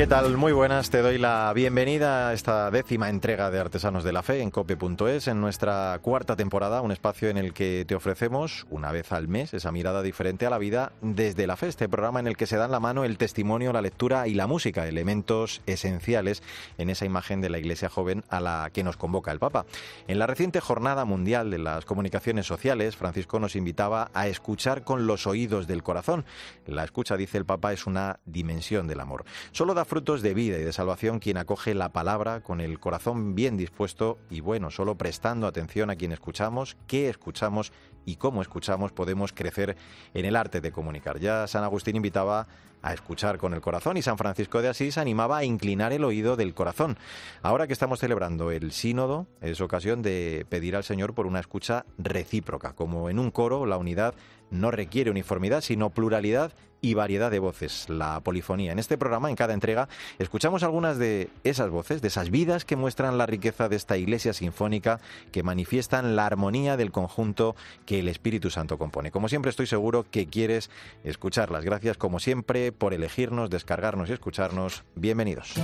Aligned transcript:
¿Qué 0.00 0.06
tal? 0.06 0.38
Muy 0.38 0.52
buenas, 0.52 0.88
te 0.88 1.02
doy 1.02 1.18
la 1.18 1.52
bienvenida 1.54 2.30
a 2.30 2.32
esta 2.32 2.70
décima 2.70 3.10
entrega 3.10 3.50
de 3.50 3.58
Artesanos 3.58 4.02
de 4.02 4.14
la 4.14 4.22
Fe 4.22 4.40
en 4.40 4.50
cope.es, 4.50 5.28
en 5.28 5.42
nuestra 5.42 5.98
cuarta 6.00 6.36
temporada, 6.36 6.80
un 6.80 6.90
espacio 6.90 7.28
en 7.28 7.36
el 7.36 7.52
que 7.52 7.84
te 7.86 7.94
ofrecemos 7.94 8.66
una 8.70 8.92
vez 8.92 9.12
al 9.12 9.28
mes 9.28 9.52
esa 9.52 9.72
mirada 9.72 10.00
diferente 10.00 10.46
a 10.46 10.50
la 10.50 10.56
vida 10.56 10.92
desde 11.02 11.46
la 11.46 11.58
fe, 11.58 11.68
este 11.68 11.86
programa 11.86 12.18
en 12.18 12.28
el 12.28 12.38
que 12.38 12.46
se 12.46 12.56
dan 12.56 12.70
la 12.70 12.80
mano 12.80 13.04
el 13.04 13.18
testimonio, 13.18 13.74
la 13.74 13.82
lectura 13.82 14.26
y 14.26 14.32
la 14.32 14.46
música, 14.46 14.88
elementos 14.88 15.60
esenciales 15.66 16.42
en 16.78 16.88
esa 16.88 17.04
imagen 17.04 17.42
de 17.42 17.50
la 17.50 17.58
Iglesia 17.58 17.90
joven 17.90 18.24
a 18.30 18.40
la 18.40 18.70
que 18.72 18.82
nos 18.82 18.96
convoca 18.96 19.32
el 19.32 19.38
Papa. 19.38 19.66
En 20.08 20.18
la 20.18 20.26
reciente 20.26 20.60
Jornada 20.60 21.04
Mundial 21.04 21.50
de 21.50 21.58
las 21.58 21.84
Comunicaciones 21.84 22.46
Sociales, 22.46 22.96
Francisco 22.96 23.38
nos 23.38 23.54
invitaba 23.54 24.10
a 24.14 24.28
escuchar 24.28 24.82
con 24.82 25.06
los 25.06 25.26
oídos 25.26 25.66
del 25.66 25.82
corazón. 25.82 26.24
La 26.66 26.84
escucha, 26.84 27.18
dice 27.18 27.36
el 27.36 27.44
Papa, 27.44 27.74
es 27.74 27.86
una 27.86 28.18
dimensión 28.24 28.86
del 28.86 29.00
amor. 29.00 29.26
Solo 29.52 29.74
da 29.74 29.89
frutos 29.90 30.22
de 30.22 30.34
vida 30.34 30.56
y 30.56 30.62
de 30.62 30.72
salvación 30.72 31.18
quien 31.18 31.36
acoge 31.36 31.74
la 31.74 31.88
palabra 31.88 32.42
con 32.42 32.60
el 32.60 32.78
corazón 32.78 33.34
bien 33.34 33.56
dispuesto 33.56 34.18
y 34.30 34.40
bueno, 34.40 34.70
solo 34.70 34.94
prestando 34.94 35.48
atención 35.48 35.90
a 35.90 35.96
quien 35.96 36.12
escuchamos, 36.12 36.76
qué 36.86 37.08
escuchamos 37.08 37.72
y 38.04 38.14
cómo 38.14 38.40
escuchamos 38.40 38.92
podemos 38.92 39.32
crecer 39.32 39.76
en 40.14 40.26
el 40.26 40.36
arte 40.36 40.60
de 40.60 40.70
comunicar. 40.70 41.18
Ya 41.18 41.44
San 41.48 41.64
Agustín 41.64 41.96
invitaba 41.96 42.46
a 42.82 42.94
escuchar 42.94 43.38
con 43.38 43.52
el 43.52 43.60
corazón 43.60 43.96
y 43.96 44.02
San 44.02 44.16
Francisco 44.16 44.62
de 44.62 44.68
Asís 44.68 44.96
animaba 44.96 45.38
a 45.38 45.44
inclinar 45.44 45.92
el 45.92 46.04
oído 46.04 46.36
del 46.36 46.54
corazón. 46.54 46.96
Ahora 47.42 47.66
que 47.66 47.72
estamos 47.72 47.98
celebrando 47.98 48.52
el 48.52 48.70
sínodo, 48.70 49.26
es 49.40 49.60
ocasión 49.60 50.02
de 50.02 50.46
pedir 50.48 50.76
al 50.76 50.84
Señor 50.84 51.14
por 51.14 51.26
una 51.26 51.40
escucha 51.40 51.84
recíproca. 51.98 52.74
Como 52.74 53.10
en 53.10 53.18
un 53.18 53.32
coro, 53.32 53.66
la 53.66 53.76
unidad 53.76 54.14
no 54.50 54.70
requiere 54.70 55.10
uniformidad, 55.10 55.60
sino 55.60 55.90
pluralidad 55.90 56.52
y 56.82 56.94
variedad 56.94 57.30
de 57.30 57.38
voces, 57.38 57.88
la 57.88 58.20
polifonía. 58.20 58.72
En 58.72 58.78
este 58.78 58.96
programa, 58.96 59.28
en 59.30 59.36
cada 59.36 59.54
entrega, 59.54 59.88
escuchamos 60.18 60.62
algunas 60.62 60.98
de 60.98 61.28
esas 61.44 61.70
voces, 61.70 62.02
de 62.02 62.08
esas 62.08 62.30
vidas 62.30 62.64
que 62.64 62.76
muestran 62.76 63.18
la 63.18 63.26
riqueza 63.26 63.68
de 63.68 63.76
esta 63.76 63.96
iglesia 63.96 64.32
sinfónica, 64.32 65.00
que 65.32 65.42
manifiestan 65.42 66.16
la 66.16 66.26
armonía 66.26 66.76
del 66.76 66.90
conjunto 66.90 67.54
que 67.86 68.00
el 68.00 68.08
Espíritu 68.08 68.50
Santo 68.50 68.78
compone. 68.78 69.10
Como 69.10 69.28
siempre, 69.28 69.50
estoy 69.50 69.66
seguro 69.66 70.06
que 70.10 70.26
quieres 70.26 70.70
escucharlas. 71.04 71.64
Gracias, 71.64 71.96
como 71.96 72.18
siempre, 72.18 72.72
por 72.72 72.94
elegirnos, 72.94 73.50
descargarnos 73.50 74.08
y 74.08 74.14
escucharnos. 74.14 74.84
Bienvenidos. 74.94 75.54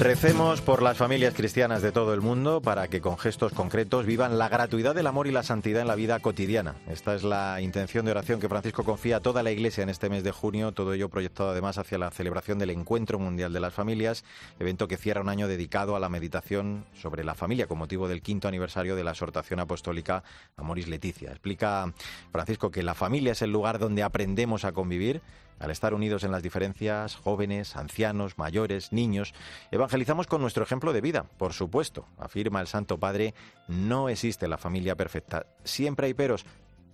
Recemos 0.00 0.60
por 0.60 0.82
las 0.82 0.98
familias 0.98 1.34
cristianas 1.34 1.80
de 1.80 1.92
todo 1.92 2.14
el 2.14 2.20
mundo 2.20 2.60
para 2.60 2.88
que 2.88 3.00
con 3.00 3.16
gestos 3.16 3.52
concretos 3.52 4.04
vivan 4.04 4.38
la 4.38 4.48
gratuidad 4.48 4.94
del 4.94 5.06
amor 5.06 5.28
y 5.28 5.30
la 5.30 5.44
santidad 5.44 5.80
en 5.80 5.86
la 5.86 5.94
vida 5.94 6.18
cotidiana. 6.18 6.74
Esta 6.88 7.14
es 7.14 7.22
la 7.22 7.60
intención 7.60 8.04
de 8.04 8.10
oración 8.10 8.40
que 8.40 8.48
Francisco 8.48 8.82
confía 8.82 9.18
a 9.18 9.20
toda 9.20 9.42
la 9.42 9.52
Iglesia 9.52 9.82
en 9.82 9.88
este 9.88 10.10
mes 10.10 10.24
de 10.24 10.32
junio, 10.32 10.72
todo 10.72 10.92
ello 10.92 11.08
proyectado 11.08 11.50
además 11.50 11.78
hacia 11.78 11.96
la 11.96 12.10
celebración 12.10 12.58
del 12.58 12.70
Encuentro 12.70 13.18
Mundial 13.18 13.52
de 13.52 13.60
las 13.60 13.72
Familias, 13.72 14.24
evento 14.58 14.88
que 14.88 14.96
cierra 14.96 15.20
un 15.20 15.28
año 15.28 15.48
dedicado 15.48 15.94
a 15.94 16.00
la 16.00 16.08
meditación 16.08 16.84
sobre 17.00 17.22
la 17.22 17.34
familia 17.34 17.68
con 17.68 17.78
motivo 17.78 18.08
del 18.08 18.20
quinto 18.20 18.48
aniversario 18.48 18.96
de 18.96 19.04
la 19.04 19.12
exhortación 19.12 19.60
apostólica 19.60 20.24
Amoris 20.56 20.88
Leticia. 20.88 21.30
Explica 21.30 21.92
Francisco 22.32 22.70
que 22.70 22.82
la 22.82 22.94
familia 22.94 23.32
es 23.32 23.42
el 23.42 23.52
lugar 23.52 23.78
donde 23.78 24.02
aprendemos 24.02 24.64
a 24.64 24.72
convivir 24.72 25.22
al 25.58 25.70
estar 25.70 25.94
unidos 25.94 26.24
en 26.24 26.32
las 26.32 26.42
diferencias, 26.42 27.16
jóvenes, 27.16 27.76
ancianos, 27.76 28.38
mayores, 28.38 28.92
niños, 28.92 29.34
evangelizamos 29.70 30.26
con 30.26 30.40
nuestro 30.40 30.64
ejemplo 30.64 30.92
de 30.92 31.00
vida. 31.00 31.24
Por 31.38 31.52
supuesto, 31.52 32.06
afirma 32.18 32.60
el 32.60 32.66
Santo 32.66 32.98
Padre, 32.98 33.34
no 33.68 34.08
existe 34.08 34.48
la 34.48 34.58
familia 34.58 34.96
perfecta. 34.96 35.46
Siempre 35.64 36.06
hay 36.06 36.14
peros, 36.14 36.44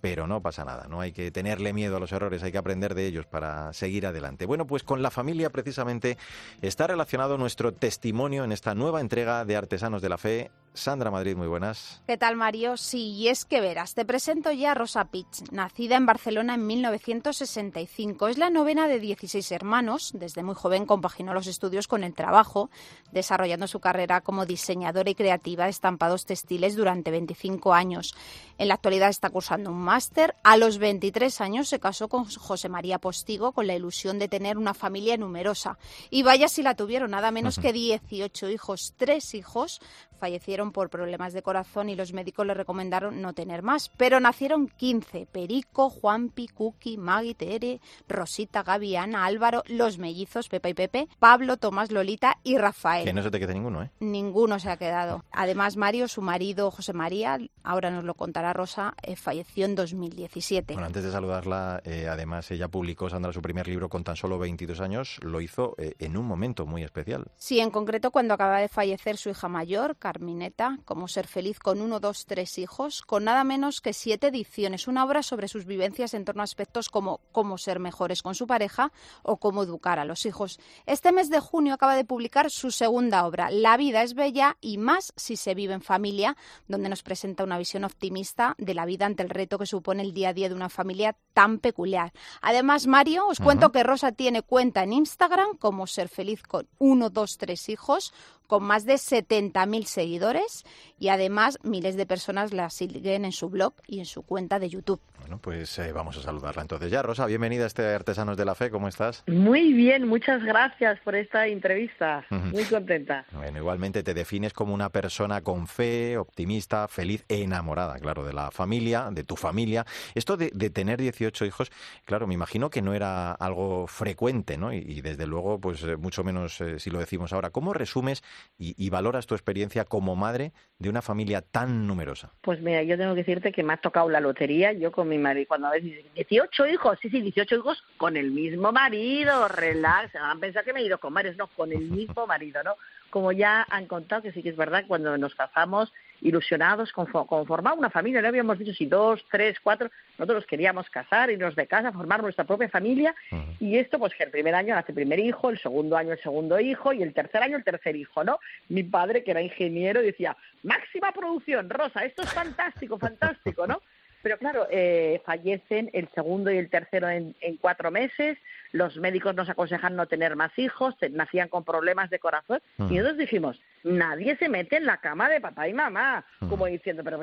pero 0.01 0.27
no 0.27 0.41
pasa 0.41 0.65
nada, 0.65 0.87
no 0.89 0.99
hay 0.99 1.11
que 1.11 1.31
tenerle 1.31 1.73
miedo 1.73 1.97
a 1.97 1.99
los 1.99 2.11
errores, 2.11 2.43
hay 2.43 2.51
que 2.51 2.57
aprender 2.57 2.95
de 2.95 3.05
ellos 3.05 3.25
para 3.27 3.71
seguir 3.73 4.07
adelante. 4.07 4.45
Bueno, 4.45 4.65
pues 4.65 4.83
con 4.83 5.01
la 5.01 5.11
familia 5.11 5.51
precisamente 5.51 6.17
está 6.61 6.87
relacionado 6.87 7.37
nuestro 7.37 7.73
testimonio 7.73 8.43
en 8.43 8.51
esta 8.51 8.75
nueva 8.75 8.99
entrega 8.99 9.45
de 9.45 9.55
Artesanos 9.55 10.01
de 10.01 10.09
la 10.09 10.17
Fe 10.17 10.51
Sandra 10.73 11.11
Madrid, 11.11 11.35
muy 11.35 11.47
buenas. 11.47 12.01
¿Qué 12.07 12.17
tal, 12.17 12.37
Mario? 12.37 12.77
Sí, 12.77 13.11
y 13.11 13.27
es 13.27 13.43
que 13.43 13.59
verás, 13.59 13.93
te 13.93 14.05
presento 14.05 14.51
ya 14.51 14.71
a 14.71 14.73
Rosa 14.73 15.05
Pitch, 15.05 15.51
nacida 15.51 15.97
en 15.97 16.05
Barcelona 16.05 16.55
en 16.55 16.65
1965. 16.65 18.29
Es 18.29 18.37
la 18.37 18.49
novena 18.49 18.87
de 18.87 18.99
16 18.99 19.51
hermanos. 19.51 20.11
Desde 20.13 20.43
muy 20.43 20.55
joven 20.55 20.85
compaginó 20.85 21.33
los 21.33 21.47
estudios 21.47 21.87
con 21.89 22.05
el 22.05 22.13
trabajo, 22.13 22.69
desarrollando 23.11 23.67
su 23.67 23.81
carrera 23.81 24.21
como 24.21 24.45
diseñadora 24.45 25.09
y 25.09 25.15
creativa 25.15 25.65
de 25.65 25.71
estampados 25.71 26.25
textiles 26.25 26.77
durante 26.77 27.11
25 27.11 27.73
años. 27.73 28.15
En 28.57 28.69
la 28.69 28.75
actualidad 28.75 29.09
está 29.09 29.29
cursando 29.29 29.71
un 29.71 29.79
máster. 29.91 30.35
A 30.43 30.55
los 30.55 30.77
23 30.77 31.41
años 31.41 31.67
se 31.67 31.81
casó 31.81 32.07
con 32.07 32.23
José 32.23 32.69
María 32.69 32.97
Postigo 32.97 33.51
con 33.51 33.67
la 33.67 33.75
ilusión 33.75 34.19
de 34.19 34.29
tener 34.29 34.57
una 34.57 34.73
familia 34.73 35.17
numerosa. 35.17 35.77
Y 36.09 36.23
vaya 36.23 36.47
si 36.47 36.63
la 36.63 36.75
tuvieron, 36.75 37.11
nada 37.11 37.29
menos 37.29 37.59
que 37.59 37.73
18 37.73 38.49
hijos, 38.51 38.93
tres 38.95 39.33
hijos 39.33 39.81
fallecieron 40.21 40.71
por 40.71 40.91
problemas 40.91 41.33
de 41.33 41.41
corazón 41.41 41.89
y 41.89 41.95
los 41.95 42.13
médicos 42.13 42.45
le 42.45 42.53
recomendaron 42.53 43.23
no 43.23 43.33
tener 43.33 43.63
más. 43.63 43.89
Pero 43.97 44.19
nacieron 44.19 44.67
15, 44.67 45.25
Perico, 45.25 45.89
Juanpi, 45.89 46.47
Cookie, 46.47 46.97
Maggie, 46.97 47.33
Tere, 47.33 47.81
Rosita, 48.07 48.61
Gaby, 48.61 48.95
Ana, 48.95 49.25
Álvaro, 49.25 49.63
los 49.65 49.97
mellizos, 49.97 50.47
Pepa 50.47 50.69
y 50.69 50.75
Pepe, 50.75 51.07
Pablo, 51.17 51.57
Tomás, 51.57 51.91
Lolita 51.91 52.37
y 52.43 52.57
Rafael. 52.57 53.03
Que 53.03 53.13
no 53.13 53.23
se 53.23 53.31
te 53.31 53.39
quede 53.39 53.55
ninguno, 53.55 53.81
¿eh? 53.81 53.89
Ninguno 53.99 54.59
se 54.59 54.69
ha 54.69 54.77
quedado. 54.77 55.25
Además, 55.31 55.75
Mario, 55.75 56.07
su 56.07 56.21
marido 56.21 56.69
José 56.69 56.93
María, 56.93 57.39
ahora 57.63 57.89
nos 57.89 58.03
lo 58.03 58.13
contará 58.13 58.53
Rosa, 58.53 58.93
eh, 59.01 59.15
falleció 59.15 59.65
en 59.65 59.73
2017. 59.81 60.73
Bueno, 60.73 60.87
antes 60.87 61.03
de 61.03 61.11
saludarla, 61.11 61.81
eh, 61.83 62.07
además 62.07 62.49
ella 62.51 62.67
publicó, 62.67 63.09
Sandra, 63.09 63.33
su 63.33 63.41
primer 63.41 63.67
libro 63.67 63.89
con 63.89 64.03
tan 64.03 64.15
solo 64.15 64.37
22 64.39 64.79
años, 64.79 65.19
lo 65.21 65.41
hizo 65.41 65.75
eh, 65.77 65.95
en 65.99 66.17
un 66.17 66.25
momento 66.25 66.65
muy 66.65 66.83
especial. 66.83 67.25
Sí, 67.35 67.59
en 67.59 67.71
concreto 67.71 68.11
cuando 68.11 68.33
acaba 68.33 68.59
de 68.59 68.67
fallecer 68.67 69.17
su 69.17 69.29
hija 69.29 69.47
mayor, 69.47 69.97
Carmineta, 69.97 70.77
Cómo 70.85 71.07
ser 71.07 71.27
feliz 71.27 71.59
con 71.59 71.81
uno, 71.81 71.99
dos, 71.99 72.25
tres 72.25 72.57
hijos, 72.57 73.01
con 73.01 73.23
nada 73.23 73.43
menos 73.43 73.81
que 73.81 73.93
siete 73.93 74.27
ediciones, 74.27 74.87
una 74.87 75.03
obra 75.03 75.23
sobre 75.23 75.47
sus 75.47 75.65
vivencias 75.65 76.13
en 76.13 76.25
torno 76.25 76.41
a 76.41 76.43
aspectos 76.43 76.89
como 76.89 77.21
cómo 77.31 77.57
ser 77.57 77.79
mejores 77.79 78.21
con 78.21 78.35
su 78.35 78.47
pareja 78.47 78.91
o 79.23 79.37
cómo 79.37 79.63
educar 79.63 79.99
a 79.99 80.05
los 80.05 80.25
hijos. 80.25 80.59
Este 80.85 81.11
mes 81.11 81.29
de 81.29 81.39
junio 81.39 81.73
acaba 81.73 81.95
de 81.95 82.05
publicar 82.05 82.51
su 82.51 82.71
segunda 82.71 83.25
obra, 83.25 83.49
La 83.49 83.77
vida 83.77 84.03
es 84.03 84.13
bella 84.13 84.57
y 84.61 84.77
más 84.77 85.13
si 85.15 85.35
se 85.35 85.55
vive 85.55 85.73
en 85.73 85.81
familia, 85.81 86.35
donde 86.67 86.89
nos 86.89 87.03
presenta 87.03 87.43
una 87.43 87.57
visión 87.57 87.83
optimista 87.83 88.55
de 88.57 88.73
la 88.73 88.85
vida 88.85 89.05
ante 89.05 89.23
el 89.23 89.29
reto 89.29 89.57
que 89.57 89.65
supone 89.71 90.03
el 90.03 90.13
día 90.13 90.29
a 90.29 90.33
día 90.33 90.49
de 90.49 90.55
una 90.55 90.69
familia 90.69 91.15
tan 91.33 91.59
peculiar. 91.59 92.11
Además, 92.41 92.87
Mario, 92.87 93.27
os 93.27 93.39
cuento 93.39 93.71
que 93.71 93.83
Rosa 93.83 94.11
tiene 94.11 94.41
cuenta 94.43 94.83
en 94.83 94.93
Instagram 94.93 95.57
como 95.57 95.87
ser 95.87 96.09
feliz 96.09 96.43
con 96.43 96.67
uno, 96.77 97.09
dos, 97.09 97.37
tres 97.37 97.69
hijos, 97.69 98.13
con 98.51 98.63
más 98.63 98.83
de 98.83 98.95
70.000 98.95 99.85
seguidores 99.85 100.65
y 100.99 101.07
además 101.07 101.57
miles 101.63 101.95
de 101.95 102.05
personas 102.05 102.51
la 102.51 102.69
siguen 102.69 103.23
en 103.23 103.31
su 103.31 103.49
blog 103.49 103.73
y 103.87 103.99
en 103.99 104.05
su 104.05 104.23
cuenta 104.23 104.59
de 104.59 104.67
YouTube. 104.67 104.99
Bueno, 105.21 105.39
pues 105.41 105.79
eh, 105.79 105.93
vamos 105.93 106.17
a 106.17 106.21
saludarla 106.21 106.61
entonces 106.61 106.91
ya. 106.91 107.01
Rosa, 107.01 107.25
bienvenida 107.27 107.63
a 107.63 107.67
este 107.67 107.85
Artesanos 107.85 108.35
de 108.35 108.43
la 108.43 108.53
Fe, 108.53 108.69
¿cómo 108.69 108.89
estás? 108.89 109.23
Muy 109.27 109.71
bien, 109.71 110.05
muchas 110.05 110.43
gracias 110.43 110.99
por 111.05 111.15
esta 111.15 111.47
entrevista. 111.47 112.25
Muy 112.29 112.65
contenta. 112.65 113.25
Bueno, 113.31 113.59
igualmente 113.59 114.03
te 114.03 114.13
defines 114.13 114.51
como 114.51 114.73
una 114.73 114.89
persona 114.89 115.39
con 115.39 115.65
fe, 115.65 116.17
optimista, 116.17 116.89
feliz 116.89 117.23
e 117.29 117.43
enamorada, 117.43 117.99
claro, 117.99 118.25
de 118.25 118.33
la 118.33 118.51
familia, 118.51 119.07
de 119.11 119.23
tu 119.23 119.37
familia. 119.37 119.85
Esto 120.13 120.35
de, 120.35 120.51
de 120.53 120.69
tener 120.69 120.99
18 120.99 121.45
hijos, 121.45 121.71
claro, 122.03 122.27
me 122.27 122.33
imagino 122.33 122.69
que 122.69 122.81
no 122.81 122.93
era 122.93 123.31
algo 123.31 123.87
frecuente, 123.87 124.57
¿no? 124.57 124.73
Y, 124.73 124.79
y 124.79 124.99
desde 124.99 125.25
luego, 125.25 125.57
pues 125.57 125.83
eh, 125.83 125.95
mucho 125.95 126.25
menos 126.25 126.59
eh, 126.59 126.79
si 126.79 126.89
lo 126.89 126.99
decimos 126.99 127.31
ahora. 127.31 127.51
¿Cómo 127.51 127.73
resumes 127.73 128.23
y, 128.57 128.75
y, 128.77 128.89
valoras 128.89 129.27
tu 129.27 129.35
experiencia 129.35 129.85
como 129.85 130.15
madre 130.15 130.53
de 130.79 130.89
una 130.89 131.01
familia 131.01 131.41
tan 131.41 131.87
numerosa? 131.87 132.31
Pues 132.41 132.61
mira, 132.61 132.83
yo 132.83 132.97
tengo 132.97 133.13
que 133.13 133.23
decirte 133.23 133.51
que 133.51 133.63
me 133.63 133.73
ha 133.73 133.77
tocado 133.77 134.09
la 134.09 134.19
lotería. 134.19 134.73
Yo 134.73 134.91
con 134.91 135.09
mi 135.09 135.17
marido, 135.17 135.47
cuando 135.47 135.67
a 135.67 135.71
veces 135.71 135.91
dicen 135.91 136.13
18 136.15 136.67
hijos, 136.67 136.99
sí, 137.01 137.09
sí, 137.09 137.21
18 137.21 137.55
hijos 137.55 137.83
con 137.97 138.17
el 138.17 138.31
mismo 138.31 138.71
marido, 138.71 139.47
relax. 139.47 140.15
Han 140.15 140.39
pensado 140.39 140.65
que 140.65 140.73
me 140.73 140.81
he 140.81 140.85
ido 140.85 140.99
con 140.99 141.13
varios, 141.13 141.37
no, 141.37 141.47
con 141.47 141.71
el 141.71 141.89
mismo 141.89 142.27
marido, 142.27 142.63
¿no? 142.63 142.75
Como 143.09 143.31
ya 143.31 143.65
han 143.69 143.87
contado, 143.87 144.21
que 144.21 144.31
sí 144.31 144.43
que 144.43 144.49
es 144.49 144.57
verdad, 144.57 144.85
cuando 144.87 145.17
nos 145.17 145.35
casamos 145.35 145.91
ilusionados 146.21 146.91
con, 146.91 147.05
con 147.07 147.45
formar 147.45 147.77
una 147.77 147.89
familia. 147.89 148.21
No 148.21 148.27
habíamos 148.27 148.59
dicho 148.59 148.73
si 148.73 148.85
dos, 148.85 149.25
tres, 149.31 149.59
cuatro. 149.59 149.89
Nosotros 150.17 150.45
queríamos 150.45 150.89
casar, 150.89 151.31
irnos 151.31 151.55
de 151.55 151.67
casa, 151.67 151.91
formar 151.91 152.21
nuestra 152.21 152.45
propia 152.45 152.69
familia. 152.69 153.15
Y 153.59 153.77
esto, 153.77 153.99
pues 153.99 154.13
que 154.15 154.23
el 154.23 154.31
primer 154.31 154.55
año 154.55 154.75
nace 154.75 154.91
el 154.91 154.95
primer 154.95 155.19
hijo, 155.19 155.49
el 155.49 155.59
segundo 155.59 155.97
año 155.97 156.13
el 156.13 156.21
segundo 156.21 156.59
hijo 156.59 156.93
y 156.93 157.01
el 157.01 157.13
tercer 157.13 157.43
año 157.43 157.57
el 157.57 157.63
tercer 157.63 157.95
hijo, 157.95 158.23
¿no? 158.23 158.39
Mi 158.69 158.83
padre, 158.83 159.23
que 159.23 159.31
era 159.31 159.41
ingeniero, 159.41 160.01
decía, 160.01 160.35
máxima 160.63 161.11
producción, 161.11 161.69
Rosa, 161.69 162.05
esto 162.05 162.21
es 162.21 162.33
fantástico, 162.33 162.97
fantástico, 162.97 163.67
¿no? 163.67 163.81
Pero 164.21 164.37
claro, 164.37 164.67
eh, 164.69 165.21
fallecen 165.25 165.89
el 165.93 166.07
segundo 166.13 166.51
y 166.51 166.57
el 166.57 166.69
tercero 166.69 167.09
en, 167.09 167.35
cuatro 167.59 167.89
meses, 167.89 168.37
los 168.71 168.97
médicos 168.97 169.35
nos 169.35 169.49
aconsejan 169.49 169.95
no 169.95 170.05
tener 170.07 170.35
más 170.35 170.57
hijos, 170.57 170.95
nacían 171.11 171.49
con 171.49 171.63
problemas 171.63 172.09
de 172.09 172.19
corazón, 172.19 172.61
y 172.77 172.95
nosotros 172.95 173.17
dijimos, 173.17 173.59
nadie 173.83 174.35
se 174.37 174.49
mete 174.49 174.77
en 174.77 174.85
la 174.85 174.97
cama 174.97 175.29
de 175.29 175.41
papá 175.41 175.67
y 175.67 175.73
mamá, 175.73 176.25
como 176.49 176.65
diciendo, 176.65 177.03
pero 177.03 177.19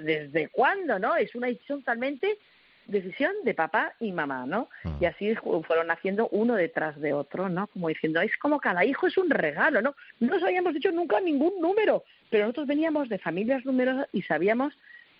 ¿desde, 0.00 0.48
cuándo, 0.48 0.98
no? 0.98 1.16
Es 1.16 1.34
una 1.34 1.48
decisión 1.48 1.80
totalmente 1.80 2.38
decisión 2.86 3.32
de 3.44 3.52
papá 3.52 3.92
y 4.00 4.12
mamá, 4.12 4.46
¿no? 4.46 4.70
Y 4.98 5.04
así 5.04 5.34
fueron 5.66 5.88
naciendo 5.88 6.28
uno 6.28 6.54
detrás 6.54 6.98
de 6.98 7.12
otro, 7.12 7.50
¿no? 7.50 7.66
Como 7.66 7.88
diciendo, 7.88 8.20
es 8.22 8.34
como 8.38 8.60
cada 8.60 8.82
hijo 8.84 9.06
es 9.06 9.18
un 9.18 9.28
regalo, 9.28 9.82
¿no? 9.82 9.94
No 10.20 10.28
nos 10.34 10.42
habíamos 10.42 10.72
dicho 10.72 10.90
nunca 10.90 11.20
ningún 11.20 11.60
número, 11.60 12.04
pero 12.30 12.44
nosotros 12.44 12.66
veníamos 12.66 13.10
de 13.10 13.18
familias 13.18 13.64
numerosas 13.66 14.08
y 14.12 14.22
sabíamos 14.22 14.72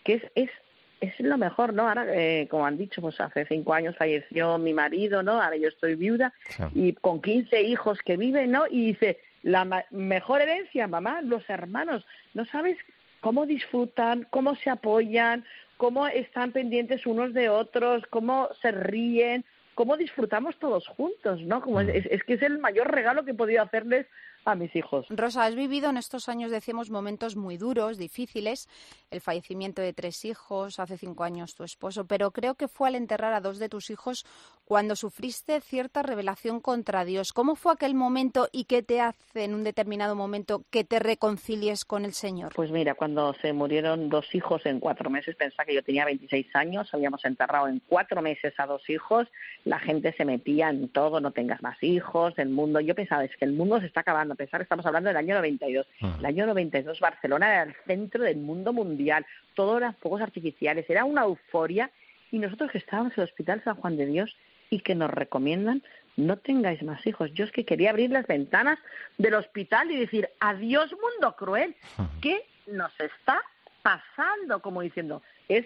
que 0.02 0.14
es, 0.14 0.22
es 0.34 0.50
es 1.00 1.18
lo 1.20 1.38
mejor, 1.38 1.72
¿no? 1.72 1.88
Ahora, 1.88 2.06
eh, 2.08 2.48
como 2.50 2.66
han 2.66 2.76
dicho, 2.76 3.00
pues 3.00 3.20
hace 3.20 3.46
cinco 3.46 3.74
años 3.74 3.96
falleció 3.96 4.58
mi 4.58 4.74
marido, 4.74 5.22
¿no? 5.22 5.40
Ahora 5.40 5.56
yo 5.56 5.68
estoy 5.68 5.94
viuda 5.94 6.32
y 6.74 6.92
con 6.94 7.20
15 7.20 7.62
hijos 7.62 8.00
que 8.04 8.16
viven, 8.16 8.50
¿no? 8.50 8.64
Y 8.68 8.86
dice, 8.86 9.18
la 9.42 9.84
mejor 9.90 10.42
herencia, 10.42 10.88
mamá, 10.88 11.22
los 11.22 11.48
hermanos, 11.48 12.04
¿no 12.34 12.44
sabes 12.46 12.76
cómo 13.20 13.46
disfrutan, 13.46 14.26
cómo 14.30 14.56
se 14.56 14.70
apoyan, 14.70 15.44
cómo 15.76 16.06
están 16.08 16.52
pendientes 16.52 17.06
unos 17.06 17.32
de 17.34 17.48
otros, 17.48 18.04
cómo 18.10 18.48
se 18.60 18.72
ríen, 18.72 19.44
cómo 19.74 19.96
disfrutamos 19.96 20.58
todos 20.58 20.88
juntos, 20.88 21.40
¿no? 21.42 21.60
Como 21.60 21.80
es, 21.80 22.04
es, 22.06 22.24
que 22.24 22.34
es 22.34 22.42
el 22.42 22.58
mayor 22.58 22.90
regalo 22.90 23.24
que 23.24 23.30
he 23.30 23.34
podido 23.34 23.62
hacerles 23.62 24.06
a 24.52 24.54
mis 24.54 24.74
hijos. 24.74 25.06
Rosa, 25.10 25.44
has 25.44 25.54
vivido 25.54 25.90
en 25.90 25.96
estos 25.96 26.28
años, 26.28 26.50
decimos, 26.50 26.90
momentos 26.90 27.36
muy 27.36 27.56
duros, 27.56 27.98
difíciles, 27.98 28.68
el 29.10 29.20
fallecimiento 29.20 29.82
de 29.82 29.92
tres 29.92 30.24
hijos, 30.24 30.78
hace 30.78 30.96
cinco 30.96 31.24
años 31.24 31.54
tu 31.54 31.64
esposo, 31.64 32.06
pero 32.06 32.30
creo 32.30 32.54
que 32.54 32.68
fue 32.68 32.88
al 32.88 32.94
enterrar 32.94 33.34
a 33.34 33.40
dos 33.40 33.58
de 33.58 33.68
tus 33.68 33.90
hijos 33.90 34.24
cuando 34.64 34.96
sufriste 34.96 35.60
cierta 35.60 36.02
revelación 36.02 36.60
contra 36.60 37.04
Dios. 37.04 37.32
¿Cómo 37.32 37.56
fue 37.56 37.72
aquel 37.72 37.94
momento 37.94 38.48
y 38.52 38.64
qué 38.64 38.82
te 38.82 39.00
hace 39.00 39.44
en 39.44 39.54
un 39.54 39.64
determinado 39.64 40.14
momento 40.14 40.64
que 40.70 40.84
te 40.84 40.98
reconcilies 40.98 41.84
con 41.84 42.04
el 42.04 42.12
Señor? 42.12 42.52
Pues 42.54 42.70
mira, 42.70 42.94
cuando 42.94 43.34
se 43.34 43.52
murieron 43.52 44.08
dos 44.08 44.34
hijos 44.34 44.66
en 44.66 44.80
cuatro 44.80 45.10
meses, 45.10 45.36
pensaba 45.36 45.64
que 45.64 45.74
yo 45.74 45.82
tenía 45.82 46.04
26 46.04 46.54
años, 46.54 46.92
habíamos 46.92 47.24
enterrado 47.24 47.68
en 47.68 47.80
cuatro 47.88 48.20
meses 48.22 48.52
a 48.58 48.66
dos 48.66 48.88
hijos, 48.90 49.26
la 49.64 49.78
gente 49.78 50.12
se 50.12 50.24
metía 50.24 50.70
en 50.70 50.88
todo, 50.88 51.20
no 51.20 51.32
tengas 51.32 51.62
más 51.62 51.82
hijos, 51.82 52.34
el 52.38 52.50
mundo, 52.50 52.80
yo 52.80 52.94
pensaba, 52.94 53.24
es 53.24 53.36
que 53.36 53.44
el 53.44 53.52
mundo 53.52 53.80
se 53.80 53.86
está 53.86 54.00
acabando, 54.00 54.34
pensar, 54.38 54.62
estamos 54.62 54.86
hablando 54.86 55.08
del 55.08 55.18
año 55.18 55.34
92. 55.34 55.86
El 56.00 56.24
año 56.24 56.46
92 56.46 56.98
Barcelona 57.00 57.48
era 57.48 57.62
el 57.64 57.76
centro 57.86 58.24
del 58.24 58.38
mundo 58.38 58.72
mundial, 58.72 59.26
todos 59.54 59.76
eran 59.76 59.94
fuegos 59.96 60.22
artificiales, 60.22 60.88
era 60.88 61.04
una 61.04 61.24
euforia 61.24 61.90
y 62.30 62.38
nosotros 62.38 62.70
que 62.70 62.78
estábamos 62.78 63.12
en 63.12 63.22
el 63.22 63.28
Hospital 63.28 63.62
San 63.64 63.76
Juan 63.76 63.96
de 63.96 64.06
Dios 64.06 64.34
y 64.70 64.80
que 64.80 64.94
nos 64.94 65.10
recomiendan 65.10 65.82
no 66.16 66.36
tengáis 66.36 66.82
más 66.82 67.06
hijos. 67.06 67.32
Yo 67.32 67.44
es 67.44 67.52
que 67.52 67.64
quería 67.64 67.90
abrir 67.90 68.10
las 68.10 68.26
ventanas 68.26 68.78
del 69.18 69.34
hospital 69.34 69.90
y 69.90 69.96
decir, 69.96 70.28
adiós 70.40 70.90
mundo 70.92 71.36
cruel, 71.36 71.76
¿qué 72.20 72.44
nos 72.66 72.92
está 72.98 73.40
pasando? 73.82 74.60
Como 74.60 74.82
diciendo, 74.82 75.22
es 75.48 75.64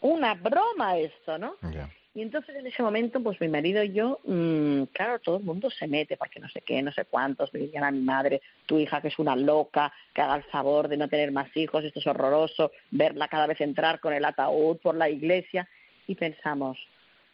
una 0.00 0.34
broma 0.34 0.96
esto, 0.96 1.38
¿no? 1.38 1.56
Y 2.12 2.22
entonces 2.22 2.56
en 2.56 2.66
ese 2.66 2.82
momento, 2.82 3.22
pues 3.22 3.40
mi 3.40 3.46
marido 3.46 3.84
y 3.84 3.92
yo, 3.92 4.18
mmm, 4.24 4.82
claro, 4.92 5.20
todo 5.20 5.36
el 5.36 5.44
mundo 5.44 5.70
se 5.70 5.86
mete, 5.86 6.16
porque 6.16 6.40
no 6.40 6.48
sé 6.48 6.60
qué, 6.60 6.82
no 6.82 6.90
sé 6.92 7.04
cuántos, 7.04 7.54
me 7.54 7.60
dirían 7.60 7.84
a 7.84 7.92
mi 7.92 8.00
madre, 8.00 8.42
tu 8.66 8.80
hija 8.80 9.00
que 9.00 9.08
es 9.08 9.18
una 9.20 9.36
loca, 9.36 9.92
que 10.12 10.20
haga 10.20 10.34
el 10.36 10.42
favor 10.44 10.88
de 10.88 10.96
no 10.96 11.08
tener 11.08 11.30
más 11.30 11.56
hijos, 11.56 11.84
esto 11.84 12.00
es 12.00 12.06
horroroso, 12.08 12.72
verla 12.90 13.28
cada 13.28 13.46
vez 13.46 13.60
entrar 13.60 14.00
con 14.00 14.12
el 14.12 14.24
ataúd 14.24 14.78
por 14.78 14.96
la 14.96 15.08
iglesia, 15.08 15.68
y 16.08 16.16
pensamos, 16.16 16.78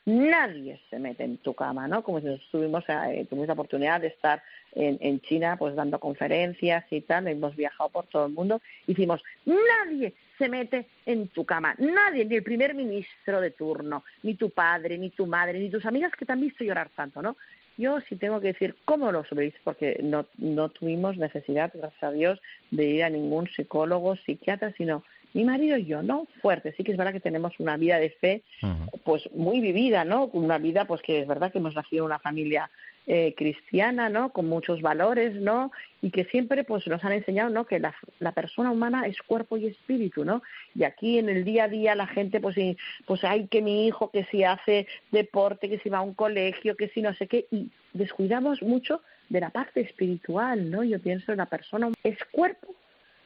nadie 0.04 0.78
se 0.90 0.98
mete 0.98 1.24
en 1.24 1.38
tu 1.38 1.54
cama, 1.54 1.88
¿no? 1.88 2.02
Como 2.04 2.20
si 2.20 2.28
estuvimos, 2.28 2.84
eh, 2.88 3.24
tuvimos 3.30 3.46
la 3.46 3.54
oportunidad 3.54 4.02
de 4.02 4.08
estar 4.08 4.42
en, 4.74 4.98
en, 5.00 5.20
China, 5.22 5.56
pues 5.58 5.74
dando 5.74 5.98
conferencias 5.98 6.84
y 6.90 7.00
tal, 7.00 7.26
hemos 7.28 7.56
viajado 7.56 7.88
por 7.88 8.06
todo 8.08 8.26
el 8.26 8.32
mundo, 8.32 8.60
y 8.86 8.92
decimos, 8.92 9.22
nadie 9.46 10.12
se 10.38 10.48
mete 10.48 10.86
en 11.04 11.28
tu 11.28 11.44
cama. 11.44 11.74
Nadie, 11.78 12.24
ni 12.24 12.36
el 12.36 12.42
primer 12.42 12.74
ministro 12.74 13.40
de 13.40 13.50
turno, 13.50 14.04
ni 14.22 14.34
tu 14.34 14.50
padre, 14.50 14.98
ni 14.98 15.10
tu 15.10 15.26
madre, 15.26 15.58
ni 15.58 15.70
tus 15.70 15.84
amigas 15.86 16.12
que 16.12 16.24
te 16.24 16.32
han 16.32 16.40
visto 16.40 16.64
llorar 16.64 16.90
tanto, 16.94 17.22
¿no? 17.22 17.36
Yo 17.78 18.00
sí 18.08 18.16
tengo 18.16 18.40
que 18.40 18.48
decir 18.48 18.74
cómo 18.84 19.12
lo 19.12 19.24
subís, 19.24 19.54
porque 19.62 20.00
no, 20.02 20.26
no 20.38 20.70
tuvimos 20.70 21.18
necesidad, 21.18 21.70
gracias 21.74 22.02
a 22.02 22.12
Dios, 22.12 22.40
de 22.70 22.84
ir 22.86 23.04
a 23.04 23.10
ningún 23.10 23.48
psicólogo, 23.48 24.16
psiquiatra, 24.16 24.72
sino 24.78 25.04
mi 25.34 25.44
marido 25.44 25.76
y 25.76 25.84
yo, 25.84 26.02
¿no? 26.02 26.26
Fuerte. 26.40 26.72
Sí 26.76 26.84
que 26.84 26.92
es 26.92 26.98
verdad 26.98 27.12
que 27.12 27.20
tenemos 27.20 27.52
una 27.60 27.76
vida 27.76 27.98
de 27.98 28.08
fe, 28.08 28.42
pues 29.04 29.28
muy 29.34 29.60
vivida, 29.60 30.04
¿no? 30.04 30.24
Una 30.32 30.56
vida, 30.56 30.86
pues 30.86 31.02
que 31.02 31.20
es 31.20 31.28
verdad 31.28 31.52
que 31.52 31.58
hemos 31.58 31.74
nacido 31.74 32.04
en 32.04 32.06
una 32.06 32.18
familia 32.18 32.70
eh, 33.08 33.34
cristiana, 33.36 34.08
¿no? 34.08 34.30
Con 34.30 34.48
muchos 34.48 34.82
valores, 34.82 35.34
¿no? 35.34 35.70
Y 36.02 36.10
que 36.10 36.24
siempre, 36.24 36.64
pues, 36.64 36.86
nos 36.88 37.04
han 37.04 37.12
enseñado, 37.12 37.50
¿no? 37.50 37.64
Que 37.64 37.78
la, 37.78 37.94
la, 38.18 38.32
persona 38.32 38.70
humana 38.70 39.06
es 39.06 39.22
cuerpo 39.22 39.56
y 39.56 39.66
espíritu, 39.66 40.24
¿no? 40.24 40.42
Y 40.74 40.82
aquí 40.82 41.18
en 41.18 41.28
el 41.28 41.44
día 41.44 41.64
a 41.64 41.68
día 41.68 41.94
la 41.94 42.08
gente, 42.08 42.40
pues, 42.40 42.58
y, 42.58 42.76
pues, 43.06 43.22
hay 43.22 43.46
que 43.46 43.62
mi 43.62 43.86
hijo 43.86 44.10
que 44.10 44.24
si 44.24 44.42
hace 44.42 44.88
deporte, 45.12 45.68
que 45.68 45.78
si 45.78 45.88
va 45.88 45.98
a 45.98 46.02
un 46.02 46.14
colegio, 46.14 46.76
que 46.76 46.88
si 46.88 47.00
no 47.00 47.14
sé 47.14 47.28
qué, 47.28 47.46
y 47.52 47.70
descuidamos 47.92 48.60
mucho 48.62 49.00
de 49.28 49.40
la 49.40 49.50
parte 49.50 49.80
espiritual, 49.80 50.70
¿no? 50.70 50.82
Yo 50.82 51.00
pienso 51.00 51.32
en 51.32 51.38
la 51.38 51.46
persona 51.46 51.90
es 52.02 52.18
cuerpo 52.32 52.74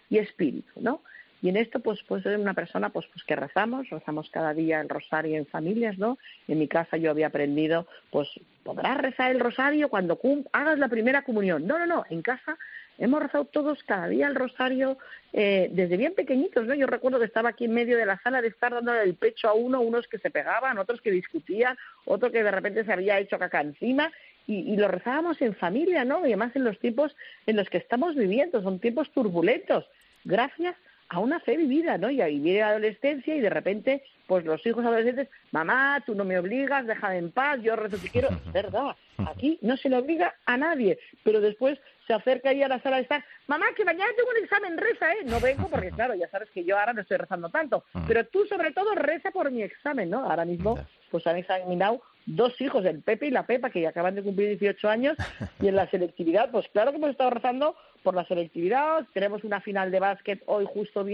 y 0.08 0.18
espíritu, 0.18 0.80
¿no? 0.80 1.02
Y 1.42 1.48
en 1.48 1.56
esto, 1.56 1.80
pues, 1.80 2.00
pues 2.06 2.22
soy 2.22 2.34
una 2.34 2.54
persona 2.54 2.90
pues, 2.90 3.06
pues 3.12 3.24
que 3.24 3.36
rezamos, 3.36 3.88
rezamos 3.88 4.28
cada 4.30 4.52
día 4.52 4.80
el 4.80 4.88
rosario 4.88 5.36
en 5.38 5.46
familias, 5.46 5.96
¿no? 5.98 6.18
En 6.48 6.58
mi 6.58 6.68
casa 6.68 6.96
yo 6.96 7.10
había 7.10 7.28
aprendido, 7.28 7.86
pues, 8.10 8.28
podrás 8.62 8.98
rezar 8.98 9.30
el 9.30 9.40
rosario 9.40 9.88
cuando 9.88 10.18
hagas 10.52 10.78
la 10.78 10.88
primera 10.88 11.22
comunión. 11.22 11.66
No, 11.66 11.78
no, 11.78 11.86
no, 11.86 12.04
en 12.10 12.20
casa 12.22 12.58
hemos 12.98 13.22
rezado 13.22 13.46
todos 13.46 13.82
cada 13.84 14.08
día 14.08 14.26
el 14.26 14.34
rosario 14.34 14.98
eh, 15.32 15.70
desde 15.72 15.96
bien 15.96 16.14
pequeñitos, 16.14 16.66
¿no? 16.66 16.74
Yo 16.74 16.86
recuerdo 16.86 17.18
que 17.18 17.24
estaba 17.24 17.48
aquí 17.48 17.64
en 17.64 17.72
medio 17.72 17.96
de 17.96 18.04
la 18.04 18.20
sala 18.20 18.42
de 18.42 18.48
estar 18.48 18.74
dándole 18.74 19.02
el 19.02 19.14
pecho 19.14 19.48
a 19.48 19.54
uno, 19.54 19.80
unos 19.80 20.06
que 20.06 20.18
se 20.18 20.30
pegaban, 20.30 20.76
otros 20.76 21.00
que 21.00 21.10
discutían, 21.10 21.78
otro 22.04 22.30
que 22.30 22.42
de 22.42 22.50
repente 22.50 22.84
se 22.84 22.92
había 22.92 23.18
hecho 23.18 23.38
caca 23.38 23.62
encima 23.62 24.12
y, 24.46 24.72
y, 24.72 24.76
lo 24.76 24.88
rezábamos 24.88 25.40
en 25.40 25.54
familia, 25.54 26.04
¿no? 26.04 26.26
Y 26.26 26.32
además 26.32 26.54
en 26.54 26.64
los 26.64 26.78
tiempos 26.78 27.16
en 27.46 27.56
los 27.56 27.70
que 27.70 27.78
estamos 27.78 28.14
viviendo, 28.14 28.62
son 28.62 28.80
tiempos 28.80 29.10
turbulentos. 29.12 29.86
Gracias 30.24 30.76
a 31.10 31.18
una 31.18 31.40
fe 31.40 31.56
vivida, 31.56 31.98
¿no? 31.98 32.08
Y 32.08 32.22
ahí 32.22 32.38
viene 32.38 32.60
la 32.60 32.68
adolescencia 32.68 33.34
y 33.34 33.40
de 33.40 33.50
repente, 33.50 34.04
pues 34.28 34.44
los 34.44 34.64
hijos 34.64 34.84
adolescentes, 34.84 35.28
mamá, 35.50 36.00
tú 36.06 36.14
no 36.14 36.24
me 36.24 36.38
obligas, 36.38 36.86
déjame 36.86 37.18
en 37.18 37.32
paz, 37.32 37.60
yo 37.62 37.74
rezo 37.74 37.96
si 37.96 38.08
quiero. 38.08 38.28
Es 38.28 38.52
verdad, 38.52 38.94
aquí 39.26 39.58
no 39.60 39.76
se 39.76 39.88
le 39.88 39.96
obliga 39.98 40.36
a 40.46 40.56
nadie, 40.56 41.00
pero 41.24 41.40
después 41.40 41.78
se 42.06 42.14
acerca 42.14 42.50
ahí 42.50 42.62
a 42.62 42.68
la 42.68 42.80
sala 42.80 42.96
de 42.96 43.02
estar, 43.02 43.24
mamá, 43.48 43.66
que 43.76 43.84
mañana 43.84 44.10
tengo 44.16 44.30
un 44.30 44.44
examen, 44.44 44.78
reza, 44.78 45.12
¿eh? 45.12 45.24
No 45.24 45.40
vengo 45.40 45.68
porque, 45.68 45.90
claro, 45.96 46.14
ya 46.14 46.28
sabes 46.28 46.48
que 46.50 46.64
yo 46.64 46.78
ahora 46.78 46.92
no 46.92 47.00
estoy 47.00 47.16
rezando 47.16 47.50
tanto, 47.50 47.84
pero 48.06 48.24
tú 48.26 48.46
sobre 48.46 48.70
todo 48.70 48.94
reza 48.94 49.32
por 49.32 49.50
mi 49.50 49.62
examen, 49.62 50.10
¿no? 50.10 50.24
Ahora 50.24 50.44
mismo, 50.44 50.78
pues 51.10 51.26
han 51.26 51.36
examinado 51.36 52.00
dos 52.26 52.60
hijos, 52.60 52.84
el 52.84 53.02
Pepe 53.02 53.26
y 53.26 53.30
la 53.30 53.46
Pepa, 53.46 53.70
que 53.70 53.80
ya 53.80 53.90
acaban 53.90 54.14
de 54.14 54.22
cumplir 54.22 54.48
18 54.48 54.88
años, 54.88 55.16
y 55.60 55.68
en 55.68 55.76
la 55.76 55.88
selectividad, 55.90 56.50
pues 56.50 56.68
claro 56.72 56.90
que 56.90 56.98
hemos 56.98 57.10
estado 57.10 57.30
rezando 57.30 57.76
por 58.02 58.14
la 58.14 58.24
selectividad, 58.24 59.06
tenemos 59.12 59.44
una 59.44 59.60
final 59.60 59.90
de 59.90 60.00
básquet 60.00 60.42
hoy 60.46 60.66
justo 60.72 61.04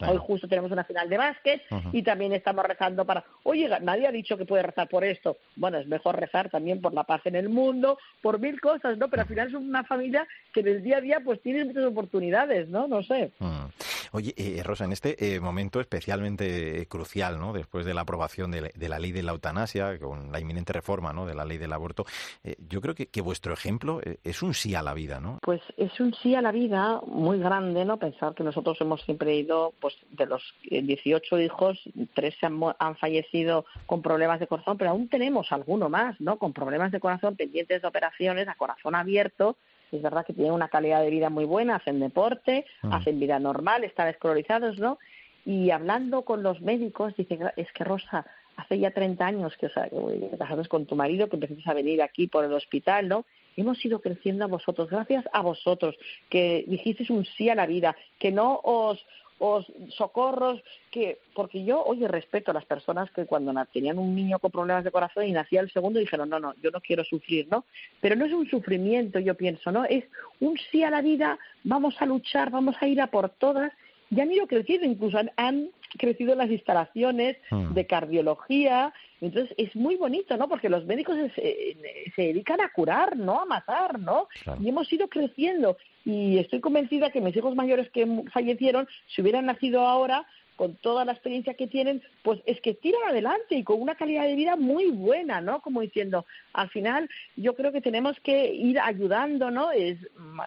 Hoy 0.00 0.18
justo 0.18 0.46
tenemos 0.48 0.70
una 0.70 0.84
final 0.84 1.08
de 1.08 1.16
básquet 1.16 1.62
y 1.92 2.02
también 2.02 2.32
estamos 2.32 2.64
rezando 2.64 3.04
para, 3.04 3.24
oye, 3.44 3.68
nadie 3.80 4.06
ha 4.06 4.12
dicho 4.12 4.36
que 4.36 4.44
puede 4.44 4.62
rezar 4.62 4.88
por 4.88 5.04
esto. 5.04 5.38
Bueno, 5.54 5.78
es 5.78 5.86
mejor 5.86 6.18
rezar 6.20 6.50
también 6.50 6.80
por 6.80 6.92
la 6.92 7.04
paz 7.04 7.22
en 7.24 7.36
el 7.36 7.48
mundo, 7.48 7.98
por 8.20 8.38
mil 8.38 8.60
cosas, 8.60 8.98
¿no? 8.98 9.08
Pero 9.08 9.22
al 9.22 9.28
final 9.28 9.48
es 9.48 9.54
una 9.54 9.84
familia 9.84 10.26
que 10.52 10.60
en 10.60 10.68
el 10.68 10.82
día 10.82 10.98
a 10.98 11.00
día 11.00 11.20
pues 11.24 11.40
tiene 11.40 11.64
muchas 11.64 11.84
oportunidades, 11.84 12.68
¿no? 12.68 12.86
No 12.86 13.02
sé. 13.02 13.32
Oye, 14.16 14.32
eh, 14.38 14.62
Rosa, 14.62 14.86
en 14.86 14.92
este 14.92 15.34
eh, 15.34 15.40
momento 15.40 15.78
especialmente 15.78 16.86
crucial, 16.88 17.38
¿no? 17.38 17.52
Después 17.52 17.84
de 17.84 17.92
la 17.92 18.00
aprobación 18.00 18.50
de, 18.50 18.72
la 18.88 18.98
ley 18.98 19.12
de 19.12 19.22
la 19.22 19.32
eutanasia, 19.32 19.98
con 19.98 20.32
la 20.32 20.40
inminente 20.40 20.72
reforma, 20.72 21.12
¿no? 21.12 21.26
De 21.26 21.34
la 21.34 21.44
ley 21.44 21.58
del 21.58 21.74
aborto, 21.74 22.06
eh, 22.42 22.56
yo 22.66 22.80
creo 22.80 22.94
que, 22.94 23.08
que, 23.08 23.20
vuestro 23.20 23.52
ejemplo 23.52 24.00
es 24.24 24.42
un 24.42 24.54
sí 24.54 24.74
a 24.74 24.80
la 24.80 24.94
vida, 24.94 25.20
¿no? 25.20 25.38
Pues 25.42 25.60
es 25.76 26.00
un 26.00 26.14
sí 26.14 26.34
a 26.34 26.40
la 26.40 26.50
vida 26.50 26.98
muy 27.06 27.38
grande, 27.38 27.84
¿no? 27.84 27.98
Pensar 27.98 28.34
que 28.34 28.42
nosotros 28.42 28.80
hemos 28.80 29.02
siempre 29.02 29.36
ido, 29.36 29.74
pues 29.82 29.94
de 30.12 30.24
los 30.24 30.42
18 30.62 31.38
hijos, 31.38 31.78
tres 32.14 32.36
han, 32.40 32.58
han 32.78 32.96
fallecido 32.96 33.66
con 33.84 34.00
problemas 34.00 34.40
de 34.40 34.46
corazón, 34.46 34.78
pero 34.78 34.92
aún 34.92 35.10
tenemos 35.10 35.52
alguno 35.52 35.90
más, 35.90 36.18
¿no? 36.22 36.38
Con 36.38 36.54
problemas 36.54 36.90
de 36.90 37.00
corazón 37.00 37.36
pendientes 37.36 37.82
de 37.82 37.88
operaciones 37.88 38.48
a 38.48 38.54
corazón 38.54 38.94
abierto 38.94 39.58
es 39.92 40.02
verdad 40.02 40.24
que 40.26 40.32
tienen 40.32 40.52
una 40.52 40.68
calidad 40.68 41.02
de 41.02 41.10
vida 41.10 41.30
muy 41.30 41.44
buena, 41.44 41.76
hacen 41.76 42.00
deporte, 42.00 42.66
Mm. 42.82 42.92
hacen 42.92 43.20
vida 43.20 43.38
normal, 43.38 43.84
están 43.84 44.08
escolarizados, 44.08 44.78
¿no? 44.78 44.98
Y 45.44 45.70
hablando 45.70 46.22
con 46.22 46.42
los 46.42 46.60
médicos, 46.60 47.14
dice, 47.16 47.38
es 47.56 47.70
que 47.72 47.84
Rosa, 47.84 48.26
hace 48.56 48.78
ya 48.78 48.90
30 48.90 49.26
años 49.26 49.56
que, 49.56 49.66
o 49.66 49.70
sea, 49.70 49.88
que 49.88 50.28
te 50.30 50.38
casaste 50.38 50.68
con 50.68 50.86
tu 50.86 50.96
marido, 50.96 51.28
que 51.28 51.36
empezaste 51.36 51.70
a 51.70 51.74
venir 51.74 52.02
aquí 52.02 52.26
por 52.26 52.44
el 52.44 52.52
hospital, 52.52 53.06
¿no? 53.06 53.24
Hemos 53.56 53.82
ido 53.84 54.00
creciendo 54.00 54.44
a 54.44 54.48
vosotros, 54.48 54.90
gracias 54.90 55.24
a 55.32 55.42
vosotros, 55.42 55.96
que 56.28 56.64
dijisteis 56.66 57.10
un 57.10 57.24
sí 57.24 57.48
a 57.48 57.54
la 57.54 57.66
vida, 57.66 57.96
que 58.18 58.32
no 58.32 58.60
os, 58.64 59.04
os 59.38 59.66
socorros, 59.90 60.62
que 60.90 61.18
porque 61.34 61.64
yo, 61.64 61.82
oye, 61.84 62.08
respeto 62.08 62.50
a 62.50 62.54
las 62.54 62.64
personas 62.64 63.10
que 63.10 63.26
cuando 63.26 63.52
tenían 63.72 63.98
un 63.98 64.14
niño 64.14 64.38
con 64.38 64.50
problemas 64.50 64.84
de 64.84 64.90
corazón 64.90 65.26
y 65.26 65.32
nacía 65.32 65.60
el 65.60 65.70
segundo 65.70 66.00
dijeron, 66.00 66.28
no, 66.28 66.40
no, 66.40 66.54
yo 66.62 66.70
no 66.70 66.80
quiero 66.80 67.04
sufrir, 67.04 67.46
¿no? 67.50 67.64
Pero 68.00 68.16
no 68.16 68.24
es 68.24 68.32
un 68.32 68.48
sufrimiento, 68.48 69.18
yo 69.18 69.34
pienso, 69.34 69.70
¿no? 69.72 69.84
Es 69.84 70.04
un 70.40 70.58
sí 70.70 70.82
a 70.82 70.90
la 70.90 71.02
vida, 71.02 71.38
vamos 71.64 71.94
a 72.00 72.06
luchar, 72.06 72.50
vamos 72.50 72.76
a 72.80 72.86
ir 72.86 73.00
a 73.00 73.08
por 73.08 73.28
todas 73.28 73.72
y 74.10 74.20
han 74.20 74.30
ido 74.30 74.46
creciendo, 74.46 74.86
incluso 74.86 75.18
han, 75.18 75.30
han 75.36 75.70
crecido 75.98 76.34
las 76.34 76.50
instalaciones 76.50 77.36
Mm. 77.50 77.74
de 77.74 77.86
cardiología, 77.86 78.92
entonces 79.20 79.54
es 79.58 79.74
muy 79.76 79.96
bonito, 79.96 80.36
¿no? 80.36 80.48
Porque 80.48 80.68
los 80.68 80.84
médicos 80.84 81.16
se, 81.16 81.30
se- 81.30 81.76
se 82.14 82.22
dedican 82.22 82.60
a 82.60 82.70
curar, 82.70 83.16
no 83.16 83.40
a 83.40 83.44
matar, 83.46 83.98
¿no? 83.98 84.28
Claro. 84.42 84.60
Y 84.62 84.68
hemos 84.68 84.92
ido 84.92 85.08
creciendo 85.08 85.76
y 86.04 86.38
estoy 86.38 86.60
convencida 86.60 87.10
que 87.10 87.20
mis 87.20 87.36
hijos 87.36 87.54
mayores 87.54 87.90
que 87.90 88.06
fallecieron, 88.32 88.86
si 89.08 89.22
hubieran 89.22 89.46
nacido 89.46 89.80
ahora, 89.86 90.26
con 90.56 90.74
toda 90.76 91.04
la 91.04 91.12
experiencia 91.12 91.52
que 91.52 91.66
tienen, 91.66 92.02
pues 92.22 92.40
es 92.46 92.58
que 92.62 92.72
tiran 92.72 93.02
adelante 93.10 93.56
y 93.56 93.62
con 93.62 93.78
una 93.82 93.94
calidad 93.94 94.24
de 94.24 94.34
vida 94.36 94.56
muy 94.56 94.86
buena, 94.90 95.42
¿no? 95.42 95.60
Como 95.60 95.82
diciendo, 95.82 96.24
al 96.54 96.70
final 96.70 97.10
yo 97.36 97.54
creo 97.54 97.72
que 97.72 97.82
tenemos 97.82 98.18
que 98.20 98.54
ir 98.54 98.80
ayudando, 98.80 99.50
¿no? 99.50 99.70
Es, 99.72 99.98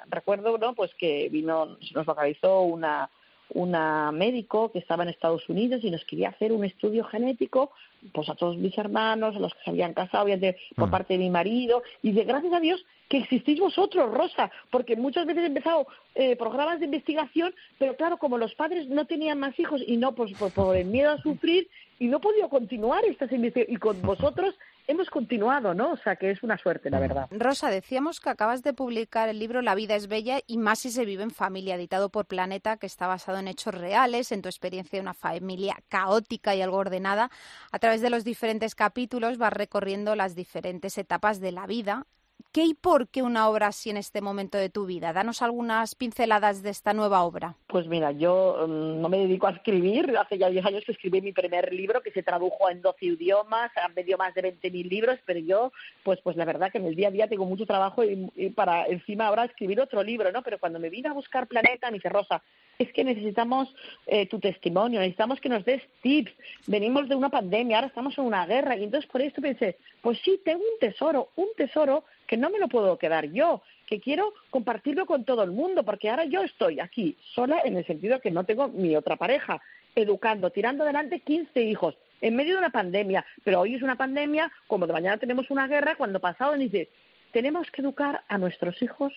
recuerdo, 0.10 0.58
¿no? 0.58 0.74
Pues 0.74 0.91
que 0.96 1.29
vino, 1.29 1.77
se 1.81 1.93
nos 1.93 2.08
localizó 2.08 2.62
una 2.62 3.08
una 3.53 4.12
médico 4.12 4.72
que 4.72 4.79
estaba 4.79 5.03
en 5.03 5.10
Estados 5.10 5.48
Unidos 5.50 5.84
y 5.84 5.91
nos 5.91 6.06
quería 6.06 6.29
hacer 6.29 6.51
un 6.51 6.63
estudio 6.63 7.03
genético 7.06 7.72
pues 8.13 8.29
a 8.29 8.36
todos 8.36 8.58
mis 8.58 8.77
hermanos, 8.77 9.36
a 9.36 9.39
los 9.39 9.53
que 9.53 9.63
se 9.63 9.70
habían 9.72 9.94
casado 9.94 10.24
obviamente, 10.24 10.60
por 10.75 10.88
Mm. 10.88 10.91
parte 10.91 11.13
de 11.13 11.20
mi 11.20 11.29
marido 11.29 11.84
y 12.01 12.12
de 12.13 12.24
gracias 12.24 12.53
a 12.53 12.60
Dios 12.60 12.86
que 13.10 13.18
existís 13.18 13.60
vosotros, 13.60 14.12
Rosa, 14.12 14.51
porque 14.70 14.96
muchas 14.96 15.25
veces 15.25 15.44
he 15.44 15.48
empezado 15.48 15.88
eh, 16.15 16.36
programas 16.36 16.79
de 16.79 16.86
investigación, 16.86 17.53
pero 17.77 17.96
claro, 17.96 18.18
como 18.18 18.38
los 18.38 18.53
padres 18.56 18.88
no 18.88 19.06
tenían 19.06 19.39
más 19.39 19.60
hijos 19.60 19.82
y 19.86 19.98
no 19.98 20.13
pues, 20.13 20.32
por, 20.34 20.51
por 20.51 20.75
el 20.75 20.86
miedo 20.86 21.12
a 21.12 21.22
sufrir 21.22 21.68
y 21.98 22.08
no 22.08 22.18
he 22.18 22.22
podido 22.22 22.50
continuar 22.50 23.03
estas 23.06 23.32
investigaciones 23.32 23.75
y 23.75 23.79
con 23.79 24.01
vosotros 24.01 24.56
hemos 24.89 25.10
continuado, 25.12 25.75
¿no? 25.75 25.91
O 25.91 25.98
sea 25.98 26.15
que 26.15 26.31
es 26.31 26.41
una 26.41 26.58
suerte, 26.58 26.89
la 26.89 27.00
verdad. 27.00 27.27
Rosa, 27.29 27.69
decíamos 27.69 28.19
que 28.19 28.31
acabas 28.31 28.63
de 28.63 28.74
publicar 28.74 29.29
el 29.29 29.38
libro 29.38 29.62
La 29.62 29.75
vida 29.75 29.96
es 29.96 30.08
bella 30.08 30.39
y 30.48 30.58
más 30.58 30.79
si 30.79 30.89
se 30.89 31.05
vive 31.05 31.22
en 31.22 31.29
familia, 31.29 31.75
editado 31.75 32.10
por 32.10 32.25
Planeta, 32.25 32.77
que 32.77 32.88
está 32.88 33.05
basado 33.05 33.38
en 33.38 33.48
hechos 33.48 33.75
reales, 33.75 34.31
en 34.31 34.41
tu 34.41 34.50
experiencia 34.50 34.98
de 34.98 35.01
una 35.01 35.13
familia 35.13 35.77
caótica 35.89 36.55
y 36.55 36.63
algo 36.63 36.77
ordenada. 36.77 37.29
A 37.72 37.77
través 37.77 38.01
de 38.01 38.10
los 38.10 38.24
diferentes 38.24 38.74
capítulos 38.74 39.38
vas 39.38 39.53
recorriendo 39.53 40.15
las 40.15 40.34
diferentes 40.34 40.98
etapas 40.98 41.39
de 41.39 41.51
la 41.51 41.67
vida. 41.67 42.08
¿Qué 42.51 42.63
y 42.65 42.74
por 42.74 43.10
qué 43.10 43.22
una 43.22 43.48
obra 43.48 43.68
así 43.68 43.91
en 43.91 43.98
este 43.98 44.22
momento 44.22 44.58
de 44.58 44.72
tu 44.72 44.88
vida? 44.88 45.13
Danos 45.13 45.44
algunas 45.44 45.94
pinceladas 45.94 46.63
de 46.63 46.72
esta 46.72 46.94
nueva 46.94 47.22
obra. 47.22 47.56
Pues 47.68 47.88
mira, 47.88 48.12
yo 48.12 48.65
mm, 48.68 49.01
no 49.01 49.08
me 49.08 49.20
dedico 49.20 49.46
a 49.46 49.51
escribir. 49.51 50.18
Hace 50.18 50.39
ya 50.39 50.50
10 50.50 50.65
años 50.65 50.84
que 50.84 50.94
escribí 50.94 51.22
mi 51.22 51.32
primer 51.32 51.72
libro, 51.72 52.01
que 52.01 52.12
se 52.12 52.24
tradujo 52.24 52.68
en 52.72 52.82
12 52.82 53.06
idiomas, 53.06 53.72
han 53.77 53.94
vendido 53.94 54.18
más 54.18 54.34
de 54.34 54.41
20.000 54.41 54.89
libros, 54.89 55.20
pero 55.25 55.39
yo, 55.39 55.72
pues 56.03 56.20
pues 56.24 56.36
la 56.38 56.46
verdad 56.46 56.72
que 56.72 56.79
en 56.79 56.86
el 56.86 56.96
día 56.96 57.10
a 57.10 57.12
día 57.12 57.27
tengo 57.27 57.46
mucho 57.46 57.68
trabajo 57.68 58.03
y, 58.03 58.32
y 58.36 58.50
para 58.50 58.88
encima 58.88 59.27
ahora 59.27 59.46
escribir 59.46 59.79
otro 59.79 60.01
libro, 60.01 60.32
¿no? 60.32 60.41
Pero 60.41 60.58
cuando 60.58 60.79
me 60.79 60.89
vine 60.89 61.10
a 61.10 61.13
buscar 61.13 61.46
Planeta, 61.46 61.91
me 61.91 61.98
dice, 61.98 62.10
Rosa, 62.10 62.41
es 62.79 62.93
que 62.93 63.03
necesitamos 63.03 63.67
eh, 64.07 64.25
tu 64.27 64.39
testimonio, 64.39 65.01
necesitamos 65.01 65.41
que 65.41 65.50
nos 65.50 65.65
des 65.65 65.83
tips. 66.01 66.31
Venimos 66.65 67.09
de 67.09 67.15
una 67.15 67.29
pandemia, 67.29 67.77
ahora 67.77 67.88
estamos 67.88 68.17
en 68.17 68.24
una 68.24 68.45
guerra. 68.45 68.77
Y 68.77 68.86
entonces 68.86 69.09
por 69.12 69.21
esto 69.21 69.41
pensé, 69.41 69.77
pues 70.01 70.17
sí, 70.24 70.39
tengo 70.45 70.62
un 70.62 70.79
tesoro, 70.79 71.29
un 71.36 71.48
tesoro 71.57 72.05
que 72.25 72.38
no 72.38 72.50
me 72.50 72.57
lo 72.57 72.69
puedo 72.69 72.98
quedar 72.98 73.29
yo, 73.33 73.62
que 73.86 74.00
quiero 74.00 74.33
compartirlo 74.50 75.05
con 75.05 75.25
todo 75.25 75.43
el 75.43 75.51
mundo, 75.51 75.83
porque 75.83 76.09
ahora 76.09 76.24
yo 76.24 76.41
estoy 76.41 76.79
aquí 76.79 77.17
sola 77.36 77.62
en 77.65 77.75
el 77.75 77.86
sentido 77.86 78.21
que 78.21 78.31
no 78.31 78.45
tengo 78.45 78.69
mi 78.69 78.95
otra 78.95 79.17
pareja, 79.17 79.62
educando, 79.93 80.50
tirando 80.50 80.83
adelante 80.83 81.19
15 81.19 81.62
hijos 81.62 81.95
en 82.21 82.36
medio 82.36 82.53
de 82.53 82.59
una 82.59 82.69
pandemia, 82.69 83.25
pero 83.43 83.62
hoy 83.62 83.75
es 83.75 83.81
una 83.81 83.95
pandemia, 83.95 84.51
como 84.67 84.88
de 84.88 84.93
mañana 84.93 85.17
tenemos 85.17 85.50
una 85.50 85.67
guerra, 85.67 85.95
cuando 85.95 86.19
pasado 86.19 86.53
dice, 86.53 86.89
tenemos 87.31 87.69
que 87.71 87.81
educar 87.81 88.24
a 88.27 88.38
nuestros 88.38 88.81
hijos 88.81 89.13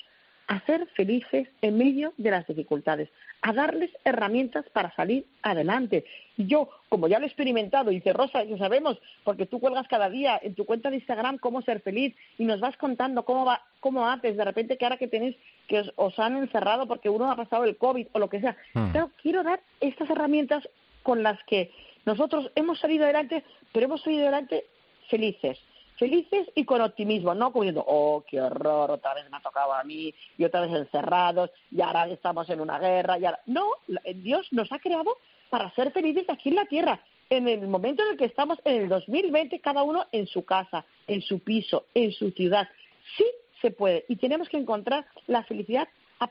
a 0.52 0.60
ser 0.66 0.86
felices 0.88 1.48
en 1.62 1.78
medio 1.78 2.12
de 2.18 2.30
las 2.30 2.46
dificultades, 2.46 3.08
a 3.40 3.54
darles 3.54 3.90
herramientas 4.04 4.66
para 4.74 4.94
salir 4.94 5.24
adelante. 5.42 6.04
Y 6.36 6.46
yo, 6.46 6.68
como 6.90 7.08
ya 7.08 7.18
lo 7.18 7.24
he 7.24 7.28
experimentado, 7.28 7.88
dice 7.88 8.12
Rosa, 8.12 8.44
ya 8.44 8.58
sabemos, 8.58 8.98
porque 9.24 9.46
tú 9.46 9.60
cuelgas 9.60 9.88
cada 9.88 10.10
día 10.10 10.38
en 10.42 10.54
tu 10.54 10.66
cuenta 10.66 10.90
de 10.90 10.96
Instagram 10.96 11.38
cómo 11.38 11.62
ser 11.62 11.80
feliz 11.80 12.14
y 12.36 12.44
nos 12.44 12.60
vas 12.60 12.76
contando 12.76 13.24
cómo 13.24 13.46
va, 13.46 13.62
cómo 13.80 14.06
haces, 14.06 14.36
de 14.36 14.44
repente 14.44 14.76
que 14.76 14.84
ahora 14.84 14.98
que 14.98 15.08
tenéis, 15.08 15.36
que 15.68 15.80
os, 15.80 15.92
os 15.96 16.18
han 16.18 16.36
encerrado 16.36 16.86
porque 16.86 17.08
uno 17.08 17.30
ha 17.30 17.36
pasado 17.36 17.64
el 17.64 17.78
COVID 17.78 18.08
o 18.12 18.18
lo 18.18 18.28
que 18.28 18.40
sea. 18.40 18.54
Mm. 18.74 18.90
Claro, 18.90 19.10
quiero 19.22 19.42
dar 19.42 19.60
estas 19.80 20.10
herramientas 20.10 20.68
con 21.02 21.22
las 21.22 21.42
que 21.44 21.70
nosotros 22.04 22.50
hemos 22.56 22.78
salido 22.78 23.04
adelante, 23.04 23.42
pero 23.72 23.86
hemos 23.86 24.02
salido 24.02 24.24
adelante 24.24 24.66
felices 25.08 25.58
felices 26.02 26.48
y 26.56 26.64
con 26.64 26.80
optimismo, 26.80 27.32
no 27.34 27.52
como 27.52 27.62
diciendo, 27.62 27.84
oh, 27.86 28.24
qué 28.28 28.40
horror, 28.40 28.90
otra 28.90 29.14
vez 29.14 29.30
me 29.30 29.36
ha 29.36 29.40
tocado 29.40 29.72
a 29.72 29.84
mí, 29.84 30.12
y 30.36 30.44
otra 30.44 30.62
vez 30.62 30.72
encerrados, 30.72 31.50
y 31.70 31.80
ahora 31.80 32.08
estamos 32.08 32.50
en 32.50 32.60
una 32.60 32.78
guerra, 32.80 33.18
y 33.20 33.24
ahora... 33.24 33.38
No, 33.46 33.66
la- 33.86 34.02
Dios 34.16 34.48
nos 34.50 34.72
ha 34.72 34.80
creado 34.80 35.16
para 35.48 35.70
ser 35.76 35.92
felices 35.92 36.24
aquí 36.28 36.48
en 36.48 36.56
la 36.56 36.64
tierra, 36.64 37.00
en 37.30 37.46
el 37.46 37.68
momento 37.68 38.02
en 38.02 38.08
el 38.12 38.16
que 38.16 38.24
estamos, 38.24 38.58
en 38.64 38.82
el 38.82 38.88
2020, 38.88 39.60
cada 39.60 39.84
uno 39.84 40.04
en 40.10 40.26
su 40.26 40.44
casa, 40.44 40.84
en 41.06 41.22
su 41.22 41.38
piso, 41.38 41.84
en 41.94 42.10
su 42.12 42.32
ciudad. 42.32 42.68
Sí 43.16 43.24
se 43.60 43.70
puede, 43.70 44.04
y 44.08 44.16
tenemos 44.16 44.48
que 44.48 44.56
encontrar 44.56 45.06
la 45.28 45.44
felicidad 45.44 45.86
a, 46.18 46.28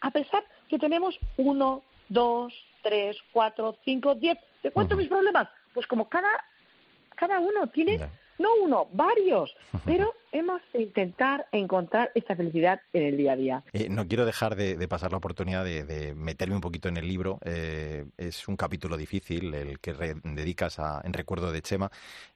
a 0.00 0.10
pesar 0.12 0.44
que 0.68 0.78
tenemos 0.78 1.18
uno, 1.36 1.82
dos, 2.08 2.54
tres, 2.82 3.18
cuatro, 3.32 3.76
cinco, 3.84 4.14
diez. 4.14 4.38
¿De 4.62 4.70
cuántos 4.70 4.96
mis 4.96 5.08
problemas? 5.08 5.46
Pues 5.74 5.86
como 5.86 6.08
cada, 6.08 6.30
cada 7.16 7.38
uno 7.38 7.66
tiene. 7.68 7.98
No 8.38 8.48
uno, 8.62 8.88
varios, 8.92 9.54
pero 9.84 10.14
hemos 10.34 10.60
de 10.72 10.82
intentar 10.82 11.46
encontrar 11.52 12.10
esta 12.14 12.34
felicidad 12.34 12.80
en 12.92 13.04
el 13.04 13.16
día 13.16 13.32
a 13.32 13.36
día. 13.36 13.64
Eh, 13.72 13.88
no 13.88 14.06
quiero 14.08 14.26
dejar 14.26 14.56
de, 14.56 14.76
de 14.76 14.88
pasar 14.88 15.12
la 15.12 15.18
oportunidad 15.18 15.64
de, 15.64 15.84
de 15.84 16.14
meterme 16.14 16.56
un 16.56 16.60
poquito 16.60 16.88
en 16.88 16.96
el 16.96 17.06
libro. 17.06 17.38
Eh, 17.44 18.04
es 18.18 18.48
un 18.48 18.56
capítulo 18.56 18.96
difícil 18.96 19.54
el 19.54 19.78
que 19.78 19.92
re- 19.92 20.16
dedicas 20.24 20.80
a, 20.80 21.00
en 21.04 21.12
recuerdo 21.12 21.52
de 21.52 21.62
Chema. 21.62 21.90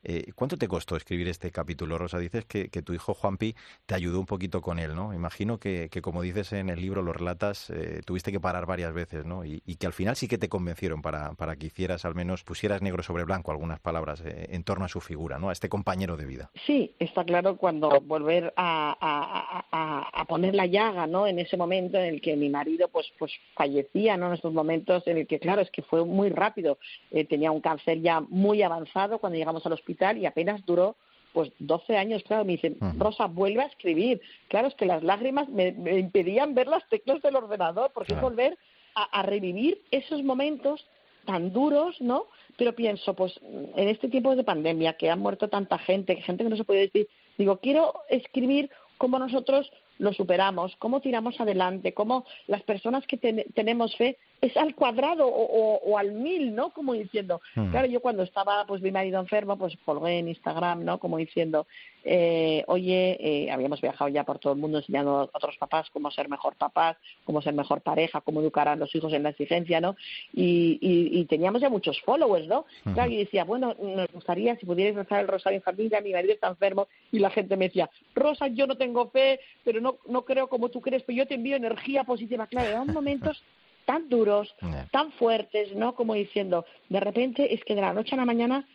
Eh, 0.04 0.30
¿Cuánto 0.36 0.56
te 0.56 0.68
costó 0.68 0.96
escribir 0.96 1.28
este 1.28 1.50
capítulo, 1.50 1.98
Rosa? 1.98 2.18
Dices 2.18 2.44
que, 2.44 2.68
que 2.68 2.82
tu 2.82 2.94
hijo 2.94 3.14
Juanpi 3.14 3.56
te 3.84 3.96
ayudó 3.96 4.20
un 4.20 4.26
poquito 4.26 4.62
con 4.62 4.78
él, 4.78 4.94
¿no? 4.94 5.12
Imagino 5.12 5.58
que, 5.58 5.88
que 5.90 6.00
como 6.00 6.22
dices 6.22 6.52
en 6.52 6.70
el 6.70 6.80
libro, 6.80 7.02
lo 7.02 7.12
relatas, 7.12 7.72
tuviste 8.04 8.30
que 8.30 8.38
parar 8.38 8.64
varias 8.64 8.94
veces, 8.94 9.24
¿no? 9.26 9.44
Y, 9.44 9.60
y 9.66 9.74
que 9.74 9.86
al 9.86 9.92
final 9.92 10.14
sí 10.14 10.28
que 10.28 10.38
te 10.38 10.48
convencieron 10.48 11.02
para, 11.02 11.32
para 11.32 11.56
que 11.56 11.66
hicieras, 11.66 12.04
al 12.04 12.14
menos, 12.14 12.44
pusieras 12.44 12.80
negro 12.80 13.02
sobre 13.02 13.24
blanco 13.24 13.50
algunas 13.50 13.80
palabras 13.80 14.22
en 14.24 14.62
torno 14.62 14.84
a 14.84 14.88
su 14.88 15.00
figura, 15.00 15.40
¿no? 15.40 15.48
A 15.48 15.52
este 15.52 15.68
compañero 15.68 16.16
de 16.16 16.26
vida. 16.26 16.50
Sí, 16.64 16.94
está 17.00 17.24
claro 17.24 17.56
cuando 17.56 17.87
volver 18.00 18.52
a, 18.56 18.96
a- 19.00 19.64
a- 19.70 20.20
a 20.20 20.24
poner 20.26 20.54
la 20.54 20.66
llaga, 20.66 21.06
¿no? 21.06 21.26
En 21.26 21.38
ese 21.38 21.56
momento 21.56 21.98
en 21.98 22.04
el 22.14 22.20
que 22.20 22.36
mi 22.36 22.48
marido, 22.48 22.88
pues, 22.88 23.06
pues 23.18 23.32
fallecía, 23.54 24.16
¿no? 24.16 24.28
En 24.28 24.34
estos 24.34 24.52
momentos 24.52 25.06
en 25.06 25.18
el 25.18 25.26
que, 25.26 25.38
claro, 25.38 25.62
es 25.62 25.70
que 25.70 25.82
fue 25.82 26.04
muy 26.04 26.28
rápido. 26.30 26.78
Eh, 27.10 27.24
tenía 27.24 27.50
un 27.50 27.60
cáncer 27.60 28.00
ya 28.00 28.20
muy 28.20 28.62
avanzado 28.62 29.18
cuando 29.18 29.38
llegamos 29.38 29.64
al 29.66 29.72
hospital 29.72 30.18
y 30.18 30.26
apenas 30.26 30.64
duró 30.66 30.96
pues 31.34 31.52
12 31.58 31.96
años, 31.96 32.22
claro, 32.24 32.44
me 32.44 32.52
dicen. 32.52 32.78
Rosa, 32.98 33.26
vuelve 33.26 33.62
a 33.62 33.66
escribir. 33.66 34.20
Claro, 34.48 34.68
es 34.68 34.74
que 34.74 34.86
las 34.86 35.02
lágrimas 35.04 35.48
me, 35.48 35.72
me 35.72 35.98
impedían 35.98 36.54
ver 36.54 36.66
las 36.66 36.88
teclas 36.88 37.20
del 37.22 37.36
ordenador, 37.36 37.90
porque 37.92 38.12
es 38.12 38.18
Claro. 38.18 38.30
volver 38.30 38.58
a, 38.94 39.02
a 39.04 39.22
revivir 39.22 39.82
esos 39.90 40.22
momentos 40.24 40.84
tan 41.26 41.52
duros, 41.52 42.00
¿no? 42.00 42.24
Pero 42.56 42.74
pienso, 42.74 43.14
pues 43.14 43.38
en 43.42 43.88
este 43.88 44.08
tiempo 44.08 44.34
de 44.34 44.42
pandemia, 44.42 44.94
que 44.94 45.10
ha 45.10 45.16
muerto 45.16 45.48
tanta 45.48 45.78
gente, 45.78 46.16
gente 46.22 46.42
que 46.42 46.50
no 46.50 46.56
se 46.56 46.64
puede 46.64 46.80
decir, 46.80 47.06
digo, 47.38 47.58
quiero 47.58 47.94
escribir 48.08 48.70
cómo 48.98 49.18
nosotros 49.18 49.70
lo 49.98 50.12
superamos, 50.12 50.76
cómo 50.76 51.00
tiramos 51.00 51.40
adelante, 51.40 51.94
cómo 51.94 52.24
las 52.46 52.62
personas 52.62 53.06
que 53.06 53.16
ten- 53.16 53.44
tenemos 53.54 53.96
fe 53.96 54.18
es 54.40 54.56
al 54.56 54.74
cuadrado 54.74 55.26
o, 55.26 55.98
al 55.98 56.12
mil, 56.12 56.54
¿no? 56.54 56.70
Como 56.70 56.92
diciendo, 56.92 57.40
hmm. 57.54 57.70
claro, 57.70 57.88
yo 57.88 58.00
cuando 58.00 58.22
estaba, 58.22 58.64
pues 58.66 58.82
mi 58.82 58.90
marido 58.90 59.20
enfermo, 59.20 59.56
pues 59.56 59.76
colgué 59.84 60.18
en 60.18 60.28
Instagram, 60.28 60.84
¿no? 60.84 60.98
Como 60.98 61.18
diciendo, 61.18 61.66
eh, 62.04 62.64
oye, 62.68 63.18
eh, 63.20 63.50
habíamos 63.50 63.80
viajado 63.80 64.08
ya 64.08 64.24
por 64.24 64.38
todo 64.38 64.52
el 64.52 64.58
mundo 64.58 64.78
enseñando 64.78 65.18
a 65.18 65.24
otros 65.24 65.56
papás 65.58 65.90
cómo 65.90 66.10
ser 66.10 66.28
mejor 66.28 66.54
papás, 66.54 66.96
cómo 67.24 67.42
ser 67.42 67.54
mejor 67.54 67.80
pareja, 67.80 68.20
cómo 68.20 68.40
educar 68.40 68.68
a 68.68 68.76
los 68.76 68.94
hijos 68.94 69.12
en 69.12 69.24
la 69.24 69.30
exigencia, 69.30 69.80
¿no? 69.80 69.96
Y, 70.32 70.78
y, 70.80 71.24
teníamos 71.24 71.60
ya 71.60 71.68
muchos 71.68 72.00
followers, 72.02 72.46
¿no? 72.46 72.64
Claro, 72.94 73.10
y 73.10 73.16
decía, 73.16 73.44
bueno, 73.44 73.74
nos 73.78 74.10
gustaría 74.12 74.56
si 74.56 74.66
pudierais 74.66 74.96
rezar 74.96 75.20
el 75.20 75.28
rosario 75.28 75.58
en 75.58 75.62
familia, 75.62 76.00
mi 76.00 76.12
marido 76.12 76.32
está 76.32 76.48
enfermo, 76.48 76.88
y 77.12 77.18
la 77.18 77.30
gente 77.30 77.56
me 77.56 77.66
decía, 77.66 77.90
Rosa, 78.14 78.46
yo 78.48 78.66
no 78.66 78.76
tengo 78.76 79.10
fe, 79.10 79.40
pero 79.64 79.80
no, 79.80 79.98
no 80.06 80.24
creo 80.24 80.48
como 80.48 80.68
tú 80.68 80.80
crees, 80.80 81.02
pero 81.02 81.18
yo 81.18 81.26
te 81.26 81.34
envío 81.34 81.56
energía 81.56 82.04
positiva. 82.04 82.46
Claro, 82.46 82.68
eran 82.68 82.92
momentos 82.92 83.42
tan 83.88 84.10
duros, 84.10 84.54
tan 84.90 85.12
fuertes, 85.12 85.74
¿no? 85.74 85.94
Como 85.94 86.12
diciendo, 86.12 86.66
de 86.90 87.00
repente 87.00 87.54
es 87.54 87.64
que 87.64 87.74
de 87.74 87.80
la 87.80 87.94
noche 87.94 88.14
a 88.14 88.18
la 88.18 88.26
mañana, 88.26 88.68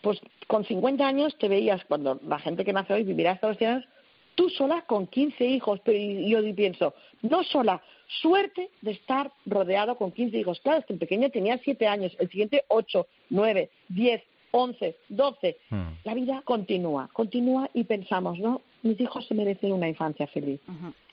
pues 0.00 0.20
con 0.46 0.64
50 0.64 1.04
años 1.04 1.36
te 1.38 1.48
veías, 1.48 1.84
cuando 1.86 2.20
la 2.24 2.38
gente 2.38 2.64
que 2.64 2.72
nace 2.72 2.94
hoy 2.94 3.02
vivirá 3.02 3.32
hasta 3.32 3.48
los 3.48 3.58
100 3.58 3.70
años, 3.70 3.84
tú 4.36 4.48
sola 4.48 4.82
con 4.82 5.08
15 5.08 5.44
hijos, 5.44 5.80
pero 5.84 5.98
yo 5.98 6.54
pienso, 6.54 6.94
no 7.22 7.42
sola, 7.42 7.82
suerte 8.22 8.70
de 8.80 8.92
estar 8.92 9.32
rodeado 9.44 9.96
con 9.96 10.12
15 10.12 10.38
hijos. 10.38 10.60
Claro, 10.60 10.78
es 10.78 10.86
que 10.86 10.92
el 10.92 11.00
pequeño 11.00 11.30
tenía 11.30 11.58
7 11.58 11.88
años, 11.88 12.16
el 12.20 12.30
siguiente 12.30 12.62
8, 12.68 13.08
9, 13.30 13.70
10, 13.88 14.22
11, 14.52 14.96
12. 15.08 15.56
La 16.04 16.14
vida 16.14 16.42
continúa, 16.44 17.10
continúa 17.12 17.68
y 17.74 17.82
pensamos, 17.82 18.38
¿no? 18.38 18.62
Mis 18.82 19.00
hijos 19.00 19.26
se 19.26 19.34
merecen 19.34 19.72
una 19.72 19.88
infancia 19.88 20.28
feliz. 20.28 20.60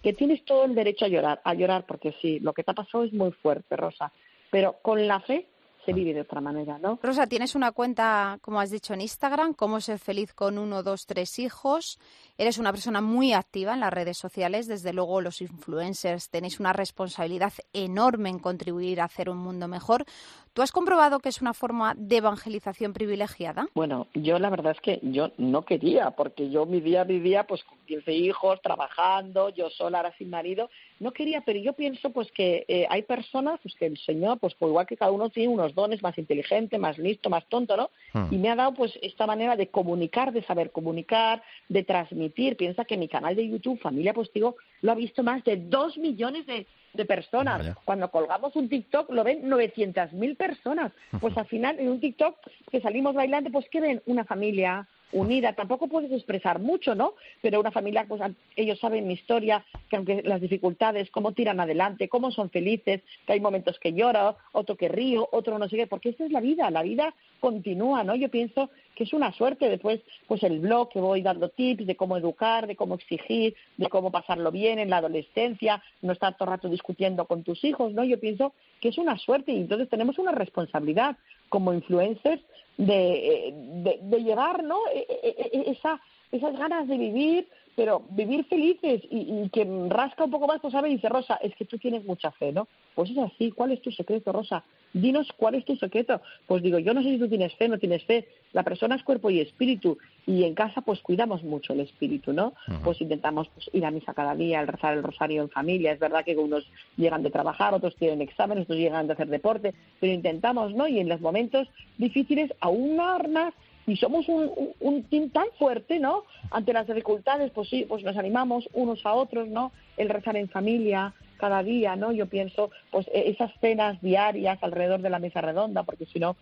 Que 0.07 0.13
tienes 0.13 0.45
todo 0.45 0.63
el 0.63 0.73
derecho 0.73 1.03
a 1.03 1.09
llorar, 1.09 1.41
a 1.43 1.53
llorar, 1.53 1.85
porque 1.85 2.15
sí, 2.21 2.39
lo 2.39 2.53
que 2.53 2.63
te 2.63 2.71
ha 2.71 2.73
pasado 2.73 3.03
es 3.03 3.11
muy 3.11 3.33
fuerte, 3.33 3.75
Rosa. 3.75 4.13
Pero 4.49 4.77
con 4.81 5.05
la 5.05 5.19
fe 5.19 5.49
se 5.85 5.91
vive 5.91 6.13
de 6.13 6.21
otra 6.21 6.39
manera, 6.39 6.77
¿no? 6.77 6.97
Rosa, 7.03 7.27
tienes 7.27 7.55
una 7.55 7.73
cuenta, 7.73 8.39
como 8.41 8.61
has 8.61 8.71
dicho, 8.71 8.93
en 8.93 9.01
Instagram, 9.01 9.53
cómo 9.53 9.81
ser 9.81 9.99
feliz 9.99 10.33
con 10.33 10.59
uno, 10.59 10.81
dos, 10.81 11.07
tres 11.07 11.39
hijos. 11.39 11.99
Eres 12.39 12.59
una 12.59 12.71
persona 12.71 13.01
muy 13.01 13.33
activa 13.33 13.73
en 13.73 13.79
las 13.79 13.91
redes 13.91 14.17
sociales. 14.17 14.67
Desde 14.67 14.93
luego, 14.93 15.21
los 15.21 15.41
influencers 15.41 16.29
tenéis 16.29 16.59
una 16.59 16.71
responsabilidad 16.71 17.53
enorme 17.73 18.29
en 18.29 18.37
contribuir 18.37 19.01
a 19.01 19.05
hacer 19.05 19.29
un 19.29 19.37
mundo 19.37 19.67
mejor. 19.67 20.05
¿Tú 20.53 20.61
has 20.61 20.71
comprobado 20.71 21.19
que 21.19 21.29
es 21.29 21.41
una 21.41 21.53
forma 21.53 21.93
de 21.95 22.17
evangelización 22.17 22.93
privilegiada? 22.93 23.67
Bueno, 23.73 24.07
yo 24.13 24.39
la 24.39 24.49
verdad 24.49 24.73
es 24.73 24.81
que 24.81 24.99
yo 25.03 25.31
no 25.37 25.65
quería, 25.65 26.11
porque 26.11 26.49
yo 26.49 26.65
mi 26.65 26.79
día 26.79 27.03
vivía 27.03 27.45
pues 27.45 27.63
con 27.63 27.77
15 27.85 28.11
hijos, 28.13 28.61
trabajando, 28.61 29.49
yo 29.49 29.69
sola, 29.69 29.99
ahora 29.99 30.15
sin 30.17 30.29
marido. 30.29 30.69
No 30.99 31.11
quería, 31.11 31.41
pero 31.41 31.59
yo 31.59 31.73
pienso 31.73 32.11
pues 32.11 32.31
que 32.31 32.65
eh, 32.67 32.87
hay 32.89 33.03
personas 33.03 33.59
pues 33.61 33.75
que 33.75 33.85
el 33.85 33.97
Señor, 33.99 34.39
pues, 34.39 34.55
pues, 34.55 34.69
igual 34.69 34.87
que 34.87 34.97
cada 34.97 35.11
uno 35.11 35.29
tiene 35.29 35.53
unos 35.53 35.75
dones 35.75 36.01
más 36.01 36.17
inteligente, 36.17 36.77
más 36.77 36.97
listo, 36.97 37.29
más 37.29 37.45
tonto, 37.47 37.77
¿no? 37.77 37.89
Hmm. 38.13 38.33
Y 38.33 38.37
me 38.37 38.49
ha 38.49 38.55
dado 38.55 38.73
pues 38.73 38.97
esta 39.01 39.27
manera 39.27 39.55
de 39.55 39.67
comunicar, 39.67 40.33
de 40.33 40.43
saber 40.43 40.71
comunicar, 40.71 41.43
de 41.69 41.83
transmitir. 41.83 42.26
Piensa 42.29 42.85
que 42.85 42.97
mi 42.97 43.07
canal 43.07 43.35
de 43.35 43.47
YouTube, 43.47 43.79
Familia 43.79 44.13
Postigo, 44.13 44.55
lo 44.81 44.91
ha 44.91 44.95
visto 44.95 45.23
más 45.23 45.43
de 45.43 45.57
dos 45.57 45.97
millones 45.97 46.45
de 46.45 46.67
de 46.97 47.05
personas. 47.05 47.77
Cuando 47.85 48.09
colgamos 48.11 48.55
un 48.55 48.67
TikTok 48.67 49.11
lo 49.11 49.23
ven 49.23 49.43
900.000 49.49 50.35
personas. 50.35 50.91
Pues 51.21 51.37
al 51.37 51.45
final 51.45 51.79
en 51.79 51.89
un 51.89 51.99
TikTok 52.01 52.35
que 52.71 52.81
salimos 52.81 53.13
bailando, 53.13 53.49
pues 53.51 53.67
¿qué 53.69 53.79
ven? 53.79 54.01
Una 54.05 54.25
familia, 54.25 54.87
unida. 55.11 55.53
Tampoco 55.53 55.87
puedes 55.87 56.11
expresar 56.11 56.59
mucho, 56.59 56.95
¿no? 56.95 57.13
Pero 57.41 57.59
una 57.59 57.71
familia, 57.71 58.05
pues 58.07 58.21
ellos 58.55 58.79
saben 58.79 59.07
mi 59.07 59.13
historia, 59.13 59.63
que 59.89 59.95
aunque 59.95 60.21
las 60.23 60.41
dificultades, 60.41 61.09
cómo 61.11 61.31
tiran 61.31 61.59
adelante, 61.59 62.09
cómo 62.09 62.31
son 62.31 62.49
felices, 62.49 63.01
que 63.25 63.33
hay 63.33 63.39
momentos 63.39 63.79
que 63.79 63.93
lloro, 63.93 64.37
otro 64.51 64.75
que 64.75 64.89
río, 64.89 65.29
otro 65.31 65.57
no 65.57 65.69
sé 65.69 65.77
qué, 65.77 65.87
porque 65.87 66.09
esta 66.09 66.25
es 66.25 66.31
la 66.31 66.41
vida, 66.41 66.69
la 66.71 66.83
vida 66.83 67.13
continúa, 67.39 68.03
¿no? 68.03 68.15
Yo 68.15 68.29
pienso 68.29 68.69
que 68.97 69.03
es 69.03 69.13
una 69.13 69.31
suerte 69.31 69.69
después, 69.69 70.01
pues 70.27 70.41
el 70.41 70.59
blog 70.59 70.89
que 70.89 70.99
voy 70.99 71.21
dando 71.21 71.49
tips 71.49 71.85
de 71.85 71.95
cómo 71.95 72.17
educar, 72.17 72.65
de 72.65 72.75
cómo 72.75 72.95
exigir, 72.95 73.55
de 73.77 73.89
cómo 73.89 74.09
pasarlo 74.09 74.51
bien 74.51 74.79
en 74.79 74.89
la 74.89 74.97
adolescencia, 74.97 75.83
no 76.01 76.13
estar 76.13 76.35
todo 76.35 76.49
el 76.49 76.55
rato 76.55 76.67
discutiendo 76.67 77.25
con 77.25 77.43
tus 77.43 77.63
hijos, 77.63 77.93
¿no? 77.93 78.03
Yo 78.03 78.19
pienso 78.19 78.53
que 78.81 78.89
es 78.89 78.97
una 78.97 79.15
suerte 79.19 79.51
y 79.51 79.57
entonces 79.57 79.87
tenemos 79.87 80.17
una 80.17 80.31
responsabilidad 80.31 81.15
como 81.49 81.73
influencers 81.73 82.41
de, 82.77 83.53
de, 83.83 83.99
de 84.01 84.23
llevar 84.23 84.63
¿no? 84.63 84.79
E, 84.91 85.05
e, 85.09 85.59
e, 85.59 85.71
esa, 85.71 86.01
esas 86.31 86.57
ganas 86.57 86.87
de 86.87 86.97
vivir, 86.97 87.47
pero 87.75 88.03
vivir 88.09 88.45
felices 88.45 89.01
y, 89.11 89.47
que 89.49 89.63
rasca 89.89 90.23
un 90.23 90.31
poco 90.31 90.47
más, 90.47 90.59
pues 90.59 90.73
sabe, 90.73 90.89
dice 90.89 91.07
Rosa, 91.07 91.35
es 91.35 91.55
que 91.55 91.65
tú 91.65 91.77
tienes 91.77 92.03
mucha 92.03 92.31
fe, 92.31 92.51
¿no? 92.51 92.67
Pues 92.97 93.11
es 93.11 93.17
así, 93.19 93.51
¿cuál 93.51 93.71
es 93.73 93.81
tu 93.83 93.91
secreto, 93.91 94.31
Rosa? 94.31 94.63
Dinos 94.91 95.31
cuál 95.37 95.53
es 95.53 95.63
tu 95.65 95.75
secreto. 95.75 96.19
Pues 96.47 96.63
digo, 96.63 96.79
yo 96.79 96.95
no 96.95 97.03
sé 97.03 97.11
si 97.11 97.19
tú 97.19 97.29
tienes 97.29 97.53
fe, 97.53 97.67
no 97.67 97.77
tienes 97.77 98.03
fe. 98.05 98.27
La 98.53 98.63
persona 98.63 98.95
es 98.95 99.03
cuerpo 99.03 99.29
y 99.29 99.39
espíritu. 99.39 99.99
Y 100.25 100.45
en 100.45 100.55
casa, 100.55 100.81
pues 100.81 100.99
cuidamos 101.01 101.43
mucho 101.43 101.73
el 101.73 101.81
espíritu, 101.81 102.33
¿no? 102.33 102.53
Pues 102.83 102.99
intentamos 102.99 103.49
pues, 103.49 103.69
ir 103.71 103.85
a 103.85 103.91
misa 103.91 104.15
cada 104.15 104.33
día, 104.33 104.65
rezar 104.65 104.97
el 104.97 105.03
rosario 105.03 105.43
en 105.43 105.49
familia. 105.51 105.91
Es 105.91 105.99
verdad 105.99 106.25
que 106.25 106.35
unos 106.35 106.65
llegan 106.95 107.21
de 107.21 107.29
trabajar, 107.29 107.75
otros 107.75 107.95
tienen 107.97 108.21
exámenes, 108.21 108.63
otros 108.63 108.79
llegan 108.79 109.05
de 109.05 109.13
hacer 109.13 109.27
deporte, 109.27 109.75
pero 109.99 110.11
intentamos, 110.11 110.73
¿no? 110.73 110.87
Y 110.87 110.99
en 110.99 111.07
los 111.07 111.21
momentos 111.21 111.67
difíciles, 111.99 112.51
aún 112.61 112.95
más 112.95 113.53
y 113.85 113.95
somos 113.97 114.27
un, 114.27 114.73
un, 114.79 115.03
team 115.03 115.29
tan 115.29 115.45
fuerte, 115.59 115.99
¿no? 115.99 116.23
Ante 116.49 116.73
las 116.73 116.87
dificultades, 116.87 117.51
pues 117.51 117.69
sí, 117.69 117.85
pues 117.87 118.03
nos 118.03 118.17
animamos 118.17 118.67
unos 118.73 119.05
a 119.05 119.13
otros, 119.13 119.47
¿no? 119.47 119.71
El 119.97 120.09
rezar 120.09 120.35
en 120.35 120.49
familia 120.49 121.13
cada 121.37 121.63
día, 121.63 121.95
¿no? 121.95 122.11
Yo 122.11 122.25
pienso, 122.25 122.71
pues 122.91 123.07
e, 123.13 123.29
esas 123.29 123.51
cenas 123.61 124.01
diarias 124.01 124.59
alrededor 124.61 125.01
de 125.01 125.09
la 125.09 125.19
mesa 125.19 125.41
redonda, 125.41 125.83
porque 125.83 126.05
si 126.05 126.19
no, 126.19 126.35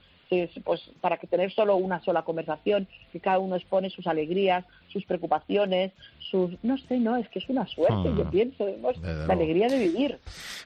pues 0.63 0.81
para 1.01 1.17
que 1.17 1.27
tener 1.27 1.51
solo 1.51 1.75
una 1.75 2.03
sola 2.03 2.23
conversación, 2.23 2.87
que 3.11 3.19
cada 3.19 3.39
uno 3.39 3.55
expone 3.55 3.89
sus 3.89 4.07
alegrías, 4.07 4.65
sus 4.87 5.05
preocupaciones, 5.05 5.91
sus 6.29 6.51
no 6.63 6.77
sé, 6.77 6.99
no, 6.99 7.15
es 7.15 7.29
que 7.29 7.39
es 7.39 7.49
una 7.49 7.65
suerte, 7.67 8.13
yo 8.15 8.25
hmm. 8.25 8.29
pienso, 8.29 8.65
la 9.03 9.33
alegría 9.33 9.67
de 9.67 9.79
vivir. 9.79 10.19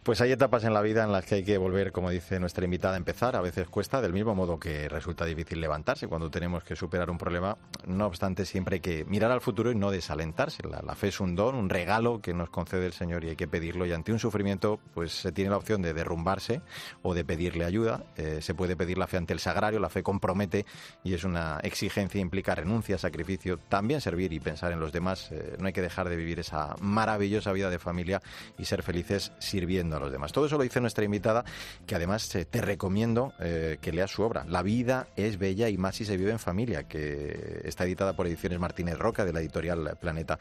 Pues 0.04 0.22
hay 0.22 0.32
etapas 0.32 0.64
en 0.64 0.74
la 0.74 0.82
vida 0.82 1.04
en 1.04 1.12
las 1.12 1.26
que 1.26 1.36
hay 1.36 1.44
que 1.44 1.58
volver, 1.58 1.92
como 1.92 2.10
dice 2.10 2.40
nuestra 2.40 2.66
invitada, 2.66 2.96
a 2.96 2.98
empezar, 2.98 3.36
a 3.36 3.42
veces 3.42 3.68
cuesta, 3.68 4.02
del 4.02 4.14
mismo 4.14 4.36
modo 4.36 4.60
que 4.60 4.88
resulta 4.90 5.26
difícil 5.26 5.62
levantarse 5.62 6.08
cuando 6.08 6.30
tenemos 6.30 6.64
que 6.64 6.76
superar 6.76 7.10
un 7.10 7.18
problema, 7.18 7.58
no 7.86 8.06
obstante 8.06 8.46
siempre 8.46 8.76
hay 8.76 8.80
que 8.82 9.06
mirar 9.06 9.32
al 9.32 9.42
futuro 9.42 9.72
y 9.72 9.76
no 9.76 9.92
desalentarse. 9.92 10.64
La, 10.68 10.96
fe 10.96 11.10
es 11.10 11.20
un 11.20 11.36
don, 11.36 11.56
un 11.56 11.70
regalo 11.70 12.22
que 12.22 12.34
nos 12.34 12.50
concede 12.50 12.86
el 12.86 12.94
Señor 12.94 13.24
y 13.24 13.30
hay 13.30 13.36
que 13.36 13.48
pedirlo 13.48 13.86
y 13.86 13.94
ante 13.94 14.12
un 14.12 14.20
sufrimiento 14.20 14.80
pues 14.94 15.12
se 15.12 15.32
tiene 15.32 15.52
la 15.52 15.58
opción 15.58 15.82
de 15.82 15.94
derrumbarse 15.94 16.62
o 17.02 17.14
de 17.14 17.24
pedirle 17.24 17.66
ayuda, 17.66 18.04
eh, 18.18 18.40
se 18.42 18.54
puede 18.54 18.76
pedir 18.76 18.98
la 18.98 19.08
fe 19.08 19.18
ante 19.18 19.34
el 19.34 19.40
sagrario, 19.40 19.80
la 19.80 19.90
fe 19.90 20.04
compromete 20.04 20.66
y 21.04 21.14
es 21.14 21.24
una 21.24 21.60
exigencia, 21.64 22.20
implica 22.20 22.56
renuncia, 22.56 22.98
sacrificio, 22.98 23.58
también 23.58 24.02
servir 24.02 24.34
y 24.34 24.40
pensar 24.40 24.72
en 24.72 24.80
los 24.80 24.92
demás. 24.92 25.32
Eh, 25.32 25.49
no 25.58 25.68
hay 25.68 25.74
que 25.74 25.82
dejar 25.82 26.10
de 26.10 26.16
vivir 26.16 26.40
esa 26.40 26.76
maravillosa 26.80 27.52
vida 27.52 27.70
de 27.70 27.80
familia 27.80 28.22
y 28.58 28.66
ser 28.66 28.84
felices 28.84 29.32
sirviendo 29.40 29.98
a 29.98 30.00
los 30.00 30.12
demás. 30.12 30.32
Todo 30.32 30.46
eso 30.46 30.58
lo 30.58 30.64
dice 30.64 30.82
nuestra 30.82 31.06
invitada, 31.06 31.44
que 31.86 31.96
además 31.96 32.34
eh, 32.36 32.46
te 32.46 32.62
recomiendo 32.62 33.34
eh, 33.40 33.78
que 33.82 33.92
leas 33.92 34.12
su 34.12 34.24
obra. 34.24 34.46
La 34.48 34.62
vida 34.62 35.08
es 35.16 35.38
bella 35.38 35.70
y 35.70 35.78
más 35.78 35.96
si 35.96 36.06
se 36.06 36.18
vive 36.18 36.32
en 36.32 36.40
familia, 36.40 36.84
que 36.84 37.62
está 37.64 37.86
editada 37.86 38.16
por 38.16 38.28
Ediciones 38.28 38.60
Martínez 38.60 38.98
Roca 38.98 39.26
de 39.26 39.34
la 39.34 39.40
editorial 39.40 39.98
Planeta. 40.00 40.40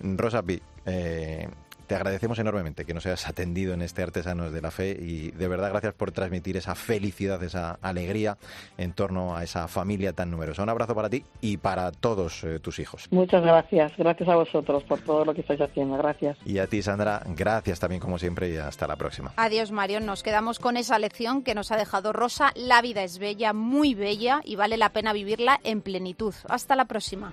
Rosa 0.00 0.42
eh, 0.86 1.48
te 1.88 1.94
agradecemos 1.94 2.38
enormemente 2.38 2.84
que 2.84 2.92
nos 2.92 3.06
hayas 3.06 3.26
atendido 3.28 3.72
en 3.72 3.80
este 3.80 4.02
Artesanos 4.02 4.52
de 4.52 4.60
la 4.60 4.70
Fe 4.70 4.90
y 4.90 5.30
de 5.30 5.48
verdad 5.48 5.70
gracias 5.70 5.94
por 5.94 6.12
transmitir 6.12 6.58
esa 6.58 6.74
felicidad, 6.74 7.42
esa 7.42 7.78
alegría 7.80 8.36
en 8.76 8.92
torno 8.92 9.34
a 9.34 9.42
esa 9.42 9.66
familia 9.68 10.12
tan 10.12 10.30
numerosa. 10.30 10.62
Un 10.62 10.68
abrazo 10.68 10.94
para 10.94 11.08
ti 11.08 11.24
y 11.40 11.56
para 11.56 11.90
todos 11.90 12.44
eh, 12.44 12.60
tus 12.60 12.78
hijos. 12.78 13.08
Muchas 13.10 13.42
gracias. 13.42 13.92
Gracias 13.96 14.28
a 14.28 14.36
vosotros 14.36 14.84
por 14.84 15.00
todo 15.00 15.24
lo 15.24 15.32
que 15.32 15.40
estáis 15.40 15.62
haciendo. 15.62 15.96
Gracias. 15.96 16.36
Y 16.44 16.58
a 16.58 16.66
ti, 16.66 16.82
Sandra, 16.82 17.22
gracias 17.26 17.80
también 17.80 18.00
como 18.00 18.18
siempre 18.18 18.50
y 18.50 18.56
hasta 18.58 18.86
la 18.86 18.96
próxima. 18.96 19.32
Adiós, 19.36 19.72
Mario. 19.72 20.00
Nos 20.00 20.22
quedamos 20.22 20.58
con 20.58 20.76
esa 20.76 20.98
lección 20.98 21.42
que 21.42 21.54
nos 21.54 21.72
ha 21.72 21.78
dejado 21.78 22.12
Rosa. 22.12 22.52
La 22.54 22.82
vida 22.82 23.02
es 23.02 23.18
bella, 23.18 23.54
muy 23.54 23.94
bella 23.94 24.42
y 24.44 24.56
vale 24.56 24.76
la 24.76 24.90
pena 24.90 25.14
vivirla 25.14 25.58
en 25.64 25.80
plenitud. 25.80 26.34
Hasta 26.48 26.76
la 26.76 26.84
próxima. 26.84 27.32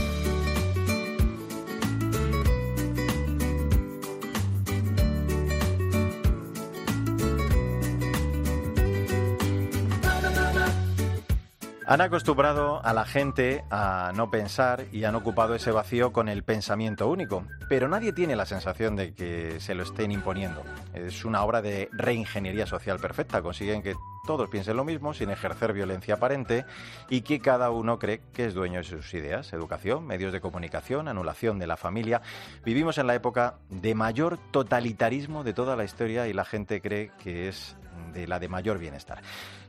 Han 11.91 11.99
acostumbrado 11.99 12.79
a 12.85 12.93
la 12.93 13.03
gente 13.03 13.65
a 13.69 14.13
no 14.15 14.31
pensar 14.31 14.85
y 14.93 15.03
han 15.03 15.13
ocupado 15.15 15.55
ese 15.55 15.71
vacío 15.71 16.13
con 16.13 16.29
el 16.29 16.41
pensamiento 16.41 17.09
único, 17.09 17.43
pero 17.67 17.89
nadie 17.89 18.13
tiene 18.13 18.37
la 18.37 18.45
sensación 18.45 18.95
de 18.95 19.13
que 19.13 19.59
se 19.59 19.75
lo 19.75 19.83
estén 19.83 20.09
imponiendo. 20.09 20.63
Es 20.93 21.25
una 21.25 21.43
obra 21.43 21.61
de 21.61 21.89
reingeniería 21.91 22.65
social 22.65 22.97
perfecta, 22.97 23.41
consiguen 23.41 23.81
que 23.81 23.93
todos 24.25 24.49
piensen 24.49 24.77
lo 24.77 24.85
mismo 24.85 25.13
sin 25.13 25.31
ejercer 25.31 25.73
violencia 25.73 26.13
aparente 26.13 26.63
y 27.09 27.23
que 27.23 27.41
cada 27.41 27.71
uno 27.71 27.99
cree 27.99 28.21
que 28.31 28.45
es 28.45 28.53
dueño 28.53 28.77
de 28.77 28.85
sus 28.85 29.13
ideas, 29.13 29.51
educación, 29.51 30.07
medios 30.07 30.31
de 30.31 30.39
comunicación, 30.39 31.09
anulación 31.09 31.59
de 31.59 31.67
la 31.67 31.75
familia. 31.75 32.21
Vivimos 32.63 32.99
en 32.99 33.07
la 33.07 33.15
época 33.15 33.55
de 33.69 33.95
mayor 33.95 34.37
totalitarismo 34.51 35.43
de 35.43 35.51
toda 35.51 35.75
la 35.75 35.83
historia 35.83 36.29
y 36.29 36.31
la 36.31 36.45
gente 36.45 36.79
cree 36.79 37.11
que 37.21 37.49
es 37.49 37.75
de 38.11 38.27
la 38.27 38.39
de 38.39 38.47
mayor 38.47 38.77
bienestar. 38.77 39.21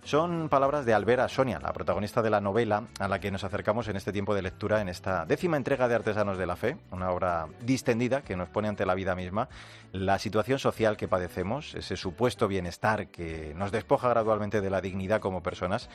Son 0.04 0.48
palabras 0.48 0.84
de 0.84 0.94
Albera 0.94 1.28
Sonia, 1.28 1.60
la 1.60 1.72
protagonista 1.72 2.22
de 2.22 2.30
la 2.30 2.40
novela 2.40 2.84
a 2.98 3.08
la 3.08 3.20
que 3.20 3.30
nos 3.30 3.44
acercamos 3.44 3.88
en 3.88 3.96
este 3.96 4.12
tiempo 4.12 4.34
de 4.34 4.42
lectura, 4.42 4.80
en 4.80 4.88
esta 4.88 5.24
décima 5.26 5.56
entrega 5.56 5.88
de 5.88 5.94
Artesanos 5.94 6.38
de 6.38 6.46
la 6.46 6.56
Fe, 6.56 6.76
una 6.90 7.10
obra 7.10 7.46
distendida 7.60 8.22
que 8.22 8.36
nos 8.36 8.48
pone 8.48 8.68
ante 8.68 8.84
la 8.84 8.94
vida 8.94 9.14
misma 9.14 9.48
la 9.92 10.18
situación 10.18 10.58
social 10.58 10.96
que 10.96 11.08
padecemos, 11.08 11.74
ese 11.74 11.96
supuesto 11.96 12.48
bienestar 12.48 13.08
que 13.08 13.54
nos 13.56 13.70
despoja 13.70 14.08
gradualmente 14.08 14.60
de 14.60 14.70
la 14.70 14.80
dignidad 14.80 15.20
como 15.20 15.42
personas 15.42 15.88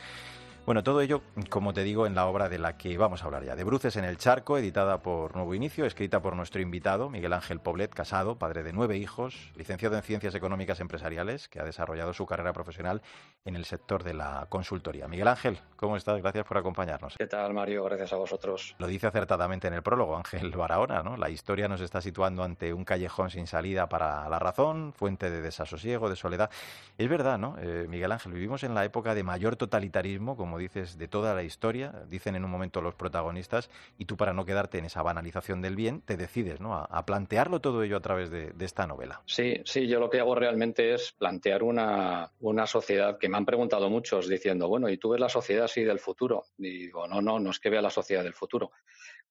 bueno, 0.67 0.83
todo 0.83 0.99
ello, 0.99 1.21
como 1.49 1.73
te 1.73 1.81
digo, 1.85 2.07
en 2.07 2.13
la 2.13 2.25
obra 2.25 2.49
de 2.49 2.59
la 2.59 2.77
que 2.77 2.97
vamos 2.97 3.23
a 3.23 3.27
hablar 3.27 3.45
ya, 3.45 3.55
de 3.55 3.63
Bruces 3.63 3.95
en 3.95 4.03
el 4.03 4.17
Charco, 4.17 4.57
editada 4.57 5.01
por 5.01 5.33
Nuevo 5.33 5.55
Inicio, 5.55 5.85
escrita 5.85 6.21
por 6.21 6.35
nuestro 6.35 6.59
invitado, 6.59 7.09
Miguel 7.09 7.31
Ángel 7.31 7.61
Poblet, 7.61 7.93
casado, 7.93 8.37
padre 8.37 8.63
de 8.63 8.73
nueve 8.73 8.97
hijos, 8.97 9.53
licenciado 9.55 9.95
en 9.95 10.03
Ciencias 10.03 10.35
Económicas 10.35 10.81
Empresariales, 10.81 11.47
que 11.47 11.61
ha 11.61 11.63
desarrollado 11.63 12.11
su 12.11 12.25
carrera 12.25 12.51
profesional 12.51 13.01
en 13.45 13.55
el 13.55 13.63
sector 13.63 14.03
de 14.03 14.13
la 14.13 14.45
consultoría. 14.49 15.07
Miguel 15.07 15.29
Ángel, 15.29 15.57
¿cómo 15.77 15.95
estás? 15.95 16.21
Gracias 16.21 16.45
por 16.45 16.57
acompañarnos. 16.57 17.15
¿Qué 17.17 17.27
tal, 17.27 17.53
Mario? 17.53 17.85
Gracias 17.85 18.11
a 18.11 18.17
vosotros. 18.17 18.75
Lo 18.77 18.87
dice 18.87 19.07
acertadamente 19.07 19.69
en 19.69 19.73
el 19.73 19.83
prólogo 19.83 20.17
Ángel 20.17 20.51
Barahona, 20.51 21.01
¿no? 21.01 21.15
La 21.15 21.29
historia 21.29 21.69
nos 21.69 21.79
está 21.79 22.01
situando 22.01 22.43
ante 22.43 22.73
un 22.73 22.83
callejón 22.83 23.29
sin 23.29 23.47
salida 23.47 23.87
para 23.87 24.27
la 24.27 24.37
razón, 24.37 24.91
fuente 24.91 25.31
de 25.31 25.39
desasosiego, 25.39 26.09
de 26.09 26.17
soledad. 26.17 26.51
Es 26.97 27.07
verdad, 27.07 27.37
¿no? 27.37 27.55
Eh, 27.57 27.85
Miguel 27.87 28.11
Ángel, 28.11 28.33
vivimos 28.33 28.65
en 28.65 28.75
la 28.75 28.83
época 28.83 29.15
de 29.15 29.23
mayor 29.23 29.55
totalitarismo, 29.55 30.35
como 30.35 30.56
dices, 30.57 30.97
de 30.97 31.07
toda 31.07 31.33
la 31.33 31.43
historia, 31.43 31.93
dicen 32.09 32.35
en 32.35 32.45
un 32.45 32.51
momento 32.51 32.81
los 32.81 32.95
protagonistas, 32.95 33.69
y 33.97 34.05
tú 34.05 34.17
para 34.17 34.33
no 34.33 34.45
quedarte 34.45 34.77
en 34.77 34.85
esa 34.85 35.01
banalización 35.01 35.61
del 35.61 35.75
bien, 35.75 36.01
te 36.01 36.17
decides 36.17 36.59
¿no? 36.59 36.75
a, 36.75 37.05
plantearlo 37.05 37.61
todo 37.61 37.83
ello 37.83 37.97
a 37.97 38.01
través 38.01 38.29
de, 38.29 38.53
esta 38.59 38.85
novela. 38.85 39.21
Sí, 39.25 39.61
sí, 39.63 39.87
yo 39.87 39.99
lo 39.99 40.09
que 40.09 40.19
hago 40.19 40.35
realmente 40.35 40.93
es 40.93 41.13
plantear 41.13 41.63
una, 41.63 42.31
una 42.41 42.67
sociedad 42.67 43.17
que 43.17 43.29
me 43.29 43.37
han 43.37 43.45
preguntado 43.45 43.89
muchos 43.89 44.27
diciendo, 44.27 44.67
bueno, 44.67 44.89
¿y 44.89 44.97
tú 44.97 45.11
ves 45.11 45.21
la 45.21 45.29
sociedad 45.29 45.65
así 45.65 45.83
del 45.83 45.99
futuro? 45.99 46.45
Y 46.57 46.85
digo, 46.87 47.07
no, 47.07 47.21
no, 47.21 47.39
no 47.39 47.51
es 47.51 47.59
que 47.59 47.69
vea 47.69 47.81
la 47.81 47.89
sociedad 47.89 48.23
del 48.23 48.33
futuro. 48.33 48.71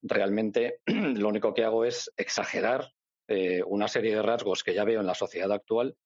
Realmente 0.00 0.80
lo 0.86 1.28
único 1.28 1.52
que 1.52 1.64
hago 1.64 1.84
es 1.84 2.10
exagerar 2.16 2.92
eh, 3.28 3.62
una 3.66 3.88
serie 3.88 4.14
de 4.14 4.22
rasgos 4.22 4.62
que 4.62 4.72
ya 4.72 4.84
veo 4.84 5.00
en 5.00 5.06
la 5.06 5.14
sociedad 5.14 5.52
actual 5.52 5.96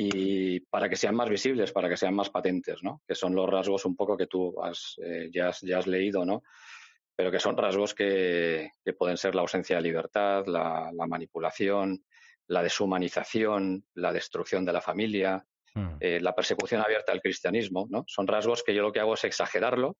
y 0.00 0.60
para 0.60 0.88
que 0.88 0.94
sean 0.94 1.16
más 1.16 1.28
visibles, 1.28 1.72
para 1.72 1.88
que 1.88 1.96
sean 1.96 2.14
más 2.14 2.30
patentes, 2.30 2.84
¿no? 2.84 3.02
Que 3.04 3.16
son 3.16 3.34
los 3.34 3.50
rasgos 3.50 3.84
un 3.84 3.96
poco 3.96 4.16
que 4.16 4.28
tú 4.28 4.54
has, 4.62 4.94
eh, 5.04 5.28
ya, 5.34 5.48
has, 5.48 5.60
ya, 5.62 5.78
has, 5.78 5.88
leído, 5.88 6.24
¿no? 6.24 6.44
Pero 7.16 7.32
que 7.32 7.40
son 7.40 7.56
rasgos 7.56 7.96
que, 7.96 8.70
que 8.84 8.92
pueden 8.92 9.16
ser 9.16 9.34
la 9.34 9.40
ausencia 9.40 9.74
de 9.74 9.82
libertad, 9.82 10.46
la, 10.46 10.92
la, 10.94 11.06
manipulación, 11.08 12.04
la 12.46 12.62
deshumanización, 12.62 13.86
la 13.94 14.12
destrucción 14.12 14.64
de 14.64 14.72
la 14.72 14.80
familia, 14.80 15.44
hmm. 15.74 15.96
eh, 15.98 16.20
la 16.20 16.32
persecución 16.32 16.80
abierta 16.80 17.10
al 17.10 17.20
cristianismo, 17.20 17.88
¿no? 17.90 18.04
Son 18.06 18.28
rasgos 18.28 18.62
que 18.62 18.76
yo 18.76 18.82
lo 18.82 18.92
que 18.92 19.00
hago 19.00 19.14
es 19.14 19.24
exagerarlo 19.24 19.96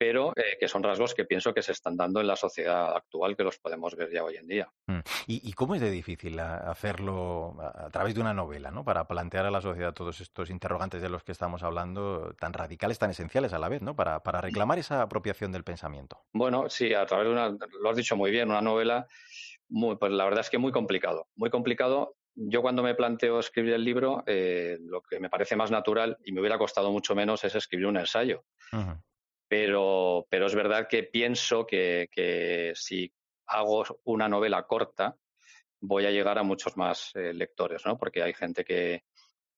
pero 0.00 0.32
eh, 0.34 0.56
que 0.58 0.66
son 0.66 0.82
rasgos 0.82 1.14
que 1.14 1.26
pienso 1.26 1.52
que 1.52 1.60
se 1.60 1.72
están 1.72 1.94
dando 1.94 2.22
en 2.22 2.26
la 2.26 2.34
sociedad 2.34 2.96
actual, 2.96 3.36
que 3.36 3.44
los 3.44 3.58
podemos 3.58 3.94
ver 3.94 4.10
ya 4.10 4.24
hoy 4.24 4.36
en 4.36 4.46
día. 4.46 4.72
Mm. 4.86 5.00
¿Y, 5.26 5.52
cómo 5.52 5.74
es 5.74 5.82
de 5.82 5.90
difícil 5.90 6.40
hacerlo 6.40 7.54
a, 7.60 7.90
través 7.90 8.14
de 8.14 8.22
una 8.22 8.32
novela, 8.32 8.70
¿no? 8.70 8.82
para 8.82 9.06
plantear 9.06 9.44
a 9.44 9.50
la 9.50 9.60
sociedad 9.60 9.92
todos 9.92 10.22
estos 10.22 10.48
interrogantes 10.48 11.02
de 11.02 11.10
los 11.10 11.22
que 11.22 11.32
estamos 11.32 11.62
hablando, 11.62 12.34
tan 12.40 12.54
radicales, 12.54 12.98
tan 12.98 13.10
esenciales 13.10 13.52
a 13.52 13.58
la 13.58 13.68
vez, 13.68 13.82
¿no? 13.82 13.94
para, 13.94 14.22
para 14.22 14.40
reclamar 14.40 14.78
esa 14.78 15.02
apropiación 15.02 15.52
del 15.52 15.64
pensamiento? 15.64 16.22
Bueno, 16.32 16.70
sí, 16.70 16.94
a 16.94 17.04
través 17.04 17.26
de 17.26 17.32
una, 17.32 17.50
lo 17.50 17.90
has 17.90 17.96
dicho 17.96 18.16
muy 18.16 18.30
bien, 18.30 18.48
una 18.48 18.62
novela, 18.62 19.06
muy, 19.68 19.96
pues 19.96 20.12
la 20.12 20.24
verdad 20.24 20.40
es 20.40 20.48
que 20.48 20.56
muy 20.56 20.72
complicado, 20.72 21.28
muy 21.36 21.50
complicado 21.50 22.16
yo 22.34 22.62
cuando 22.62 22.82
me 22.82 22.94
planteo 22.94 23.38
escribir 23.38 23.74
el 23.74 23.84
libro, 23.84 24.22
eh, 24.24 24.78
lo 24.80 25.02
que 25.02 25.20
me 25.20 25.28
parece 25.28 25.56
más 25.56 25.70
natural 25.70 26.16
y 26.24 26.32
me 26.32 26.40
hubiera 26.40 26.56
costado 26.56 26.90
mucho 26.90 27.14
menos 27.14 27.44
es 27.44 27.54
escribir 27.54 27.86
un 27.86 27.98
ensayo 27.98 28.44
pero, 29.50 30.28
pero 30.30 30.46
es 30.46 30.54
verdad 30.54 30.86
que 30.88 31.02
pienso 31.02 31.66
que, 31.66 32.08
que, 32.12 32.70
si 32.76 33.12
hago 33.46 33.84
una 34.04 34.28
novela 34.28 34.62
corta, 34.62 35.16
voy 35.80 36.06
a 36.06 36.12
llegar 36.12 36.38
a 36.38 36.44
muchos 36.44 36.76
más 36.76 37.10
eh, 37.16 37.34
lectores, 37.34 37.84
¿no? 37.84 37.98
Porque 37.98 38.22
hay 38.22 38.32
gente 38.32 38.64
que, 38.64 39.02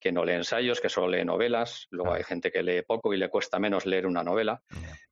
que 0.00 0.10
no 0.10 0.24
lee 0.24 0.32
ensayos, 0.32 0.80
que 0.80 0.88
solo 0.88 1.08
lee 1.08 1.26
novelas, 1.26 1.88
luego 1.90 2.14
hay 2.14 2.24
gente 2.24 2.50
que 2.50 2.62
lee 2.62 2.80
poco 2.80 3.12
y 3.12 3.18
le 3.18 3.28
cuesta 3.28 3.58
menos 3.58 3.84
leer 3.84 4.06
una 4.06 4.24
novela. 4.24 4.62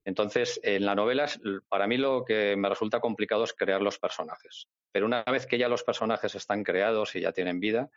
Entonces, 0.03 0.59
en 0.63 0.87
la 0.87 0.95
novela, 0.95 1.29
para 1.69 1.87
mí 1.87 1.99
lo 1.99 2.25
que 2.25 2.57
me 2.57 2.71
resulta 2.71 3.01
complicado 3.01 3.45
es 3.45 3.53
crear 3.53 3.83
los 3.83 3.99
personajes. 3.99 4.67
Pero 4.91 5.05
una 5.05 5.23
vez 5.25 5.47
que 5.47 5.59
ya 5.59 5.69
los 5.69 5.85
personajes 5.85 6.35
están 6.35 6.65
creados 6.65 7.15
y 7.17 7.21
ya 7.21 7.33
tienen 7.33 7.61
vida, 7.61 7.91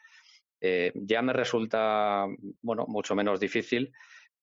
eh, 0.60 0.92
ya 0.96 1.22
me 1.22 1.32
resulta, 1.32 2.26
bueno, 2.62 2.84
mucho 2.90 3.16
menos 3.16 3.40
difícil 3.40 3.94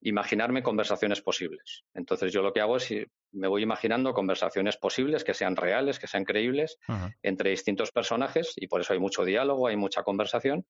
imaginarme 0.02 0.62
conversaciones 0.62 1.20
posibles. 1.20 1.84
Entonces 1.94 2.32
yo 2.32 2.42
lo 2.42 2.52
que 2.52 2.60
hago 2.60 2.76
es 2.76 2.90
me 3.32 3.48
voy 3.48 3.62
imaginando 3.62 4.14
conversaciones 4.14 4.76
posibles 4.76 5.24
que 5.24 5.34
sean 5.34 5.56
reales, 5.56 5.98
que 5.98 6.06
sean 6.06 6.24
creíbles 6.24 6.78
entre 7.22 7.50
distintos 7.50 7.92
personajes 7.92 8.54
y 8.56 8.66
por 8.66 8.80
eso 8.80 8.92
hay 8.92 8.98
mucho 8.98 9.24
diálogo, 9.24 9.68
hay 9.68 9.76
mucha 9.76 10.02
conversación 10.02 10.66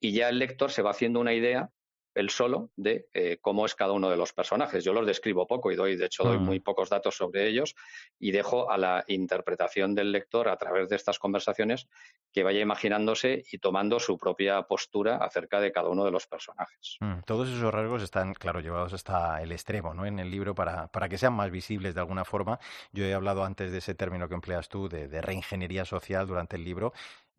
y 0.00 0.12
ya 0.12 0.28
el 0.28 0.38
lector 0.38 0.70
se 0.70 0.82
va 0.82 0.90
haciendo 0.90 1.20
una 1.20 1.34
idea 1.34 1.70
el 2.14 2.30
solo 2.30 2.70
de 2.76 3.08
eh, 3.14 3.38
cómo 3.40 3.66
es 3.66 3.74
cada 3.74 3.92
uno 3.92 4.10
de 4.10 4.16
los 4.16 4.32
personajes. 4.32 4.84
Yo 4.84 4.92
los 4.92 5.06
describo 5.06 5.46
poco 5.46 5.70
y 5.72 5.76
doy, 5.76 5.96
de 5.96 6.06
hecho, 6.06 6.24
doy 6.24 6.38
muy 6.38 6.60
pocos 6.60 6.90
datos 6.90 7.16
sobre 7.16 7.48
ellos 7.48 7.74
y 8.18 8.32
dejo 8.32 8.70
a 8.70 8.78
la 8.78 9.04
interpretación 9.08 9.94
del 9.94 10.12
lector 10.12 10.48
a 10.48 10.56
través 10.56 10.88
de 10.88 10.96
estas 10.96 11.18
conversaciones 11.18 11.88
que 12.32 12.42
vaya 12.42 12.60
imaginándose 12.60 13.44
y 13.50 13.58
tomando 13.58 14.00
su 14.00 14.18
propia 14.18 14.62
postura 14.62 15.16
acerca 15.16 15.60
de 15.60 15.72
cada 15.72 15.88
uno 15.88 16.04
de 16.04 16.10
los 16.10 16.26
personajes. 16.26 16.96
Mm, 17.00 17.20
todos 17.26 17.48
esos 17.48 17.72
rasgos 17.72 18.02
están, 18.02 18.34
claro, 18.34 18.60
llevados 18.60 18.92
hasta 18.92 19.42
el 19.42 19.52
extremo, 19.52 19.94
¿no? 19.94 20.06
En 20.06 20.18
el 20.18 20.30
libro 20.30 20.54
para, 20.54 20.88
para 20.88 21.08
que 21.08 21.18
sean 21.18 21.34
más 21.34 21.50
visibles 21.50 21.94
de 21.94 22.00
alguna 22.00 22.24
forma. 22.24 22.58
Yo 22.92 23.04
he 23.04 23.14
hablado 23.14 23.44
antes 23.44 23.70
de 23.72 23.78
ese 23.78 23.94
término 23.94 24.28
que 24.28 24.34
empleas 24.34 24.68
tú, 24.68 24.88
de, 24.88 25.08
de 25.08 25.20
reingeniería 25.20 25.84
social 25.84 26.26
durante 26.26 26.56
el 26.56 26.64
libro. 26.64 26.92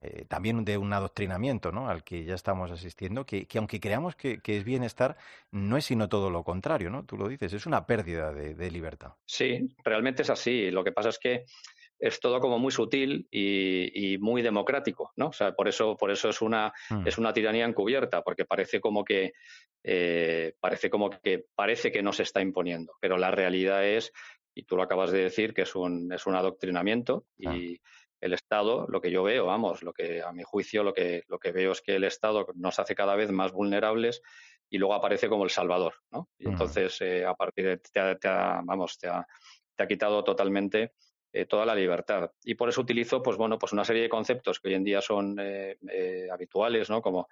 Eh, 0.06 0.26
también 0.28 0.66
de 0.66 0.78
un 0.78 0.92
adoctrinamiento 0.92 1.72
¿no? 1.72 1.88
al 1.88 2.04
que 2.04 2.26
ya 2.26 2.36
estamos 2.36 2.70
asistiendo, 2.72 3.26
que, 3.26 3.48
aunque 3.56 3.80
creamos 3.80 4.18
que, 4.18 4.42
es 4.46 4.64
bienestar, 4.66 5.16
no 5.50 5.78
es 5.78 5.86
sino 5.86 6.10
todo 6.10 6.30
lo 6.30 6.44
contrario, 6.44 6.90
¿no? 6.90 7.06
Tú 7.06 7.16
lo 7.16 7.30
dices, 7.30 7.54
es 7.54 7.66
una 7.66 7.86
pérdida 7.86 8.34
de, 8.34 8.72
libertad. 8.72 9.14
Sí, 9.26 9.74
realmente 9.82 10.24
es 10.24 10.30
así. 10.30 10.72
Lo 10.72 10.84
que 10.84 10.92
pasa 10.92 11.08
es 11.08 11.20
que 11.20 11.46
es 11.98 12.20
todo 12.20 12.42
como 12.42 12.60
muy 12.60 12.74
sutil 12.74 13.30
y, 13.32 14.18
muy 14.20 14.42
democrático, 14.42 15.14
¿no? 15.16 15.28
O 15.28 15.34
sea, 15.34 15.54
por 15.54 15.70
eso, 15.70 15.96
por 15.96 16.12
eso 16.12 16.28
es 16.28 16.42
una, 16.42 16.74
mm. 16.90 17.08
es 17.08 17.18
una 17.18 17.32
tiranía 17.32 17.66
encubierta, 17.66 18.24
porque 18.24 18.44
parece 18.44 18.82
como 18.82 19.06
que 19.06 19.32
eh, 19.86 20.54
parece 20.60 20.90
como 20.90 21.12
que 21.12 21.46
parece 21.56 21.94
que 21.94 22.04
no 22.04 22.12
se 22.12 22.24
está 22.24 22.42
imponiendo, 22.42 22.94
pero 23.00 23.18
la 23.18 23.32
realidad 23.32 23.86
es, 23.86 24.12
y 24.54 24.64
tú 24.64 24.76
lo 24.76 24.84
acabas 24.84 25.12
de 25.12 25.24
decir, 25.24 25.54
que 25.54 25.62
es 25.62 25.76
un, 25.76 26.12
es 26.12 26.26
un 26.26 26.36
adoctrinamiento 26.36 27.26
y 27.38 27.80
el 28.24 28.34
Estado, 28.34 28.86
lo 28.88 29.02
que 29.02 29.12
yo 29.12 29.22
veo, 29.22 29.48
vamos, 29.48 29.84
lo 29.84 29.92
que 29.92 30.22
a 30.22 30.32
mi 30.32 30.44
juicio 30.44 30.82
lo 30.82 30.94
que, 30.94 31.24
lo 31.28 31.40
que 31.40 31.52
veo 31.52 31.74
es 31.74 31.82
que 31.82 31.96
el 31.96 32.06
Estado 32.06 32.48
nos 32.56 32.80
hace 32.80 32.96
cada 32.96 33.16
vez 33.16 33.30
más 33.32 33.52
vulnerables 33.52 34.22
y 34.70 34.78
luego 34.78 34.94
aparece 34.94 35.28
como 35.28 35.44
el 35.44 35.50
Salvador, 35.50 35.96
¿no? 36.10 36.30
Y 36.38 36.48
entonces, 36.48 37.00
eh, 37.02 37.26
a 37.26 37.36
partir 37.36 37.66
de, 37.66 37.78
te 37.78 38.28
ha, 38.30 38.62
vamos, 38.64 38.98
te 38.98 39.10
ha, 39.10 39.28
te 39.76 39.84
ha, 39.84 39.88
quitado 39.88 40.24
totalmente 40.24 40.94
eh, 41.34 41.46
toda 41.46 41.66
la 41.66 41.76
libertad. 41.76 42.32
Y 42.44 42.56
por 42.56 42.70
eso 42.70 42.80
utilizo, 42.80 43.22
pues 43.22 43.36
bueno, 43.36 43.60
pues 43.60 43.74
una 43.74 43.84
serie 43.84 44.04
de 44.04 44.10
conceptos 44.10 44.62
que 44.62 44.70
hoy 44.70 44.76
en 44.76 44.86
día 44.86 45.02
son 45.02 45.38
eh, 45.40 45.76
habituales, 46.32 46.90
¿no? 46.90 47.02
Como 47.02 47.28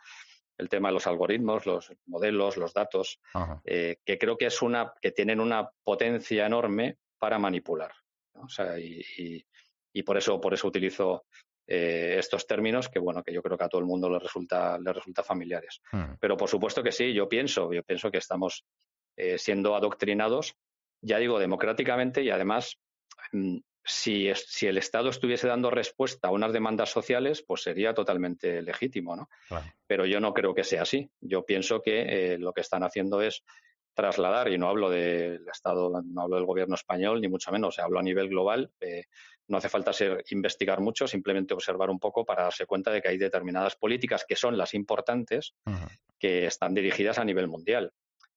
el 0.57 0.67
tema 0.67 0.89
de 0.89 0.95
los 0.95 1.07
algoritmos, 1.07 1.65
los 1.65 1.93
modelos, 2.05 2.57
los 2.57 2.73
datos, 2.73 3.19
que 3.63 4.17
creo 4.19 4.37
que 4.37 4.45
es 4.47 4.61
una, 4.61 4.93
que 5.01 5.11
tienen 5.11 5.39
una 5.39 5.71
potencia 5.83 6.45
enorme 6.45 6.97
para 7.17 7.39
manipular. 7.39 7.93
O 8.33 8.49
sea, 8.49 8.77
y, 8.77 9.01
y 9.17 9.45
por 10.03 10.17
eso, 10.17 10.39
por 10.39 10.53
eso 10.53 10.67
utilizo 10.67 11.25
eh, 11.67 12.15
estos 12.17 12.47
términos 12.47 12.89
que 12.89 12.99
bueno 12.99 13.23
que 13.23 13.33
yo 13.33 13.41
creo 13.41 13.57
que 13.57 13.63
a 13.63 13.69
todo 13.69 13.81
el 13.81 13.87
mundo 13.87 14.09
le 14.09 14.19
resulta 14.19 14.77
le 14.79 14.91
resulta 14.91 15.23
familiares. 15.23 15.81
Hmm. 15.91 16.15
pero 16.19 16.35
por 16.35 16.49
supuesto 16.49 16.81
que 16.81 16.91
sí 16.91 17.13
yo 17.13 17.29
pienso 17.29 17.71
yo 17.71 17.83
pienso 17.83 18.11
que 18.11 18.17
estamos 18.17 18.65
eh, 19.15 19.37
siendo 19.37 19.75
adoctrinados 19.75 20.55
ya 21.01 21.17
digo 21.17 21.39
democráticamente 21.39 22.23
y 22.23 22.29
además 22.29 22.77
mm, 23.31 23.57
si, 23.83 24.31
si 24.35 24.67
el 24.67 24.77
Estado 24.77 25.09
estuviese 25.09 25.47
dando 25.47 25.69
respuesta 25.69 26.27
a 26.27 26.31
unas 26.31 26.51
demandas 26.51 26.89
sociales 26.89 27.43
pues 27.45 27.61
sería 27.63 27.93
totalmente 27.93 28.61
legítimo 28.61 29.15
no 29.15 29.29
pero 29.87 30.05
yo 30.05 30.19
no 30.19 30.33
creo 30.33 30.55
que 30.55 30.63
sea 30.63 30.83
así. 30.83 31.09
Yo 31.19 31.45
pienso 31.45 31.81
que 31.81 32.33
eh, 32.33 32.37
lo 32.37 32.53
que 32.53 32.61
están 32.61 32.83
haciendo 32.83 33.21
es 33.21 33.43
trasladar, 33.93 34.51
y 34.51 34.57
no 34.57 34.69
hablo 34.69 34.89
del 34.89 35.47
Estado, 35.47 36.01
no 36.03 36.21
hablo 36.21 36.35
del 36.35 36.45
gobierno 36.45 36.75
español, 36.75 37.21
ni 37.21 37.27
mucho 37.27 37.51
menos, 37.51 37.79
hablo 37.79 37.99
a 37.99 38.03
nivel 38.03 38.29
global. 38.29 38.71
Eh, 38.79 39.05
no 39.47 39.57
hace 39.57 39.69
falta 39.69 39.91
ser, 39.91 40.23
investigar 40.29 40.79
mucho, 40.79 41.07
simplemente 41.07 41.53
observar 41.53 41.89
un 41.89 41.99
poco 41.99 42.25
para 42.25 42.43
darse 42.43 42.65
cuenta 42.65 42.91
de 42.91 43.01
que 43.01 43.09
hay 43.09 43.17
determinadas 43.17 43.75
políticas 43.75 44.25
que 44.27 44.35
son 44.35 44.57
las 44.57 44.73
importantes 44.73 45.53
que 46.17 46.45
están 46.45 46.73
dirigidas 46.73 47.19
a 47.19 47.25
nivel 47.25 47.47
mundial 47.47 47.91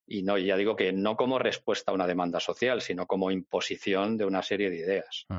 y 0.06 0.22
no, 0.22 0.36
ya 0.38 0.56
digo 0.56 0.76
que 0.76 0.92
no 0.92 1.16
como 1.16 1.38
respuesta 1.38 1.90
a 1.90 1.94
una 1.94 2.06
demanda 2.06 2.40
social, 2.40 2.80
sino 2.80 3.06
como 3.06 3.30
imposición 3.30 4.16
de 4.16 4.24
una 4.24 4.42
serie 4.42 4.70
de 4.70 4.76
ideas. 4.76 5.26
Mm. 5.28 5.38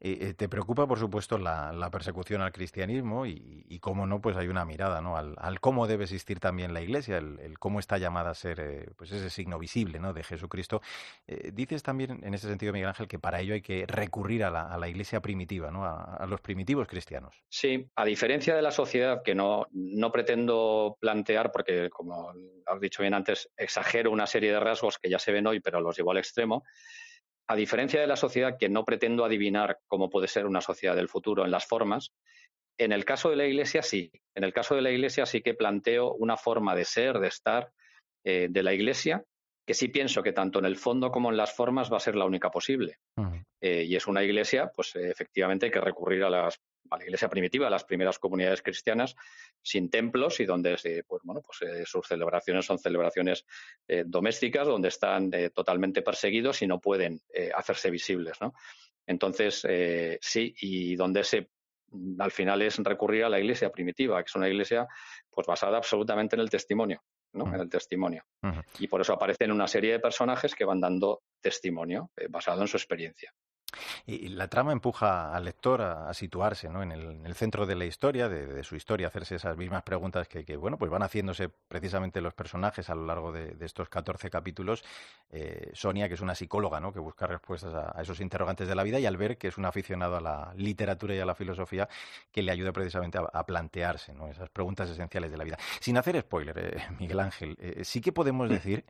Eh, 0.00 0.34
te 0.34 0.48
preocupa, 0.48 0.86
por 0.86 0.98
supuesto, 0.98 1.38
la, 1.38 1.88
persecución 1.90 2.42
al 2.42 2.52
cristianismo 2.52 3.26
y, 3.26 3.64
y, 3.68 3.78
cómo 3.78 4.06
no, 4.06 4.20
pues 4.20 4.36
hay 4.36 4.48
una 4.48 4.64
mirada 4.64 5.00
¿no? 5.00 5.16
al, 5.16 5.60
cómo 5.60 5.86
debe 5.86 6.04
existir 6.04 6.40
también 6.40 6.74
la 6.74 6.82
Iglesia, 6.82 7.18
el, 7.18 7.58
cómo 7.58 7.78
está 7.78 7.96
llamada 7.96 8.30
a 8.30 8.34
ser 8.34 8.60
eh, 8.60 8.90
pues 8.96 9.12
ese 9.12 9.30
signo 9.30 9.58
visible 9.58 9.98
¿no? 10.00 10.12
de 10.12 10.22
Jesucristo. 10.22 10.82
Eh, 11.26 11.50
dices 11.52 11.82
también, 11.82 12.20
en 12.22 12.34
ese 12.34 12.48
sentido, 12.48 12.72
Miguel 12.72 12.88
Ángel, 12.88 13.08
que 13.08 13.18
para 13.18 13.40
ello 13.40 13.54
hay 13.54 13.62
que 13.62 13.86
recurrir 13.86 14.44
a 14.44 14.50
la, 14.50 14.86
Iglesia 14.86 15.20
primitiva, 15.20 15.72
¿no? 15.72 15.84
A, 15.84 16.24
los 16.28 16.40
primitivos 16.40 16.86
cristianos. 16.86 17.34
Sí, 17.48 17.88
a 17.96 18.04
diferencia 18.04 18.54
de 18.54 18.62
la 18.62 18.70
sociedad, 18.70 19.22
que 19.24 19.34
no, 19.34 19.66
no 19.72 20.12
pretendo 20.12 20.96
plantear, 21.00 21.50
porque 21.50 21.90
como 21.90 22.32
has 22.66 22.80
dicho 22.80 23.02
bien 23.02 23.14
antes, 23.14 23.50
exagero 23.56 24.05
una 24.08 24.26
serie 24.26 24.52
de 24.52 24.60
rasgos 24.60 24.98
que 24.98 25.10
ya 25.10 25.18
se 25.18 25.32
ven 25.32 25.46
hoy, 25.46 25.60
pero 25.60 25.80
los 25.80 25.96
llevo 25.96 26.12
al 26.12 26.18
extremo. 26.18 26.64
A 27.48 27.54
diferencia 27.54 28.00
de 28.00 28.06
la 28.06 28.16
sociedad, 28.16 28.56
que 28.58 28.68
no 28.68 28.84
pretendo 28.84 29.24
adivinar 29.24 29.78
cómo 29.86 30.10
puede 30.10 30.28
ser 30.28 30.46
una 30.46 30.60
sociedad 30.60 30.96
del 30.96 31.08
futuro 31.08 31.44
en 31.44 31.50
las 31.50 31.66
formas, 31.66 32.12
en 32.78 32.92
el 32.92 33.04
caso 33.04 33.30
de 33.30 33.36
la 33.36 33.46
Iglesia 33.46 33.82
sí. 33.82 34.10
En 34.34 34.44
el 34.44 34.52
caso 34.52 34.74
de 34.74 34.82
la 34.82 34.90
Iglesia 34.90 35.26
sí 35.26 35.40
que 35.40 35.54
planteo 35.54 36.12
una 36.14 36.36
forma 36.36 36.74
de 36.74 36.84
ser, 36.84 37.18
de 37.18 37.28
estar 37.28 37.70
eh, 38.24 38.48
de 38.50 38.62
la 38.62 38.74
Iglesia, 38.74 39.24
que 39.66 39.74
sí 39.74 39.88
pienso 39.88 40.22
que 40.22 40.32
tanto 40.32 40.58
en 40.58 40.66
el 40.66 40.76
fondo 40.76 41.10
como 41.10 41.30
en 41.30 41.36
las 41.36 41.54
formas 41.54 41.92
va 41.92 41.96
a 41.96 42.00
ser 42.00 42.14
la 42.16 42.24
única 42.24 42.50
posible. 42.50 42.98
Eh, 43.60 43.84
y 43.84 43.96
es 43.96 44.06
una 44.06 44.22
Iglesia, 44.22 44.70
pues 44.74 44.94
efectivamente 44.94 45.66
hay 45.66 45.72
que 45.72 45.80
recurrir 45.80 46.22
a 46.24 46.30
las 46.30 46.60
a 46.90 46.96
la 46.98 47.04
iglesia 47.04 47.28
primitiva, 47.28 47.70
las 47.70 47.84
primeras 47.84 48.18
comunidades 48.18 48.62
cristianas 48.62 49.16
sin 49.62 49.90
templos 49.90 50.40
y 50.40 50.44
donde 50.44 50.76
pues, 51.06 51.22
bueno, 51.24 51.42
pues, 51.42 51.62
eh, 51.62 51.84
sus 51.86 52.06
celebraciones 52.06 52.64
son 52.64 52.78
celebraciones 52.78 53.44
eh, 53.88 54.04
domésticas, 54.06 54.66
donde 54.66 54.88
están 54.88 55.32
eh, 55.32 55.50
totalmente 55.50 56.02
perseguidos 56.02 56.62
y 56.62 56.66
no 56.66 56.80
pueden 56.80 57.20
hacerse 57.54 57.90
visibles. 57.90 58.40
¿no? 58.40 58.54
Entonces, 59.06 59.66
sí, 60.20 60.54
y 60.60 60.96
donde 60.96 61.24
se 61.24 61.48
al 62.18 62.32
final 62.32 62.62
es 62.62 62.78
recurrir 62.78 63.24
a 63.24 63.28
la 63.28 63.38
iglesia 63.38 63.70
primitiva, 63.70 64.22
que 64.22 64.26
es 64.26 64.34
una 64.34 64.48
iglesia 64.48 64.86
pues 65.30 65.46
basada 65.46 65.78
absolutamente 65.78 66.34
en 66.36 66.40
el 66.40 66.50
testimonio. 66.50 67.02
¿no? 67.32 67.54
en 67.54 67.60
el 67.60 67.68
testimonio. 67.68 68.24
Y 68.78 68.88
por 68.88 69.02
eso 69.02 69.12
aparecen 69.12 69.52
una 69.52 69.68
serie 69.68 69.92
de 69.92 70.00
personajes 70.00 70.54
que 70.54 70.64
van 70.64 70.80
dando 70.80 71.22
testimonio 71.40 72.10
basado 72.30 72.62
en 72.62 72.68
su 72.68 72.78
experiencia. 72.78 73.30
Y 74.06 74.28
la 74.28 74.48
trama 74.48 74.72
empuja 74.72 75.34
al 75.34 75.44
lector 75.44 75.82
a, 75.82 76.12
situarse 76.14 76.68
¿no? 76.68 76.82
en, 76.82 76.92
el, 76.92 77.34
centro 77.34 77.66
de 77.66 77.74
la 77.74 77.84
historia, 77.84 78.28
de, 78.28 78.62
su 78.64 78.76
historia, 78.76 79.08
hacerse 79.08 79.36
esas 79.36 79.56
mismas 79.56 79.82
preguntas 79.82 80.28
que, 80.28 80.56
bueno, 80.56 80.78
pues 80.78 80.90
van 80.90 81.02
haciéndose 81.02 81.48
precisamente 81.48 82.20
los 82.20 82.34
personajes 82.34 82.88
a 82.90 82.94
lo 82.94 83.06
largo 83.06 83.32
de, 83.32 83.56
estos 83.60 83.88
14 83.88 84.30
capítulos. 84.30 84.84
Eh, 85.30 85.70
Sonia, 85.74 86.08
que 86.08 86.14
es 86.14 86.20
una 86.20 86.34
psicóloga 86.34 86.80
¿no? 86.80 86.92
que 86.92 87.00
busca 87.00 87.26
respuestas 87.26 87.74
a, 87.74 88.00
esos 88.00 88.20
interrogantes 88.20 88.68
de 88.68 88.74
la 88.74 88.82
vida, 88.82 88.98
y 88.98 89.06
al 89.06 89.16
ver 89.16 89.38
que 89.38 89.48
es 89.48 89.58
un 89.58 89.64
aficionado 89.64 90.16
a 90.16 90.20
la 90.20 90.52
literatura 90.56 91.14
y 91.14 91.18
a 91.18 91.26
la 91.26 91.34
filosofía, 91.34 91.88
que 92.30 92.42
le 92.42 92.52
ayuda 92.52 92.72
precisamente 92.72 93.18
a, 93.18 93.46
plantearse 93.46 94.12
¿no? 94.12 94.28
esas 94.28 94.48
preguntas 94.50 94.88
esenciales 94.90 95.30
de 95.30 95.36
la 95.36 95.44
vida. 95.44 95.58
Sin 95.80 95.96
hacer 95.98 96.20
spoiler, 96.20 96.58
eh, 96.58 96.86
Miguel 96.98 97.20
Ángel, 97.20 97.56
eh, 97.60 97.84
sí 97.84 98.00
que 98.00 98.12
podemos 98.12 98.48
decir 98.48 98.84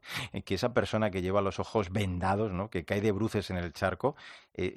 que 0.45 0.55
esa 0.55 0.73
persona 0.73 1.11
que 1.11 1.23
lleva 1.23 1.41
los 1.41 1.59
ojos 1.59 1.91
vendados, 1.91 2.53
¿no? 2.53 2.71
que 2.71 2.85
cae 2.85 3.01
de 3.01 3.13
bruces 3.13 3.51
en 3.51 3.57
el 3.57 3.73
charco, 3.73 4.17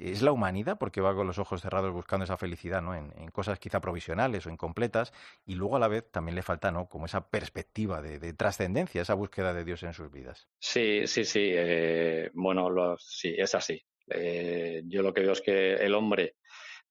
es 0.00 0.22
la 0.22 0.32
humanidad 0.32 0.78
porque 0.78 1.00
va 1.00 1.14
con 1.14 1.26
los 1.26 1.38
ojos 1.38 1.60
cerrados 1.60 1.92
buscando 1.92 2.24
esa 2.24 2.36
felicidad 2.36 2.80
¿no? 2.80 2.94
en, 2.94 3.10
cosas 3.30 3.58
quizá 3.58 3.80
provisionales 3.80 4.46
o 4.46 4.50
incompletas 4.50 5.12
y 5.46 5.54
luego 5.54 5.76
a 5.76 5.78
la 5.78 5.88
vez 5.88 6.10
también 6.10 6.34
le 6.34 6.42
falta 6.42 6.70
¿no? 6.70 6.88
como 6.88 7.06
esa 7.06 7.28
perspectiva 7.28 8.00
de, 8.00 8.32
trascendencia, 8.32 9.02
esa 9.02 9.14
búsqueda 9.14 9.52
de 9.52 9.64
Dios 9.64 9.82
en 9.82 9.92
sus 9.92 10.10
vidas. 10.10 10.48
Sí, 10.58 11.06
sí, 11.06 11.24
sí. 11.24 11.50
Eh, 11.52 12.30
bueno, 12.32 12.96
sí, 12.98 13.34
es 13.36 13.54
así. 13.54 13.84
Eh, 14.08 14.82
yo 14.86 15.02
lo 15.02 15.12
que 15.12 15.20
veo 15.20 15.32
es 15.32 15.40
que 15.40 15.74
el 15.74 15.94
hombre 15.94 16.36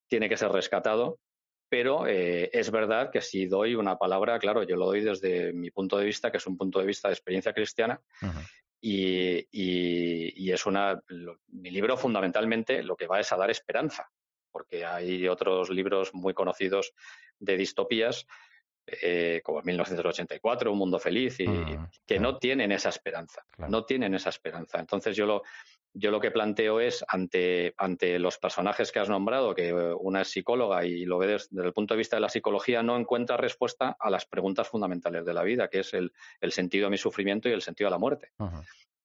tiene 0.07 0.29
que 0.29 0.37
ser 0.37 0.51
rescatado, 0.51 1.19
pero 1.69 2.07
eh, 2.07 2.49
es 2.53 2.71
verdad 2.71 3.11
que 3.11 3.21
si 3.21 3.45
doy 3.45 3.75
una 3.75 3.97
palabra, 3.97 4.39
claro, 4.39 4.63
yo 4.63 4.75
lo 4.75 4.85
doy 4.85 5.01
desde 5.01 5.53
mi 5.53 5.71
punto 5.71 5.97
de 5.97 6.05
vista, 6.05 6.31
que 6.31 6.37
es 6.37 6.47
un 6.47 6.57
punto 6.57 6.79
de 6.79 6.85
vista 6.85 7.07
de 7.07 7.13
experiencia 7.13 7.53
cristiana, 7.53 8.01
y, 8.81 10.51
es 10.51 10.65
una, 10.65 11.01
mi 11.47 11.69
libro 11.69 11.97
fundamentalmente 11.97 12.83
lo 12.83 12.95
que 12.95 13.07
va 13.07 13.19
es 13.19 13.31
a 13.31 13.37
dar 13.37 13.49
esperanza, 13.49 14.09
porque 14.51 14.85
hay 14.85 15.27
otros 15.27 15.69
libros 15.69 16.13
muy 16.13 16.33
conocidos 16.33 16.93
de 17.39 17.57
distopías, 17.57 18.25
eh, 18.87 19.41
como 19.43 19.61
1984, 19.61 20.71
Un 20.71 20.77
Mundo 20.77 20.99
Feliz, 20.99 21.39
y, 21.39 21.47
mm, 21.47 21.89
que 22.05 22.19
no 22.19 22.37
tienen 22.37 22.71
esa 22.71 22.89
esperanza, 22.89 23.45
no 23.57 23.85
tienen 23.85 24.15
esa 24.15 24.29
esperanza. 24.29 24.79
Entonces 24.79 25.15
yo 25.15 25.25
lo, 25.25 25.43
yo 25.93 26.11
lo 26.11 26.19
que 26.19 26.31
planteo 26.31 26.79
es 26.79 27.03
ante, 27.07 27.73
ante 27.77 28.19
los 28.19 28.37
personajes 28.37 28.91
que 28.91 28.99
has 28.99 29.09
nombrado, 29.09 29.55
que 29.55 29.73
una 29.73 30.21
es 30.21 30.29
psicóloga 30.29 30.85
y 30.85 31.05
lo 31.05 31.17
ve 31.17 31.27
desde, 31.27 31.63
el 31.63 31.73
punto 31.73 31.93
de 31.93 31.99
vista 31.99 32.15
de 32.15 32.21
la 32.21 32.29
psicología, 32.29 32.83
no 32.83 32.97
encuentra 32.97 33.37
respuesta 33.37 33.97
a 33.99 34.09
las 34.09 34.25
preguntas 34.25 34.67
fundamentales 34.67 35.25
de 35.25 35.33
la 35.33 35.43
vida, 35.43 35.67
que 35.67 35.79
es 35.79 35.93
el, 35.93 36.11
sentido 36.51 36.85
de 36.85 36.91
mi 36.91 36.97
sufrimiento 36.97 37.49
y 37.49 37.53
el 37.53 37.61
sentido 37.61 37.87
de 37.87 37.91
la 37.91 37.97
muerte. 37.97 38.31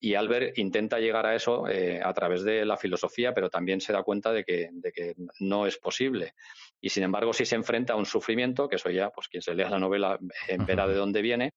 Y 0.01 0.17
Albert 0.17 0.59
intenta 0.59 0.99
llegar 0.99 1.25
a 1.25 1.35
eso 1.35 1.67
eh, 1.67 2.01
a 2.05 2.13
través 2.13 2.45
de 2.45 2.67
la 2.67 2.77
filosofía, 2.77 3.33
pero 3.33 3.49
también 3.49 3.81
se 3.81 3.93
da 3.93 4.03
cuenta 4.03 4.33
de 4.33 4.45
que, 4.45 4.69
de 4.71 4.93
que 4.93 5.15
no 5.41 5.67
es 5.67 5.79
posible. 5.79 6.35
Y 6.79 6.91
sin 6.91 7.05
embargo, 7.05 7.33
si 7.33 7.47
se 7.47 7.55
enfrenta 7.55 7.95
a 7.95 7.97
un 7.97 8.05
sufrimiento, 8.05 8.69
que 8.69 8.77
eso 8.77 8.91
ya, 8.91 9.09
pues 9.09 9.29
quien 9.29 9.43
se 9.43 9.55
lea 9.55 9.71
la 9.71 9.79
novela 9.79 10.19
eh, 10.47 10.59
verá 10.59 10.87
de 10.87 10.95
dónde 10.95 11.23
viene, 11.23 11.55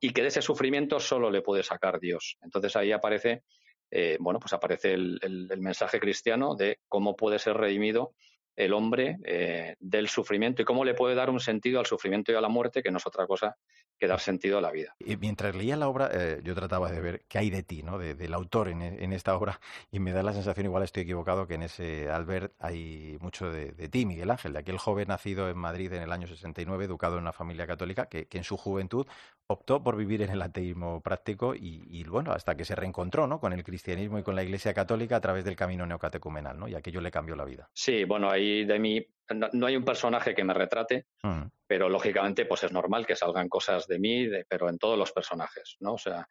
y 0.00 0.10
que 0.10 0.22
de 0.22 0.28
ese 0.28 0.42
sufrimiento 0.42 0.98
solo 0.98 1.30
le 1.30 1.42
puede 1.42 1.62
sacar 1.62 2.00
Dios. 2.00 2.36
Entonces 2.42 2.74
ahí 2.74 2.90
aparece 2.90 3.44
eh, 3.90 4.16
bueno, 4.20 4.40
pues 4.40 4.52
aparece 4.52 4.92
el, 4.92 5.50
mensaje 5.58 6.00
cristiano 6.00 6.54
de 6.54 6.80
cómo 6.88 7.16
puede 7.16 7.38
ser 7.38 7.56
redimido 7.56 8.14
el 8.56 8.72
hombre 8.72 9.18
eh, 9.24 9.74
del 9.80 10.08
sufrimiento 10.08 10.62
y 10.62 10.64
cómo 10.64 10.84
le 10.84 10.94
puede 10.94 11.14
dar 11.14 11.30
un 11.30 11.40
sentido 11.40 11.80
al 11.80 11.86
sufrimiento 11.86 12.32
y 12.32 12.36
a 12.36 12.40
la 12.40 12.48
muerte, 12.48 12.82
que 12.82 12.90
no 12.90 12.98
es 12.98 13.06
otra 13.06 13.26
cosa 13.26 13.56
que 13.98 14.06
dar 14.06 14.20
sentido 14.20 14.58
a 14.58 14.60
la 14.60 14.70
vida. 14.70 14.94
Y 14.98 15.16
mientras 15.16 15.54
leía 15.54 15.76
la 15.76 15.88
obra, 15.88 16.10
eh, 16.12 16.40
yo 16.42 16.54
trataba 16.54 16.90
de 16.90 17.00
ver 17.00 17.24
qué 17.28 17.38
hay 17.38 17.50
de 17.50 17.62
ti, 17.62 17.82
¿no? 17.82 17.98
del 17.98 18.34
autor 18.34 18.68
en, 18.68 19.12
esta 19.12 19.36
obra, 19.36 19.60
y 19.90 20.00
me 20.00 20.12
da 20.12 20.22
la 20.22 20.32
sensación, 20.32 20.66
igual 20.66 20.82
estoy 20.82 21.04
equivocado, 21.04 21.46
que 21.46 21.54
en 21.54 21.62
ese 21.62 22.10
Albert 22.10 22.52
hay 22.58 23.16
mucho 23.20 23.50
de, 23.50 23.72
ti, 23.88 24.06
Miguel 24.06 24.30
Ángel, 24.30 24.52
de 24.52 24.58
aquel 24.60 24.78
joven 24.78 25.08
nacido 25.08 25.48
en 25.48 25.58
Madrid 25.58 25.92
en 25.92 26.02
el 26.02 26.12
año 26.12 26.26
69, 26.26 26.84
educado 26.84 27.16
en 27.16 27.22
una 27.22 27.32
familia 27.32 27.66
católica, 27.66 28.06
que, 28.06 28.26
en 28.30 28.44
su 28.44 28.56
juventud 28.56 29.06
optó 29.46 29.82
por 29.82 29.96
vivir 29.96 30.22
en 30.22 30.30
el 30.30 30.42
ateísmo 30.42 31.00
práctico 31.00 31.54
y, 31.54 32.02
bueno, 32.04 32.32
hasta 32.32 32.56
que 32.56 32.64
se 32.64 32.74
reencontró 32.74 33.26
¿no? 33.26 33.38
con 33.38 33.52
el 33.52 33.62
cristianismo 33.62 34.18
y 34.18 34.22
con 34.22 34.34
la 34.34 34.42
Iglesia 34.42 34.74
católica 34.74 35.16
a 35.16 35.20
través 35.20 35.44
del 35.44 35.54
camino 35.54 35.86
neocatecumenal, 35.86 36.58
¿no? 36.58 36.66
y 36.66 36.74
aquello 36.74 37.00
le 37.00 37.10
cambió 37.10 37.36
la 37.36 37.44
vida. 37.44 37.68
Sí, 37.72 38.04
bueno, 38.04 38.30
ahí 38.30 38.64
de 38.64 38.78
mí 38.78 39.06
no, 39.32 39.66
hay 39.66 39.76
un 39.76 39.84
personaje 39.84 40.34
que 40.34 40.44
me 40.44 40.54
retrate, 40.54 41.06
mm. 41.22 41.42
pero 41.66 41.88
lógicamente 41.88 42.44
pues 42.44 42.64
es 42.64 42.72
normal 42.72 43.06
que 43.06 43.16
salgan 43.16 43.48
cosas 43.48 43.86
de 43.86 43.98
mí, 43.98 44.28
pero 44.48 44.68
en 44.68 44.78
todos 44.78 44.98
los 44.98 45.12
personajes, 45.12 45.76
¿no? 45.80 45.94
O 45.94 45.98
sea, 45.98 46.28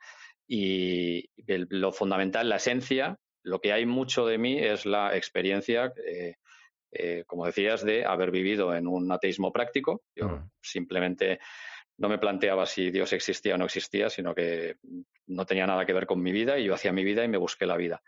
y 0.47 1.25
lo 1.47 1.91
fundamental, 1.91 2.49
la 2.49 2.57
esencia, 2.57 3.17
lo 3.43 3.59
que 3.59 3.73
hay 3.73 3.85
mucho 3.85 4.25
de 4.25 4.37
mí 4.37 4.59
es 4.59 4.85
la 4.85 5.15
experiencia, 5.15 5.93
eh, 6.05 6.35
eh, 6.91 7.23
como 7.25 7.45
decías, 7.45 7.83
de 7.83 8.05
haber 8.05 8.31
vivido 8.31 8.75
en 8.75 8.87
un 8.87 9.11
ateísmo 9.11 9.51
práctico. 9.51 10.03
Yo 10.15 10.29
mm. 10.29 10.51
simplemente 10.61 11.39
no 11.97 12.09
me 12.09 12.19
planteaba 12.19 12.65
si 12.65 12.91
Dios 12.91 13.13
existía 13.13 13.55
o 13.55 13.57
no 13.57 13.65
existía, 13.65 14.09
sino 14.09 14.33
que 14.35 14.77
no 15.27 15.45
tenía 15.45 15.65
nada 15.65 15.85
que 15.85 15.93
ver 15.93 16.05
con 16.05 16.21
mi 16.21 16.31
vida 16.31 16.59
y 16.59 16.65
yo 16.65 16.73
hacía 16.73 16.91
mi 16.91 17.03
vida 17.03 17.23
y 17.23 17.27
me 17.27 17.37
busqué 17.37 17.65
la 17.65 17.77
vida 17.77 18.01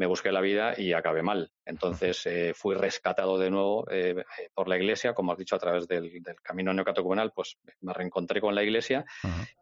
me 0.00 0.06
busqué 0.06 0.32
la 0.32 0.40
vida 0.40 0.72
y 0.78 0.94
acabé 0.94 1.20
mal. 1.20 1.52
Entonces 1.66 2.24
eh, 2.24 2.54
fui 2.54 2.74
rescatado 2.74 3.36
de 3.36 3.50
nuevo 3.50 3.86
eh, 3.90 4.14
eh, 4.16 4.48
por 4.54 4.66
la 4.66 4.78
iglesia, 4.78 5.12
como 5.12 5.32
has 5.32 5.38
dicho, 5.38 5.56
a 5.56 5.58
través 5.58 5.86
del, 5.86 6.10
camino 6.42 6.72
neocatecumenal, 6.72 7.32
pues 7.32 7.58
me 7.82 7.92
reencontré 7.92 8.40
con 8.40 8.54
la 8.54 8.62
iglesia. 8.62 9.04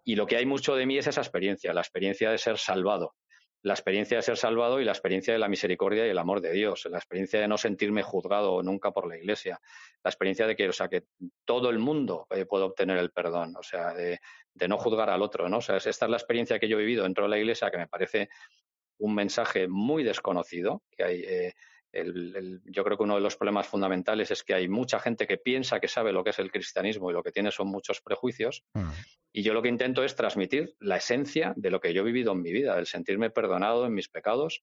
Y 0.04 0.14
lo 0.14 0.28
que 0.28 0.36
hay 0.36 0.46
mucho 0.46 0.76
de 0.76 0.86
mí 0.86 0.96
es 0.96 1.08
esa 1.08 1.22
experiencia, 1.22 1.74
la 1.74 1.80
experiencia 1.80 2.30
de 2.30 2.38
ser 2.38 2.56
salvado. 2.56 3.16
La 3.62 3.74
experiencia 3.74 4.18
de 4.18 4.22
ser 4.22 4.36
salvado 4.36 4.80
y 4.80 4.84
la 4.84 4.92
experiencia 4.92 5.32
de 5.32 5.40
la 5.40 5.48
misericordia 5.48 6.06
y 6.06 6.10
el 6.10 6.18
amor 6.18 6.40
de 6.40 6.52
Dios, 6.52 6.86
la 6.88 6.98
experiencia 6.98 7.40
de 7.40 7.48
no 7.48 7.58
sentirme 7.58 8.04
juzgado 8.04 8.62
nunca 8.62 8.92
por 8.92 9.08
la 9.08 9.16
Iglesia, 9.16 9.60
la 10.04 10.10
experiencia 10.10 10.46
de 10.46 10.54
que, 10.54 10.68
o 10.68 10.72
sea, 10.72 10.86
que 10.86 11.06
todo 11.44 11.68
el 11.68 11.80
mundo 11.80 12.28
puede 12.48 12.64
obtener 12.64 12.98
el 12.98 13.10
perdón, 13.10 13.56
o 13.56 13.62
sea, 13.64 13.92
de, 13.92 14.20
no 14.68 14.78
juzgar 14.78 15.10
al 15.10 15.22
otro, 15.22 15.48
¿no? 15.48 15.56
O 15.56 15.60
sea, 15.60 15.78
esta 15.78 15.90
es 15.90 16.10
la 16.10 16.16
experiencia 16.16 16.60
que 16.60 16.68
yo 16.68 16.76
he 16.76 16.82
vivido 16.82 17.02
dentro 17.02 17.24
de 17.24 17.30
la 17.30 17.38
Iglesia 17.38 17.72
que 17.72 17.78
me 17.78 17.88
parece 17.88 18.28
un 18.98 19.14
mensaje 19.14 19.68
muy 19.68 20.04
desconocido, 20.04 20.82
que 20.96 21.04
hay, 21.04 21.22
eh, 21.22 21.54
yo 21.92 22.84
creo 22.84 22.96
que 22.96 23.02
uno 23.02 23.14
de 23.14 23.20
los 23.20 23.36
problemas 23.36 23.66
fundamentales 23.66 24.30
es 24.30 24.44
que 24.44 24.54
hay 24.54 24.68
mucha 24.68 25.00
gente 25.00 25.26
que 25.26 25.38
piensa 25.38 25.80
que 25.80 25.88
sabe 25.88 26.12
lo 26.12 26.22
que 26.22 26.30
es 26.30 26.38
el 26.38 26.52
cristianismo 26.52 27.10
y 27.10 27.14
lo 27.14 27.22
que 27.22 27.32
tiene 27.32 27.50
son 27.50 27.68
muchos 27.68 28.00
prejuicios. 28.00 28.64
Mm. 28.74 28.90
Y 29.32 29.42
yo 29.42 29.54
lo 29.54 29.62
que 29.62 29.68
intento 29.68 30.04
es 30.04 30.14
transmitir 30.14 30.74
la 30.80 30.96
esencia 30.96 31.54
de 31.56 31.70
lo 31.70 31.80
que 31.80 31.92
yo 31.94 32.02
he 32.02 32.04
vivido 32.04 32.32
en 32.32 32.42
mi 32.42 32.52
vida, 32.52 32.78
el 32.78 32.86
sentirme 32.86 33.30
perdonado 33.30 33.86
en 33.86 33.94
mis 33.94 34.08
pecados, 34.08 34.62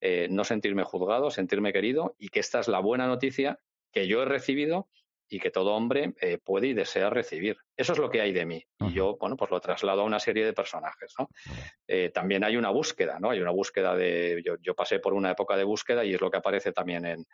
eh, 0.00 0.28
no 0.30 0.44
sentirme 0.44 0.84
juzgado, 0.84 1.30
sentirme 1.30 1.72
querido 1.72 2.14
y 2.18 2.28
que 2.28 2.40
esta 2.40 2.60
es 2.60 2.68
la 2.68 2.80
buena 2.80 3.06
noticia 3.06 3.58
que 3.92 4.06
yo 4.06 4.22
he 4.22 4.26
recibido 4.26 4.88
y 5.28 5.40
que 5.40 5.50
todo 5.50 5.74
hombre 5.74 6.14
eh, 6.20 6.38
puede 6.38 6.68
y 6.68 6.74
desea 6.74 7.10
recibir. 7.10 7.56
Eso 7.76 7.92
es 7.92 7.98
lo 7.98 8.08
que 8.08 8.20
hay 8.20 8.32
de 8.32 8.46
mí. 8.46 8.64
Y 8.80 8.92
yo, 8.92 9.16
bueno, 9.18 9.36
pues 9.36 9.50
lo 9.50 9.60
traslado 9.60 10.02
a 10.02 10.04
una 10.04 10.20
serie 10.20 10.44
de 10.44 10.52
personajes. 10.52 11.14
¿no? 11.18 11.28
Eh, 11.86 12.10
también 12.10 12.44
hay 12.44 12.56
una 12.56 12.70
búsqueda, 12.70 13.18
¿no? 13.18 13.30
Hay 13.30 13.40
una 13.40 13.50
búsqueda 13.50 13.94
de. 13.96 14.42
Yo, 14.44 14.56
yo, 14.60 14.74
pasé 14.74 14.98
por 14.98 15.14
una 15.14 15.32
época 15.32 15.56
de 15.56 15.64
búsqueda 15.64 16.04
y 16.04 16.14
es 16.14 16.20
lo 16.20 16.30
que 16.30 16.38
aparece 16.38 16.72
también 16.72 17.04
en, 17.06 17.26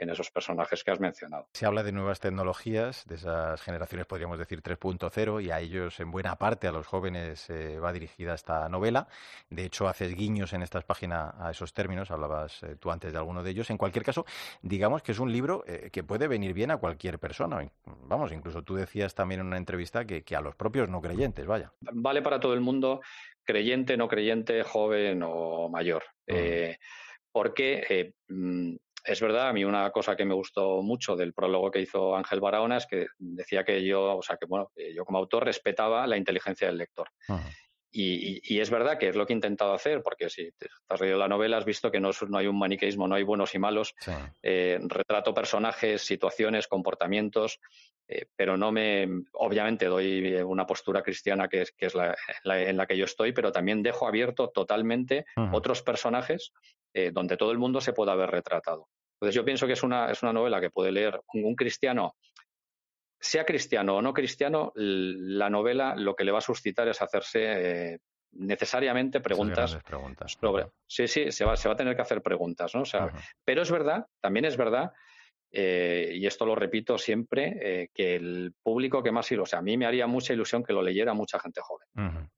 en 0.00 0.08
esos 0.08 0.30
personajes 0.30 0.82
que 0.82 0.90
has 0.90 0.98
mencionado. 0.98 1.46
Se 1.52 1.66
habla 1.66 1.82
de 1.82 1.92
nuevas 1.92 2.20
tecnologías, 2.20 3.04
de 3.06 3.16
esas 3.16 3.60
generaciones, 3.60 4.06
podríamos 4.06 4.38
decir 4.38 4.62
3.0, 4.62 5.44
y 5.44 5.50
a 5.50 5.60
ellos, 5.60 6.00
en 6.00 6.10
buena 6.10 6.36
parte, 6.36 6.66
a 6.66 6.72
los 6.72 6.86
jóvenes 6.86 7.50
eh, 7.50 7.78
va 7.78 7.92
dirigida 7.92 8.34
esta 8.34 8.68
novela. 8.70 9.08
De 9.50 9.66
hecho, 9.66 9.88
haces 9.88 10.14
guiños 10.14 10.54
en 10.54 10.62
estas 10.62 10.84
páginas 10.84 11.34
a 11.38 11.50
esos 11.50 11.74
términos, 11.74 12.10
hablabas 12.10 12.62
eh, 12.62 12.76
tú 12.76 12.90
antes 12.90 13.12
de 13.12 13.18
alguno 13.18 13.42
de 13.42 13.50
ellos. 13.50 13.68
En 13.68 13.76
cualquier 13.76 14.02
caso, 14.02 14.24
digamos 14.62 15.02
que 15.02 15.12
es 15.12 15.18
un 15.18 15.30
libro 15.30 15.64
eh, 15.66 15.90
que 15.92 16.02
puede 16.02 16.28
venir 16.28 16.54
bien 16.54 16.70
a 16.70 16.78
cualquier 16.78 17.18
persona. 17.18 17.70
Vamos, 17.84 18.32
incluso 18.32 18.62
tú 18.62 18.76
decías 18.76 19.14
también 19.14 19.42
en 19.42 19.48
una 19.48 19.58
entrevista 19.58 20.06
que, 20.06 20.24
a 20.34 20.40
los 20.40 20.54
propios 20.54 20.88
no 20.88 21.02
creyentes, 21.02 21.46
vaya. 21.46 21.72
Vale 21.80 22.22
para 22.22 22.40
todo 22.40 22.54
el 22.54 22.60
mundo, 22.62 23.02
creyente, 23.44 23.98
no 23.98 24.08
creyente, 24.08 24.62
joven 24.62 25.22
o 25.22 25.68
mayor. 25.68 26.04
porque 27.32 28.14
mm, 28.28 28.76
es 29.04 29.20
verdad, 29.20 29.48
a 29.48 29.52
mí 29.52 29.64
una 29.64 29.90
cosa 29.90 30.16
que 30.16 30.24
me 30.24 30.34
gustó 30.34 30.82
mucho 30.82 31.16
del 31.16 31.32
prólogo 31.32 31.70
que 31.70 31.80
hizo 31.80 32.16
Ángel 32.16 32.40
Barahona 32.40 32.78
es 32.78 32.86
que 32.86 33.06
decía 33.18 33.64
que 33.64 33.84
yo, 33.84 34.16
o 34.16 34.22
sea, 34.22 34.36
que 34.36 34.46
bueno, 34.46 34.70
yo 34.94 35.04
como 35.04 35.18
autor 35.18 35.44
respetaba 35.44 36.06
la 36.06 36.16
inteligencia 36.16 36.66
del 36.66 36.78
lector. 36.78 37.08
Y, 37.92 38.60
es 38.60 38.70
verdad 38.70 38.98
que 38.98 39.08
es 39.08 39.16
lo 39.16 39.26
que 39.26 39.32
he 39.32 39.36
intentado 39.36 39.72
hacer, 39.72 40.02
porque 40.02 40.30
si 40.30 40.52
te 40.52 40.68
has 40.88 41.00
leído 41.00 41.18
la 41.18 41.26
novela 41.26 41.56
has 41.56 41.64
visto 41.64 41.90
que 41.90 41.98
no, 41.98 42.10
no 42.28 42.38
hay 42.38 42.46
un 42.46 42.58
maniqueísmo, 42.58 43.08
no 43.08 43.16
hay 43.16 43.24
buenos 43.24 43.54
y 43.54 43.58
malos. 43.58 43.94
Eh, 44.42 44.78
retrato 44.82 45.34
personajes, 45.34 46.02
situaciones, 46.02 46.68
comportamientos, 46.68 47.58
eh, 48.06 48.26
pero 48.36 48.56
no 48.56 48.70
me, 48.70 49.08
obviamente 49.32 49.86
doy 49.86 50.36
una 50.42 50.66
postura 50.66 51.02
cristiana 51.02 51.48
que 51.48 51.62
es, 51.62 51.72
que 51.72 51.86
es 51.86 51.94
la, 51.94 52.14
en 52.44 52.76
la 52.76 52.86
que 52.86 52.96
yo 52.96 53.06
estoy, 53.06 53.32
pero 53.32 53.50
también 53.50 53.82
dejo 53.82 54.06
abierto 54.06 54.50
totalmente 54.50 55.24
otros 55.52 55.82
personajes 55.82 56.52
eh, 56.92 57.10
donde 57.12 57.36
todo 57.36 57.52
el 57.52 57.58
mundo 57.58 57.80
se 57.80 57.92
pueda 57.92 58.14
ver 58.14 58.30
retratado. 58.30 58.88
Entonces 59.14 59.34
yo 59.34 59.44
pienso 59.44 59.66
que 59.66 59.74
es 59.74 59.82
una, 59.82 60.10
es 60.10 60.22
una 60.22 60.32
novela 60.32 60.60
que 60.60 60.70
puede 60.70 60.92
leer 60.92 61.20
un, 61.34 61.54
cristiano, 61.54 62.14
sea 63.18 63.44
cristiano 63.44 63.96
o 63.96 64.02
no 64.02 64.14
cristiano, 64.14 64.72
la 64.74 65.50
novela 65.50 65.94
lo 65.94 66.14
que 66.16 66.24
le 66.24 66.32
va 66.32 66.38
a 66.38 66.42
suscitar 66.42 66.88
es 66.88 67.02
hacerse 67.02 67.92
eh, 67.92 67.98
necesariamente 68.32 69.20
preguntas, 69.20 69.78
preguntas 69.84 70.36
sí 70.86 71.06
sí 71.08 71.32
se 71.32 71.44
va, 71.44 71.56
se 71.56 71.68
va 71.68 71.74
a 71.74 71.76
tener 71.76 71.96
que 71.96 72.02
hacer 72.02 72.22
preguntas 72.22 72.72
no 72.76 72.82
o 72.82 72.84
sea, 72.84 73.10
pero 73.44 73.62
es 73.62 73.70
verdad 73.72 74.06
también 74.20 74.44
es 74.44 74.56
verdad 74.56 74.92
eh, 75.52 76.12
y 76.14 76.26
esto 76.26 76.46
lo 76.46 76.54
repito 76.54 76.96
siempre, 76.96 77.58
eh, 77.60 77.88
que 77.92 78.14
el 78.14 78.54
público 78.62 79.02
que 79.02 79.10
más, 79.10 79.30
o 79.32 79.46
sea, 79.46 79.58
a 79.58 79.62
mí 79.62 79.76
me 79.76 79.86
haría 79.86 80.06
mucha 80.06 80.32
ilusión 80.32 80.62
que 80.62 80.72
lo 80.72 80.82
leyera 80.82 81.12
mucha 81.12 81.40
gente 81.40 81.60
joven. 81.60 82.28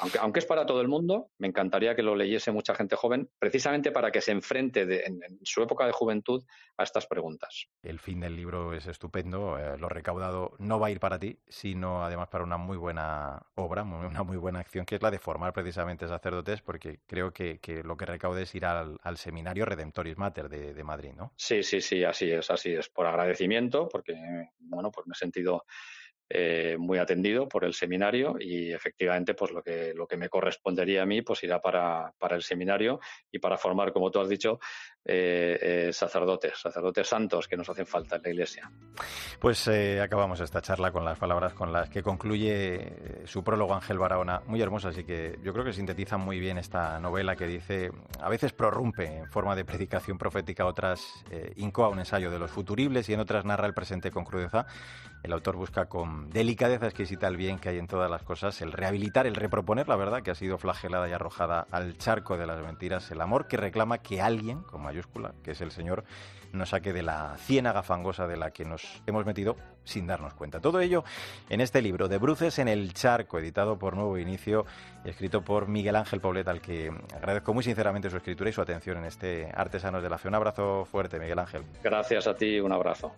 Aunque, 0.00 0.18
aunque 0.18 0.38
es 0.40 0.46
para 0.46 0.66
todo 0.66 0.80
el 0.80 0.88
mundo, 0.88 1.30
me 1.38 1.48
encantaría 1.48 1.94
que 1.94 2.02
lo 2.02 2.14
leyese 2.14 2.52
mucha 2.52 2.74
gente 2.74 2.96
joven, 2.96 3.30
precisamente 3.38 3.90
para 3.90 4.10
que 4.10 4.20
se 4.20 4.32
enfrente 4.32 5.06
en, 5.06 5.20
su 5.42 5.62
época 5.62 5.86
de 5.86 5.92
juventud 5.92 6.44
a 6.76 6.82
estas 6.82 7.06
preguntas. 7.06 7.66
El 7.82 7.98
fin 7.98 8.20
del 8.20 8.36
libro 8.36 8.74
es 8.74 8.86
estupendo, 8.86 9.58
eh, 9.58 9.78
lo 9.78 9.88
recaudado 9.88 10.52
no 10.58 10.78
va 10.78 10.88
a 10.88 10.90
ir 10.90 11.00
para 11.00 11.18
ti, 11.18 11.38
sino 11.48 12.04
además 12.04 12.28
para 12.28 12.44
una 12.44 12.56
muy 12.56 12.76
buena 12.76 13.42
obra, 13.54 13.82
una 13.82 14.22
muy 14.22 14.36
buena 14.36 14.60
acción, 14.60 14.84
que 14.84 14.96
es 14.96 15.02
la 15.02 15.10
de 15.10 15.18
formar 15.18 15.52
precisamente 15.52 16.06
sacerdotes, 16.06 16.62
porque 16.62 17.00
creo 17.06 17.32
que, 17.32 17.58
lo 17.84 17.96
que 17.96 18.06
recaude 18.06 18.42
es 18.42 18.54
ir 18.54 18.64
al, 18.66 18.98
seminario 19.16 19.64
Redemptoris 19.64 20.16
Mater 20.16 20.48
de, 20.48 20.74
de 20.74 20.84
Madrid, 20.84 21.12
¿no? 21.16 21.32
Sí, 21.36 21.62
sí, 21.62 21.80
sí, 21.80 22.04
así 22.04 22.30
es 22.30 22.50
así 22.50 22.72
es, 22.72 22.88
por 22.88 23.06
agradecimiento, 23.06 23.88
porque 23.88 24.14
bueno, 24.58 24.90
pues 24.90 25.06
me 25.06 25.12
he 25.12 25.16
sentido 25.16 25.64
eh, 26.32 26.76
muy 26.78 26.98
atendido 26.98 27.48
por 27.48 27.64
el 27.64 27.74
seminario 27.74 28.36
y 28.38 28.72
efectivamente 28.72 29.34
pues 29.34 29.50
lo 29.50 29.64
que, 29.64 29.92
lo 29.94 30.06
que 30.06 30.16
me 30.16 30.28
correspondería 30.28 31.02
a 31.02 31.06
mí 31.06 31.22
pues 31.22 31.42
irá 31.42 31.60
para, 31.60 32.14
para 32.18 32.36
el 32.36 32.42
seminario 32.42 33.00
y 33.32 33.40
para 33.40 33.58
formar, 33.58 33.92
como 33.92 34.12
tú 34.12 34.20
has 34.20 34.28
dicho, 34.28 34.60
eh, 35.04 35.58
eh, 35.88 35.92
sacerdotes, 35.92 36.58
sacerdotes 36.58 37.08
santos 37.08 37.48
que 37.48 37.56
nos 37.56 37.68
hacen 37.68 37.86
falta 37.86 38.16
en 38.16 38.22
la 38.22 38.28
Iglesia. 38.30 38.70
Pues 39.38 39.68
acabamos 40.02 40.40
esta 40.40 40.60
charla 40.60 40.92
con 40.92 41.04
las 41.04 41.18
palabras 41.18 41.54
con 41.54 41.72
las 41.72 41.88
que 41.88 42.02
concluye 42.02 43.24
su 43.24 43.42
prólogo 43.42 43.74
Ángel 43.74 43.98
Barahona, 43.98 44.42
muy 44.46 44.60
hermosa, 44.60 44.90
así 44.90 45.04
que 45.04 45.38
yo 45.42 45.52
creo 45.52 45.64
que 45.64 45.72
sintetiza 45.72 46.18
muy 46.18 46.38
bien 46.38 46.58
esta 46.58 47.00
novela 47.00 47.36
que 47.36 47.46
dice, 47.46 47.90
a 48.20 48.28
veces 48.28 48.52
prorrumpe 48.52 49.06
en 49.06 49.30
forma 49.30 49.56
de 49.56 49.64
predicación 49.64 50.18
profética, 50.18 50.66
otras 50.66 51.24
incoa 51.56 51.88
un 51.88 52.00
ensayo 52.00 52.30
de 52.30 52.38
los 52.38 52.50
futuribles 52.50 53.08
y 53.08 53.14
en 53.14 53.20
otras 53.20 53.44
narra 53.44 53.66
el 53.66 53.74
presente 53.74 54.10
con 54.10 54.24
crudeza. 54.24 54.66
El 55.22 55.32
autor 55.32 55.56
busca 55.56 55.86
con 55.86 56.30
delicadeza 56.30 56.86
exquisita 56.86 57.28
el 57.28 57.36
bien 57.36 57.58
que 57.58 57.68
hay 57.68 57.78
en 57.78 57.86
todas 57.86 58.10
las 58.10 58.22
cosas, 58.22 58.62
el 58.62 58.72
rehabilitar, 58.72 59.26
el 59.26 59.34
reproponer 59.34 59.88
la 59.88 59.96
verdad 59.96 60.22
que 60.22 60.30
ha 60.30 60.34
sido 60.34 60.56
flagelada 60.56 61.08
y 61.08 61.12
arrojada 61.12 61.66
al 61.70 61.98
charco 61.98 62.38
de 62.38 62.46
las 62.46 62.62
mentiras, 62.62 63.10
el 63.10 63.20
amor 63.20 63.46
que 63.46 63.58
reclama 63.58 63.98
que 63.98 64.22
alguien, 64.22 64.62
con 64.62 64.80
mayúscula, 64.90 65.34
que 65.42 65.52
es 65.52 65.60
el 65.60 65.70
Señor, 65.70 66.04
nos 66.52 66.70
saque 66.70 66.92
de 66.92 67.02
la 67.02 67.36
ciénaga 67.38 67.82
fangosa 67.82 68.26
de 68.26 68.36
la 68.36 68.50
que 68.50 68.64
nos 68.64 69.02
hemos 69.06 69.24
metido 69.24 69.56
sin 69.84 70.06
darnos 70.06 70.34
cuenta. 70.34 70.60
Todo 70.60 70.80
ello 70.80 71.04
en 71.48 71.60
este 71.60 71.80
libro, 71.80 72.08
De 72.08 72.18
Bruces 72.18 72.58
en 72.58 72.66
el 72.66 72.92
Charco, 72.92 73.38
editado 73.38 73.78
por 73.78 73.94
Nuevo 73.94 74.18
Inicio, 74.18 74.66
escrito 75.04 75.42
por 75.42 75.68
Miguel 75.68 75.94
Ángel 75.94 76.20
Poblet, 76.20 76.48
al 76.48 76.60
que 76.60 76.90
agradezco 77.14 77.54
muy 77.54 77.62
sinceramente 77.62 78.10
su 78.10 78.16
escritura 78.16 78.50
y 78.50 78.52
su 78.52 78.60
atención 78.60 78.98
en 78.98 79.04
este 79.04 79.50
Artesanos 79.54 80.02
de 80.02 80.10
la 80.10 80.18
Fe. 80.18 80.28
Un 80.28 80.34
abrazo 80.34 80.84
fuerte, 80.84 81.20
Miguel 81.20 81.38
Ángel. 81.38 81.62
Gracias 81.82 82.26
a 82.26 82.34
ti, 82.34 82.58
un 82.58 82.72
abrazo. 82.72 83.14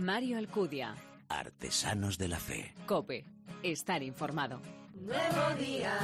Mario 0.00 0.38
Alcudia. 0.38 0.94
Artesanos 1.38 2.18
de 2.18 2.26
la 2.26 2.40
Fe. 2.40 2.74
Cope. 2.86 3.24
Estar 3.62 4.02
informado. 4.02 4.60
Nuevo 4.94 5.54
día 5.56 5.94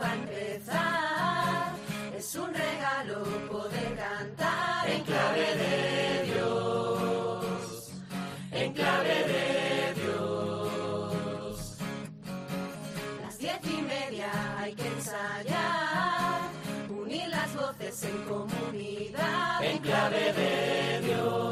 va 0.00 0.10
a 0.10 0.14
empezar. 0.14 1.72
Es 2.16 2.34
un 2.36 2.54
regalo 2.54 3.24
poder 3.50 3.96
cantar 3.96 4.88
en 4.88 5.02
clave 5.02 5.56
de 5.56 6.32
Dios. 6.32 7.92
En 8.52 8.72
clave 8.72 9.14
de 9.32 10.00
Dios. 10.00 11.76
Las 13.20 13.38
diez 13.38 13.60
y 13.64 13.82
media 13.82 14.30
hay 14.58 14.74
que 14.74 14.86
ensayar. 14.86 16.40
Unir 16.88 17.28
las 17.28 17.52
voces 17.56 18.04
en 18.04 18.22
comunidad. 18.22 19.64
En 19.64 19.78
clave 19.78 20.32
de 20.32 21.00
Dios. 21.04 21.44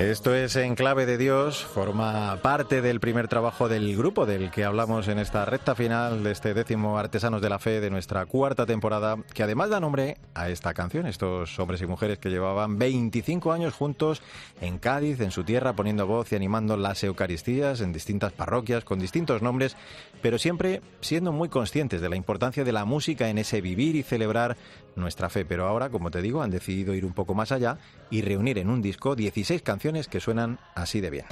Esto 0.00 0.34
es 0.34 0.56
En 0.56 0.76
Clave 0.76 1.04
de 1.04 1.18
Dios, 1.18 1.62
forma 1.62 2.38
parte 2.40 2.80
del 2.80 3.00
primer 3.00 3.28
trabajo 3.28 3.68
del 3.68 3.94
grupo 3.94 4.24
del 4.24 4.50
que 4.50 4.64
hablamos 4.64 5.08
en 5.08 5.18
esta 5.18 5.44
recta 5.44 5.74
final 5.74 6.24
de 6.24 6.32
este 6.32 6.54
décimo 6.54 6.98
Artesanos 6.98 7.42
de 7.42 7.50
la 7.50 7.58
Fe 7.58 7.82
de 7.82 7.90
nuestra 7.90 8.24
cuarta 8.24 8.64
temporada, 8.64 9.18
que 9.34 9.42
además 9.42 9.68
da 9.68 9.78
nombre 9.78 10.16
a 10.32 10.48
esta 10.48 10.72
canción, 10.72 11.04
estos 11.04 11.58
hombres 11.58 11.82
y 11.82 11.86
mujeres 11.86 12.18
que 12.18 12.30
llevaban 12.30 12.78
25 12.78 13.52
años 13.52 13.74
juntos 13.74 14.22
en 14.62 14.78
Cádiz, 14.78 15.20
en 15.20 15.32
su 15.32 15.44
tierra, 15.44 15.74
poniendo 15.74 16.06
voz 16.06 16.32
y 16.32 16.36
animando 16.36 16.78
las 16.78 17.04
Eucaristías 17.04 17.82
en 17.82 17.92
distintas 17.92 18.32
parroquias, 18.32 18.84
con 18.84 19.00
distintos 19.00 19.42
nombres, 19.42 19.76
pero 20.22 20.38
siempre 20.38 20.80
siendo 21.02 21.30
muy 21.30 21.50
conscientes 21.50 22.00
de 22.00 22.08
la 22.08 22.16
importancia 22.16 22.64
de 22.64 22.72
la 22.72 22.86
música 22.86 23.28
en 23.28 23.36
ese 23.36 23.60
vivir 23.60 23.96
y 23.96 24.02
celebrar 24.02 24.56
nuestra 24.96 25.28
fe. 25.28 25.44
Pero 25.44 25.66
ahora, 25.66 25.90
como 25.90 26.10
te 26.10 26.22
digo, 26.22 26.42
han 26.42 26.50
decidido 26.50 26.94
ir 26.94 27.04
un 27.04 27.12
poco 27.12 27.34
más 27.34 27.52
allá 27.52 27.78
y 28.10 28.22
reunir 28.22 28.58
en 28.58 28.68
un 28.68 28.82
disco 28.82 29.16
16 29.16 29.62
canciones 29.62 30.08
que 30.08 30.20
suenan 30.20 30.58
así 30.74 31.00
de 31.00 31.10
bien. 31.10 31.26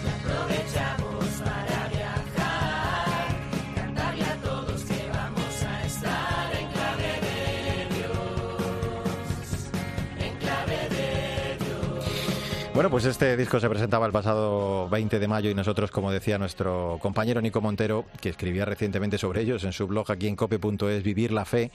Bueno, 12.78 12.90
pues 12.90 13.06
este 13.06 13.36
disco 13.36 13.58
se 13.58 13.68
presentaba 13.68 14.06
el 14.06 14.12
pasado 14.12 14.88
20 14.88 15.18
de 15.18 15.26
mayo 15.26 15.50
y 15.50 15.54
nosotros, 15.54 15.90
como 15.90 16.12
decía 16.12 16.38
nuestro 16.38 17.00
compañero 17.02 17.40
Nico 17.40 17.60
Montero, 17.60 18.04
que 18.20 18.28
escribía 18.28 18.64
recientemente 18.64 19.18
sobre 19.18 19.40
ellos 19.40 19.64
en 19.64 19.72
su 19.72 19.88
blog 19.88 20.08
aquí 20.12 20.28
en 20.28 20.36
cope.es, 20.36 21.02
Vivir 21.02 21.32
la 21.32 21.44
Fe, 21.44 21.72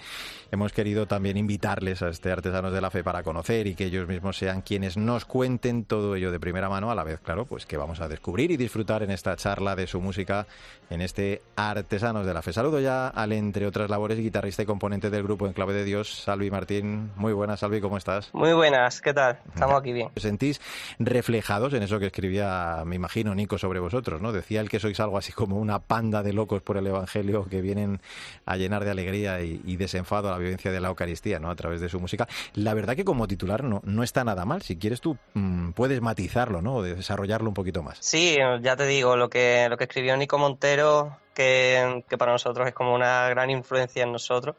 hemos 0.49 0.71
querido 0.71 1.05
también 1.05 1.35
invitarles 1.35 2.01
a 2.03 2.07
este 2.07 2.31
Artesanos 2.31 2.71
de 2.71 2.79
la 2.79 2.89
Fe 2.89 3.03
para 3.03 3.21
conocer 3.21 3.67
y 3.67 3.75
que 3.75 3.87
ellos 3.87 4.07
mismos 4.07 4.37
sean 4.37 4.61
quienes 4.61 4.95
nos 4.95 5.25
cuenten 5.25 5.83
todo 5.83 6.15
ello 6.15 6.31
de 6.31 6.39
primera 6.39 6.69
mano, 6.69 6.89
a 6.89 6.95
la 6.95 7.03
vez, 7.03 7.19
claro, 7.19 7.43
pues 7.43 7.65
que 7.65 7.75
vamos 7.75 7.99
a 7.99 8.07
descubrir 8.07 8.51
y 8.51 8.55
disfrutar 8.55 9.03
en 9.03 9.11
esta 9.11 9.35
charla 9.35 9.75
de 9.75 9.87
su 9.87 9.99
música 9.99 10.47
en 10.89 11.01
este 11.01 11.41
Artesanos 11.57 12.25
de 12.25 12.33
la 12.33 12.41
Fe. 12.41 12.53
Saludo 12.53 12.79
ya 12.79 13.09
al, 13.09 13.33
entre 13.33 13.67
otras 13.67 13.89
labores, 13.89 14.19
guitarrista 14.19 14.63
y 14.63 14.65
componente 14.65 15.09
del 15.09 15.23
grupo 15.23 15.47
En 15.47 15.53
Clave 15.53 15.73
de 15.73 15.83
Dios, 15.83 16.13
Salvi 16.23 16.49
Martín. 16.49 17.11
Muy 17.17 17.33
buenas, 17.33 17.59
Salvi, 17.59 17.81
¿cómo 17.81 17.97
estás? 17.97 18.33
Muy 18.33 18.53
buenas, 18.53 19.01
¿qué 19.01 19.13
tal? 19.13 19.39
Estamos 19.53 19.81
aquí 19.81 19.91
bien. 19.91 20.07
¿Os 20.15 20.23
sentís 20.23 20.61
reflejados 20.99 21.73
en 21.73 21.83
eso 21.83 21.99
que 21.99 22.07
escribía, 22.07 22.83
me 22.85 22.95
imagino, 22.95 23.33
Nico, 23.35 23.57
sobre 23.57 23.79
vosotros, 23.79 24.21
¿no? 24.21 24.31
Decía 24.31 24.61
él 24.61 24.69
que 24.69 24.79
sois 24.79 24.99
algo 24.99 25.17
así 25.17 25.31
como 25.31 25.57
una 25.57 25.79
panda 25.79 26.23
de 26.23 26.33
locos 26.33 26.61
por 26.61 26.77
el 26.77 26.87
Evangelio 26.87 27.45
que 27.49 27.61
vienen 27.61 28.01
a 28.45 28.57
llenar 28.57 28.83
de 28.85 28.91
alegría 28.91 29.41
y, 29.41 29.75
desenfado 29.75 30.29
a 30.29 30.31
la 30.31 30.37
vivencia 30.37 30.71
de 30.71 30.79
la 30.79 30.89
Eucaristía, 30.89 31.39
¿no? 31.39 31.49
A 31.49 31.55
través 31.55 31.81
de 31.81 31.89
su 31.89 31.99
música. 31.99 32.27
La 32.53 32.73
verdad 32.73 32.95
que 32.95 33.03
como 33.03 33.27
titular 33.27 33.63
no, 33.63 33.81
no 33.83 34.03
está 34.03 34.23
nada 34.23 34.45
mal. 34.45 34.61
Si 34.61 34.77
quieres 34.77 35.01
tú 35.01 35.17
mm, 35.33 35.71
puedes 35.71 36.01
matizarlo, 36.01 36.61
¿no? 36.61 36.81
Desarrollarlo 36.81 37.49
un 37.49 37.53
poquito 37.53 37.83
más. 37.83 37.97
Sí, 37.99 38.37
ya 38.61 38.75
te 38.75 38.85
digo, 38.85 39.17
lo 39.17 39.29
que, 39.29 39.67
lo 39.69 39.77
que 39.77 39.85
escribió 39.85 40.15
Nico 40.15 40.37
Montero, 40.37 41.17
que, 41.33 42.03
que 42.07 42.17
para 42.17 42.31
nosotros 42.31 42.67
es 42.67 42.73
como 42.73 42.93
una 42.93 43.27
gran 43.29 43.49
influencia 43.49 44.03
en 44.03 44.11
nosotros, 44.11 44.55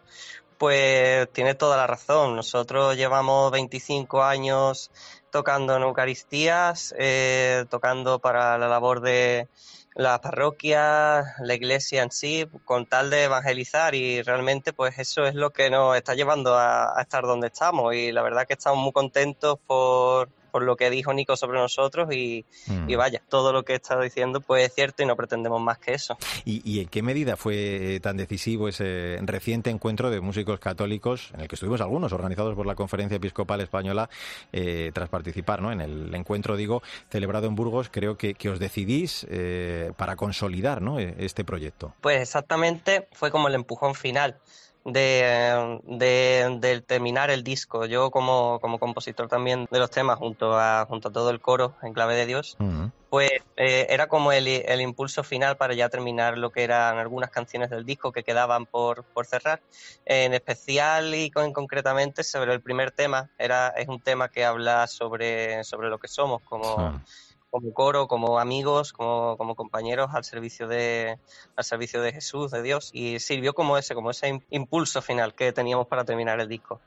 pues 0.58 1.30
tiene 1.32 1.54
toda 1.54 1.76
la 1.76 1.86
razón. 1.86 2.36
Nosotros 2.36 2.96
llevamos 2.96 3.50
25 3.50 4.22
años 4.22 4.90
tocando 5.34 5.76
en 5.76 5.82
Eucaristías, 5.82 6.94
eh, 6.96 7.64
tocando 7.68 8.20
para 8.20 8.56
la 8.56 8.68
labor 8.68 9.00
de 9.00 9.48
la 9.96 10.20
parroquia, 10.20 11.34
la 11.40 11.54
iglesia 11.54 12.04
en 12.04 12.12
sí, 12.12 12.46
con 12.64 12.86
tal 12.86 13.10
de 13.10 13.24
evangelizar 13.24 13.96
y 13.96 14.22
realmente 14.22 14.72
pues 14.72 14.96
eso 14.96 15.26
es 15.26 15.34
lo 15.34 15.50
que 15.50 15.70
nos 15.70 15.96
está 15.96 16.14
llevando 16.14 16.54
a, 16.54 16.96
a 16.96 17.02
estar 17.02 17.24
donde 17.24 17.48
estamos. 17.48 17.96
Y 17.96 18.12
la 18.12 18.22
verdad 18.22 18.46
que 18.46 18.52
estamos 18.52 18.78
muy 18.78 18.92
contentos 18.92 19.58
por, 19.66 20.28
por 20.54 20.62
lo 20.62 20.76
que 20.76 20.88
dijo 20.88 21.12
Nico 21.12 21.36
sobre 21.36 21.58
nosotros 21.58 22.14
y, 22.14 22.44
Mm. 22.68 22.88
y 22.88 22.94
vaya, 22.94 23.20
todo 23.28 23.52
lo 23.52 23.64
que 23.64 23.72
he 23.72 23.76
estado 23.76 24.02
diciendo 24.02 24.40
pues 24.40 24.66
es 24.68 24.72
cierto 24.72 25.02
y 25.02 25.06
no 25.06 25.16
pretendemos 25.16 25.60
más 25.60 25.78
que 25.78 25.94
eso. 25.94 26.16
¿Y, 26.44 26.62
y 26.64 26.78
en 26.80 26.86
qué 26.88 27.02
medida 27.02 27.36
fue 27.36 27.98
tan 28.00 28.16
decisivo 28.16 28.68
ese 28.68 29.18
reciente 29.22 29.70
encuentro 29.70 30.10
de 30.10 30.20
músicos 30.20 30.60
católicos, 30.60 31.32
en 31.34 31.40
el 31.40 31.48
que 31.48 31.56
estuvimos 31.56 31.80
algunos, 31.80 32.12
organizados 32.12 32.54
por 32.54 32.66
la 32.66 32.76
Conferencia 32.76 33.16
Episcopal 33.16 33.62
Española, 33.62 34.08
eh, 34.52 34.92
tras 34.94 35.08
participar 35.08 35.60
¿no? 35.60 35.72
en 35.72 35.80
el 35.80 36.14
encuentro, 36.14 36.54
digo, 36.56 36.84
celebrado 37.10 37.48
en 37.48 37.56
Burgos? 37.56 37.88
Creo 37.90 38.16
que, 38.16 38.34
que 38.34 38.48
os 38.48 38.60
decidís 38.60 39.26
eh, 39.28 39.90
para 39.96 40.14
consolidar 40.14 40.80
¿no? 40.82 41.00
e- 41.00 41.16
este 41.18 41.42
proyecto. 41.44 41.94
Pues 42.00 42.22
exactamente 42.22 43.08
fue 43.10 43.32
como 43.32 43.48
el 43.48 43.54
empujón 43.56 43.96
final 43.96 44.38
de, 44.84 45.80
de- 45.84 46.80
terminar 46.86 47.30
el 47.30 47.42
disco. 47.42 47.86
Yo 47.86 48.10
como, 48.10 48.60
como 48.60 48.78
compositor 48.78 49.28
también 49.28 49.66
de 49.70 49.78
los 49.78 49.90
temas 49.90 50.18
junto 50.18 50.58
a, 50.58 50.86
junto 50.88 51.08
a 51.08 51.12
todo 51.12 51.30
el 51.30 51.40
coro 51.40 51.76
en 51.82 51.92
clave 51.92 52.14
de 52.16 52.26
Dios, 52.26 52.56
pues 53.08 53.30
eh, 53.56 53.86
era 53.90 54.08
como 54.08 54.32
el, 54.32 54.46
el 54.48 54.80
impulso 54.80 55.22
final 55.22 55.56
para 55.56 55.74
ya 55.74 55.88
terminar 55.88 56.36
lo 56.36 56.50
que 56.50 56.64
eran 56.64 56.98
algunas 56.98 57.30
canciones 57.30 57.70
del 57.70 57.84
disco 57.84 58.10
que 58.10 58.24
quedaban 58.24 58.66
por, 58.66 59.04
por 59.12 59.24
cerrar. 59.26 59.62
En 60.04 60.34
especial 60.34 61.14
y 61.14 61.30
con, 61.30 61.52
concretamente 61.52 62.24
sobre 62.24 62.52
el 62.52 62.60
primer 62.60 62.90
tema, 62.90 63.30
era, 63.38 63.68
es 63.68 63.86
un 63.88 64.00
tema 64.00 64.28
que 64.28 64.44
habla 64.44 64.86
sobre, 64.88 65.62
sobre 65.64 65.88
lo 65.90 65.98
que 65.98 66.08
somos 66.08 66.42
como, 66.42 66.64
Ah. 66.78 67.00
Como 67.54 67.72
coro, 67.72 68.08
como 68.08 68.40
amigos, 68.40 68.92
como, 68.92 69.36
como 69.36 69.54
compañeros 69.54 70.10
al 70.12 70.24
servicio 70.24 70.66
de 70.66 71.20
al 71.54 71.62
servicio 71.64 72.02
de 72.02 72.12
Jesús, 72.12 72.50
de 72.50 72.62
Dios, 72.62 72.90
y 72.92 73.20
sirvió 73.20 73.52
como 73.54 73.78
ese, 73.78 73.94
como 73.94 74.10
ese 74.10 74.26
im- 74.28 74.42
impulso 74.50 75.00
final 75.02 75.34
que 75.34 75.52
teníamos 75.52 75.86
para 75.86 76.04
terminar 76.04 76.40
el 76.40 76.48
disco. 76.48 76.80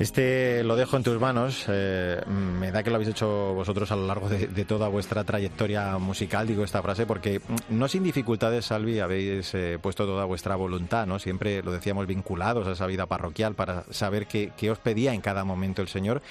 Este 0.00 0.64
lo 0.64 0.76
dejo 0.76 0.96
en 0.96 1.02
tus 1.02 1.20
manos. 1.20 1.66
eh, 1.68 2.22
me 2.26 2.72
da 2.72 2.82
que 2.82 2.88
lo 2.88 2.96
habéis 2.96 3.10
hecho 3.10 3.52
vosotros 3.52 3.92
a 3.92 3.96
lo 3.96 4.06
largo 4.06 4.30
de, 4.30 4.64
toda 4.64 4.88
vuestra 4.88 5.24
trayectoria 5.24 5.98
musical, 5.98 6.46
digo 6.46 6.64
esta 6.64 6.80
frase, 6.80 7.04
porque 7.04 7.40
mm, 7.40 7.78
no 7.78 7.86
sin 7.86 8.02
dificultades, 8.02 8.64
Salvi, 8.64 8.98
habéis 8.98 9.52
eh, 9.54 9.78
puesto 9.78 10.06
toda 10.06 10.24
vuestra 10.24 10.56
voluntad, 10.56 11.06
¿no? 11.06 11.18
Siempre 11.18 11.62
lo 11.62 11.70
decíamos 11.70 12.06
vinculados 12.06 12.66
a 12.66 12.72
esa 12.72 12.86
vida 12.86 13.04
parroquial 13.04 13.54
para 13.54 13.84
saber 13.90 14.26
qué, 14.26 14.70
os 14.70 14.78
pedía 14.78 15.12
en 15.12 15.20
cada 15.20 15.44
momento 15.44 15.82
el 15.82 15.88
Señor. 15.88 16.22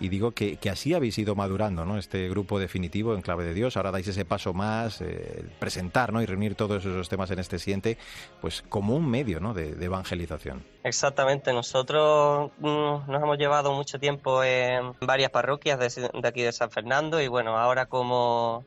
Y 0.00 0.08
digo 0.08 0.30
que, 0.30 0.58
así 0.70 0.94
habéis 0.94 1.18
ido 1.18 1.34
madurando, 1.34 1.84
¿no? 1.84 1.98
Este 1.98 2.30
grupo 2.30 2.58
definitivo 2.58 3.14
en 3.14 3.20
clave 3.20 3.44
de 3.44 3.52
Dios. 3.52 3.76
Ahora 3.76 3.90
dais 3.90 4.08
ese 4.08 4.24
paso 4.24 4.54
más, 4.54 5.02
eh, 5.02 5.44
presentar, 5.58 6.14
¿no? 6.14 6.22
Y 6.22 6.26
reunir 6.26 6.54
todos 6.54 6.82
esos 6.82 7.10
temas 7.10 7.30
en 7.30 7.40
este 7.40 7.58
siguiente, 7.58 7.98
pues 8.40 8.64
como 8.70 8.96
un 8.96 9.06
medio, 9.10 9.38
¿no? 9.38 9.52
De, 9.52 9.74
de 9.74 9.84
evangelización. 9.84 10.64
Exactamente, 10.82 11.52
nosotros 11.52 12.52
mm, 12.58 13.17
nos 13.18 13.24
hemos 13.24 13.38
llevado 13.38 13.72
mucho 13.72 13.98
tiempo 13.98 14.44
en 14.44 14.92
varias 15.00 15.30
parroquias 15.32 15.78
de, 15.80 16.10
aquí 16.22 16.42
de 16.42 16.52
San 16.52 16.70
Fernando 16.70 17.20
y 17.20 17.26
bueno, 17.26 17.58
ahora 17.58 17.86
como 17.86 18.64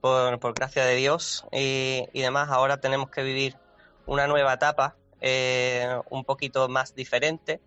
por, 0.00 0.38
por 0.38 0.54
gracia 0.54 0.86
de 0.86 0.94
Dios 0.94 1.44
y, 1.52 2.08
y 2.14 2.22
demás, 2.22 2.48
ahora 2.48 2.78
tenemos 2.78 3.10
que 3.10 3.22
vivir 3.22 3.56
una 4.06 4.26
nueva 4.26 4.54
etapa 4.54 4.96
eh, 5.20 5.86
un 6.08 6.24
poquito 6.24 6.66
más 6.70 6.94
diferente 6.94 7.60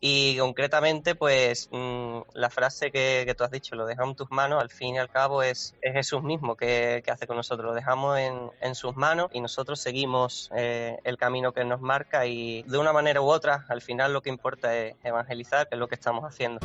y 0.00 0.38
concretamente 0.38 1.14
pues 1.14 1.68
mm, 1.70 2.20
la 2.34 2.50
frase 2.50 2.90
que, 2.90 3.24
que 3.26 3.34
tú 3.34 3.44
has 3.44 3.50
dicho, 3.50 3.76
lo 3.76 3.86
dejamos 3.86 4.12
en 4.12 4.16
tus 4.16 4.30
manos, 4.30 4.60
al 4.60 4.70
fin 4.70 4.94
y 4.94 4.98
al 4.98 5.10
cabo 5.10 5.42
es, 5.42 5.74
es 5.82 5.92
Jesús 5.92 6.22
mismo 6.22 6.56
que, 6.56 7.02
que 7.04 7.10
hace 7.10 7.26
con 7.26 7.36
nosotros, 7.36 7.66
lo 7.66 7.74
dejamos 7.74 8.18
en, 8.18 8.50
en 8.60 8.74
sus 8.74 8.96
manos 8.96 9.30
y 9.32 9.40
nosotros 9.40 9.80
seguimos 9.80 10.50
eh, 10.56 10.98
el 11.04 11.16
camino 11.18 11.52
que 11.52 11.64
nos 11.64 11.80
marca 11.80 12.26
y 12.26 12.62
de 12.62 12.78
una 12.78 12.92
manera 12.92 13.20
u 13.20 13.30
otra 13.30 13.66
al 13.68 13.82
final 13.82 14.12
lo 14.12 14.22
que 14.22 14.30
importa 14.30 14.76
es 14.76 14.96
evangelizar, 15.04 15.68
que 15.68 15.74
es 15.74 15.78
lo 15.78 15.88
que 15.88 15.94
estamos 15.94 16.24
haciendo. 16.24 16.60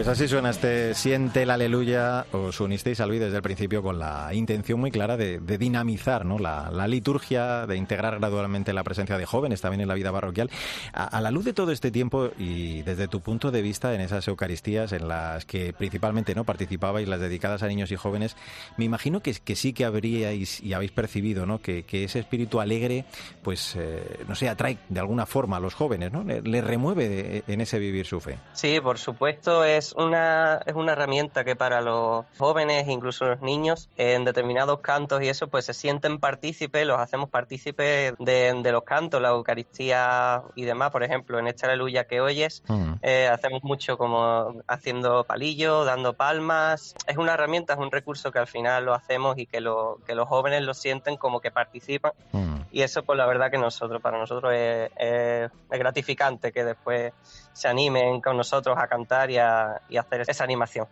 Pues 0.00 0.08
así 0.08 0.28
suena 0.28 0.48
este 0.48 0.94
Siente 0.94 1.42
el 1.42 1.50
Aleluya. 1.50 2.24
Os 2.32 2.58
unisteis 2.60 3.00
al 3.00 3.10
desde 3.10 3.36
el 3.36 3.42
principio 3.42 3.82
con 3.82 3.98
la 3.98 4.32
intención 4.32 4.80
muy 4.80 4.90
clara 4.90 5.18
de, 5.18 5.40
dinamizar 5.58 6.24
¿no? 6.24 6.38
la, 6.38 6.88
liturgia, 6.88 7.66
de 7.66 7.76
integrar 7.76 8.18
gradualmente 8.18 8.72
la 8.72 8.82
presencia 8.82 9.18
de 9.18 9.26
jóvenes 9.26 9.60
también 9.60 9.82
en 9.82 9.88
la 9.88 9.92
vida 9.92 10.10
parroquial. 10.10 10.50
A, 10.94 11.20
la 11.20 11.30
luz 11.30 11.44
de 11.44 11.52
todo 11.52 11.70
este 11.70 11.90
tiempo 11.90 12.30
y 12.38 12.80
desde 12.80 13.08
tu 13.08 13.20
punto 13.20 13.50
de 13.50 13.60
vista 13.60 13.94
en 13.94 14.00
esas 14.00 14.26
Eucaristías 14.26 14.92
en 14.92 15.06
las 15.06 15.44
que 15.44 15.74
principalmente 15.74 16.34
no 16.34 16.44
participabais, 16.44 17.06
las 17.06 17.20
dedicadas 17.20 17.62
a 17.62 17.68
niños 17.68 17.92
y 17.92 17.96
jóvenes, 17.96 18.36
me 18.78 18.86
imagino 18.86 19.20
que, 19.20 19.34
sí 19.34 19.74
que 19.74 19.84
habríais 19.84 20.62
y 20.62 20.72
habéis 20.72 20.92
percibido 20.92 21.44
¿no? 21.44 21.60
que, 21.60 21.84
ese 21.90 22.20
espíritu 22.20 22.58
alegre, 22.58 23.04
pues, 23.42 23.76
eh, 23.76 24.20
no 24.26 24.34
sé, 24.34 24.48
atrae 24.48 24.78
de 24.88 25.00
alguna 25.00 25.26
forma 25.26 25.58
a 25.58 25.60
los 25.60 25.74
jóvenes, 25.74 26.10
¿no? 26.10 26.24
Le, 26.24 26.60
remueve 26.62 27.08
de, 27.10 27.44
en 27.48 27.60
ese 27.60 27.78
vivir 27.78 28.06
su 28.06 28.18
fe. 28.20 28.38
Sí, 28.54 28.80
por 28.80 28.96
supuesto, 28.96 29.62
es 29.62 29.89
es 29.90 30.04
una, 30.04 30.60
es 30.66 30.74
una 30.74 30.92
herramienta 30.92 31.44
que 31.44 31.56
para 31.56 31.80
los 31.80 32.24
jóvenes, 32.38 32.88
incluso 32.88 33.26
los 33.26 33.40
niños, 33.40 33.88
en 33.96 34.24
determinados 34.24 34.80
cantos 34.80 35.22
y 35.22 35.28
eso, 35.28 35.48
pues 35.48 35.64
se 35.64 35.74
sienten 35.74 36.18
partícipes, 36.18 36.86
los 36.86 36.98
hacemos 36.98 37.28
partícipes 37.30 38.14
de, 38.18 38.54
de 38.62 38.72
los 38.72 38.84
cantos, 38.84 39.20
la 39.20 39.30
Eucaristía 39.30 40.42
y 40.54 40.64
demás. 40.64 40.90
Por 40.90 41.02
ejemplo, 41.02 41.38
en 41.38 41.46
esta 41.48 41.66
aleluya 41.66 42.04
que 42.04 42.20
oyes, 42.20 42.62
Mm. 42.68 42.94
eh, 43.02 43.28
hacemos 43.32 43.62
mucho 43.64 43.96
como 43.98 44.54
haciendo 44.66 45.24
palillos, 45.24 45.86
dando 45.86 46.12
palmas. 46.14 46.94
Es 47.06 47.16
una 47.16 47.34
herramienta, 47.34 47.72
es 47.74 47.78
un 47.78 47.90
recurso 47.90 48.30
que 48.32 48.38
al 48.38 48.46
final 48.46 48.84
lo 48.84 48.94
hacemos 48.94 49.38
y 49.38 49.46
que, 49.46 49.60
lo, 49.60 49.98
que 50.06 50.14
los 50.14 50.28
jóvenes 50.28 50.62
lo 50.62 50.74
sienten 50.74 51.16
como 51.16 51.40
que 51.40 51.50
participan. 51.50 52.12
Mm. 52.32 52.56
Y 52.72 52.82
eso, 52.82 53.02
pues 53.02 53.16
la 53.18 53.26
verdad 53.26 53.50
que 53.50 53.58
nosotros, 53.58 54.00
para 54.00 54.18
nosotros 54.18 54.52
es, 54.54 54.90
es- 54.96 55.50
es 55.70 55.78
gratificante 55.78 56.52
que 56.52 56.64
después 56.64 57.12
se 57.52 57.68
animen 57.68 58.20
con 58.20 58.36
nosotros 58.36 58.76
a 58.78 58.86
cantar 58.86 59.30
y 59.30 59.38
a, 59.38 59.79
y 59.88 59.96
hacer 59.96 60.22
esa 60.28 60.44
animación. 60.44 60.86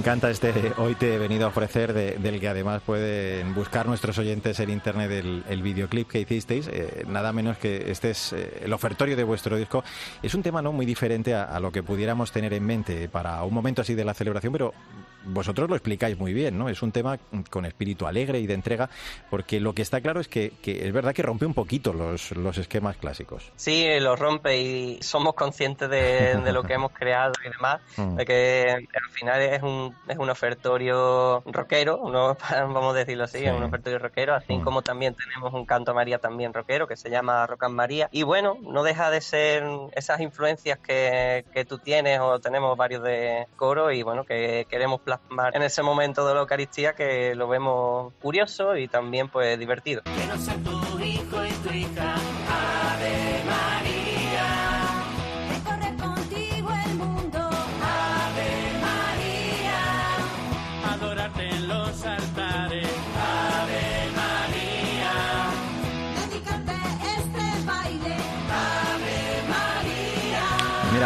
Encanta 0.00 0.30
este 0.30 0.72
hoy 0.78 0.94
te 0.94 1.14
he 1.14 1.18
venido 1.18 1.44
a 1.44 1.48
ofrecer 1.48 1.92
de- 1.92 2.12
del 2.18 2.40
que 2.40 2.48
además 2.48 2.82
pueden 2.84 3.54
buscar 3.54 3.86
nuestros 3.86 4.18
oyentes 4.18 4.58
en 4.60 4.70
internet 4.70 5.10
el, 5.10 5.44
el 5.48 5.62
videoclip 5.62 6.08
que 6.08 6.20
hicisteis. 6.20 6.68
Eh, 6.68 7.04
nada 7.06 7.32
menos 7.32 7.58
que 7.58 7.90
este 7.90 8.10
es 8.10 8.32
eh, 8.32 8.62
el 8.64 8.72
ofertorio 8.72 9.16
de 9.16 9.24
vuestro 9.24 9.56
disco. 9.56 9.84
Es 10.22 10.34
un 10.34 10.42
tema 10.42 10.62
no 10.62 10.72
muy 10.72 10.86
diferente 10.86 11.34
a, 11.34 11.44
a 11.44 11.60
lo 11.60 11.70
que 11.70 11.82
pudiéramos 11.82 12.32
tener 12.32 12.52
en 12.54 12.64
mente 12.66 13.08
para 13.08 13.42
un 13.44 13.54
momento 13.54 13.82
así 13.82 13.94
de 13.94 14.04
la 14.04 14.14
celebración 14.14 14.52
pero 14.52 14.74
vosotros 15.22 15.68
lo 15.68 15.76
explicáis 15.76 16.18
muy 16.18 16.32
bien 16.32 16.56
no 16.56 16.70
es 16.70 16.80
un 16.82 16.92
tema 16.92 17.18
con 17.50 17.66
espíritu 17.66 18.06
alegre 18.06 18.40
y 18.40 18.46
de 18.46 18.54
entrega 18.54 18.88
porque 19.28 19.60
lo 19.60 19.74
que 19.74 19.82
está 19.82 20.00
claro 20.00 20.18
es 20.18 20.28
que, 20.28 20.54
que 20.62 20.86
es 20.86 20.92
verdad 20.94 21.12
que 21.14 21.22
rompe 21.22 21.44
un 21.44 21.52
poquito 21.52 21.92
los, 21.92 22.30
los 22.32 22.56
esquemas 22.56 22.96
clásicos. 22.96 23.52
Sí, 23.56 23.86
lo 24.00 24.16
rompe 24.16 24.58
y 24.58 24.98
somos 25.02 25.34
conscientes 25.34 25.90
de, 25.90 26.36
de 26.42 26.52
lo 26.52 26.62
que 26.62 26.72
hemos 26.72 26.92
creado 26.92 27.32
y 27.44 27.50
demás, 27.50 27.80
Mm. 27.98 28.14
de 28.16 28.24
que 28.24 28.66
al 28.70 29.10
final 29.12 29.42
es 29.42 29.62
un, 29.62 29.94
es 30.08 30.18
un 30.18 30.28
ofertorio 30.30 31.42
rockero, 31.46 31.98
vamos 32.50 32.94
a 32.94 32.98
decirlo 32.98 33.24
así, 33.24 33.38
Sí. 33.38 33.44
es 33.46 33.52
un 33.52 33.62
ofertorio 33.62 33.98
rockero, 33.98 34.34
así 34.34 34.54
Mm. 34.56 34.64
como 34.64 34.82
también 34.82 35.14
tenemos 35.14 35.52
un 35.54 35.64
canto 35.66 35.92
a 35.92 35.94
María 35.94 36.18
también 36.18 36.52
rockero 36.52 36.86
que 36.86 36.96
se 36.96 37.10
llama 37.10 37.46
Rock 37.46 37.64
and 37.64 37.74
María. 37.74 38.08
Y 38.12 38.22
bueno, 38.22 38.56
no 38.62 38.82
deja 38.82 39.10
de 39.10 39.20
ser 39.20 39.64
esas 39.92 40.20
influencias 40.20 40.78
que, 40.78 41.44
que 41.52 41.64
tú 41.64 41.78
tienes 41.78 42.18
o 42.20 42.38
tenemos 42.40 42.76
varios 42.76 43.02
de 43.02 43.46
coro 43.56 43.90
y 43.92 44.02
bueno, 44.02 44.24
que 44.24 44.66
queremos 44.68 45.00
plasmar 45.00 45.54
en 45.56 45.62
ese 45.62 45.82
momento 45.82 46.26
de 46.26 46.34
la 46.34 46.40
Eucaristía 46.40 46.94
que 46.94 47.34
lo 47.34 47.48
vemos 47.48 48.12
curioso 48.20 48.76
y 48.76 48.88
también 48.88 49.28
pues 49.28 49.58
divertido. 49.58 50.02
Quiero 50.04 50.36
ser 50.36 50.56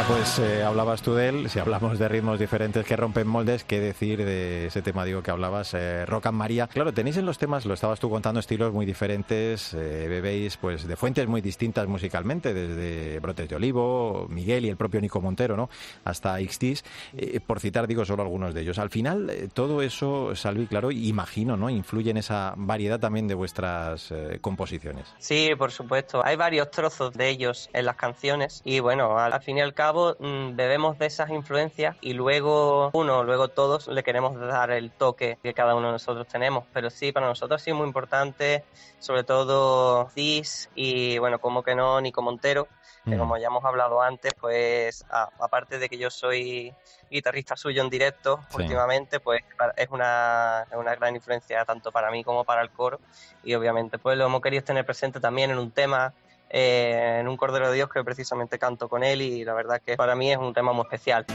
Pues 0.03 0.39
eh, 0.39 0.63
hablabas 0.63 1.03
tú 1.03 1.15
de 1.15 1.29
él, 1.29 1.49
si 1.49 1.59
hablamos 1.59 1.99
de 1.99 2.09
ritmos 2.09 2.39
diferentes 2.39 2.85
que 2.85 2.95
rompen 2.95 3.27
moldes, 3.27 3.65
¿qué 3.65 3.81
decir 3.81 4.25
de 4.25 4.67
ese 4.67 4.83
tema, 4.83 5.05
digo, 5.05 5.23
que 5.23 5.31
hablabas, 5.31 5.73
eh, 5.73 6.05
Rock 6.05 6.27
and 6.27 6.37
María? 6.37 6.67
Claro, 6.67 6.93
tenéis 6.93 7.17
en 7.17 7.25
los 7.25 7.39
temas, 7.39 7.65
lo 7.65 7.75
estabas 7.75 8.01
tú 8.01 8.11
contando, 8.11 8.41
estilos 8.41 8.73
muy 8.73 8.85
diferentes, 8.87 9.73
eh, 9.73 10.07
bebéis 10.09 10.57
pues 10.57 10.87
de 10.87 10.97
fuentes 10.97 11.27
muy 11.27 11.41
distintas 11.41 11.87
musicalmente, 11.87 12.53
desde 12.53 13.19
Brotes 13.21 13.49
de 13.49 13.57
Olivo, 13.57 14.27
Miguel 14.29 14.67
y 14.67 14.69
el 14.69 14.77
propio 14.77 15.01
Nico 15.01 15.21
Montero, 15.21 15.57
¿no? 15.57 15.71
Hasta 16.05 16.39
XTs, 16.39 16.85
eh, 17.17 17.41
por 17.41 17.61
citar, 17.61 17.87
digo, 17.87 18.05
solo 18.05 18.25
algunos 18.25 18.53
de 18.53 18.61
ellos. 18.61 18.79
Al 18.79 18.91
final, 18.91 19.51
todo 19.55 19.81
eso, 19.81 20.37
Salvi, 20.37 20.67
claro, 20.67 20.91
imagino, 20.91 21.57
¿no? 21.57 21.71
Influye 21.71 22.11
en 22.11 22.19
esa 22.19 22.55
variedad 22.57 23.01
también 23.01 23.27
de 23.27 23.35
vuestras 23.35 24.13
composiciones. 24.41 25.15
Sí, 25.19 25.51
por 25.57 25.71
supuesto. 25.71 26.25
Hay 26.25 26.37
varios 26.37 26.71
trozos 26.71 27.15
de 27.15 27.29
ellos 27.29 27.71
en 27.73 27.87
las 27.87 27.97
canciones 27.97 28.61
y 28.65 28.81
bueno, 28.81 29.19
al, 29.19 29.33
al 29.33 29.41
fin 29.41 29.59
y 29.59 29.61
al 29.61 29.73
cabo 29.85 30.17
mm, 30.19 30.57
bebemos 30.57 30.97
de 30.97 31.05
esas 31.05 31.29
influencias 31.29 31.95
y 32.01 32.15
luego 32.15 32.91
uno, 32.95 33.23
luego 33.23 33.49
todos 33.49 33.87
le 33.89 34.03
queremos 34.03 34.35
dar 34.41 34.71
el 34.71 34.91
toque 34.93 35.39
que 35.43 35.53
cada 35.53 35.75
uno 35.75 35.89
de 35.89 35.93
nosotros 35.93 36.27
tenemos. 36.27 36.65
Pero 36.73 36.89
sí, 36.89 37.13
para 37.13 37.27
nosotros 37.27 37.61
sí 37.61 37.69
es 37.71 37.77
muy 37.77 37.87
importante, 37.87 38.65
sobre 38.99 39.25
todo 39.25 40.09
Cis 40.09 40.71
y 40.75 41.19
bueno, 41.19 41.39
como 41.39 41.63
que 41.63 41.75
no, 41.75 42.01
Nico 42.01 42.23
Montero, 42.23 42.67
que 43.05 43.17
Mm. 43.17 43.19
como 43.19 43.37
ya 43.37 43.49
hemos 43.49 43.63
hablado 43.63 44.01
antes, 44.01 44.33
pues 44.41 45.05
a- 45.11 45.29
aparte 45.39 45.79
de 45.79 45.91
que 45.91 45.99
yo 45.99 46.09
soy 46.09 46.73
guitarrista 47.11 47.55
suyo 47.55 47.83
en 47.83 47.91
directo 47.91 48.41
Sí. 48.49 48.57
últimamente, 48.57 49.21
pues 49.21 49.43
es 49.77 49.89
una, 49.91 50.65
es 50.71 50.77
una 50.79 50.95
gran 50.95 51.15
influencia 51.15 51.63
tanto 51.67 51.93
para 51.93 52.11
mí 52.11 52.25
como 52.25 52.45
para 52.47 52.63
el 52.63 52.71
coro 52.71 53.01
y 53.43 53.53
obviamente 53.55 53.99
pues 53.99 54.17
lo 54.17 54.25
hemos 54.25 54.41
querido 54.41 54.65
tener 54.65 54.87
presente 54.87 55.21
también 55.21 55.51
en 55.51 55.59
un 55.59 55.73
tema, 55.73 56.15
eh, 56.57 57.19
en 57.19 57.27
un 57.27 57.37
Cordero 57.37 57.69
de 57.69 57.75
Dios 57.75 57.91
que 57.91 58.05
precisamente 58.05 58.61
canto 58.61 58.89
con 58.89 59.03
él 59.03 59.23
y 59.23 59.45
la 59.45 59.55
verdad 59.55 59.83
que 59.85 59.97
para 59.97 60.15
mí 60.15 60.31
es 60.31 60.39
un 60.39 60.55
tema 60.55 60.73
muy 60.73 60.83
especial. 60.83 61.27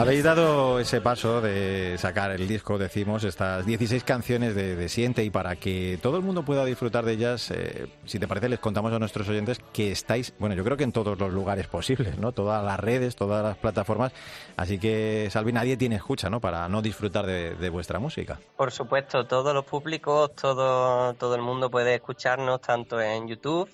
Habéis 0.00 0.24
dado 0.24 0.80
ese 0.80 1.02
paso 1.02 1.42
de 1.42 1.96
sacar 1.98 2.30
el 2.30 2.48
disco, 2.48 2.78
decimos, 2.78 3.22
estas 3.22 3.66
16 3.66 4.02
canciones 4.02 4.54
de, 4.54 4.74
de 4.74 4.88
Siente 4.88 5.22
y 5.24 5.28
para 5.28 5.56
que 5.56 5.98
todo 6.00 6.16
el 6.16 6.22
mundo 6.22 6.42
pueda 6.42 6.64
disfrutar 6.64 7.04
de 7.04 7.12
ellas, 7.12 7.50
eh, 7.50 7.86
si 8.06 8.18
te 8.18 8.26
parece, 8.26 8.48
les 8.48 8.60
contamos 8.60 8.94
a 8.94 8.98
nuestros 8.98 9.28
oyentes 9.28 9.60
que 9.74 9.92
estáis, 9.92 10.32
bueno, 10.38 10.54
yo 10.54 10.64
creo 10.64 10.78
que 10.78 10.84
en 10.84 10.92
todos 10.92 11.18
los 11.18 11.30
lugares 11.30 11.66
posibles, 11.66 12.16
¿no? 12.16 12.32
Todas 12.32 12.64
las 12.64 12.80
redes, 12.80 13.14
todas 13.14 13.44
las 13.44 13.58
plataformas. 13.58 14.12
Así 14.56 14.78
que, 14.78 15.28
Salvi, 15.30 15.52
nadie 15.52 15.76
tiene 15.76 15.96
escucha, 15.96 16.30
¿no? 16.30 16.40
Para 16.40 16.66
no 16.70 16.80
disfrutar 16.80 17.26
de, 17.26 17.54
de 17.56 17.68
vuestra 17.68 17.98
música. 17.98 18.40
Por 18.56 18.72
supuesto, 18.72 19.26
todos 19.26 19.52
los 19.52 19.66
públicos, 19.66 20.34
todo, 20.34 21.12
todo 21.12 21.34
el 21.34 21.42
mundo 21.42 21.70
puede 21.70 21.96
escucharnos 21.96 22.62
tanto 22.62 22.98
en 23.02 23.28
YouTube. 23.28 23.68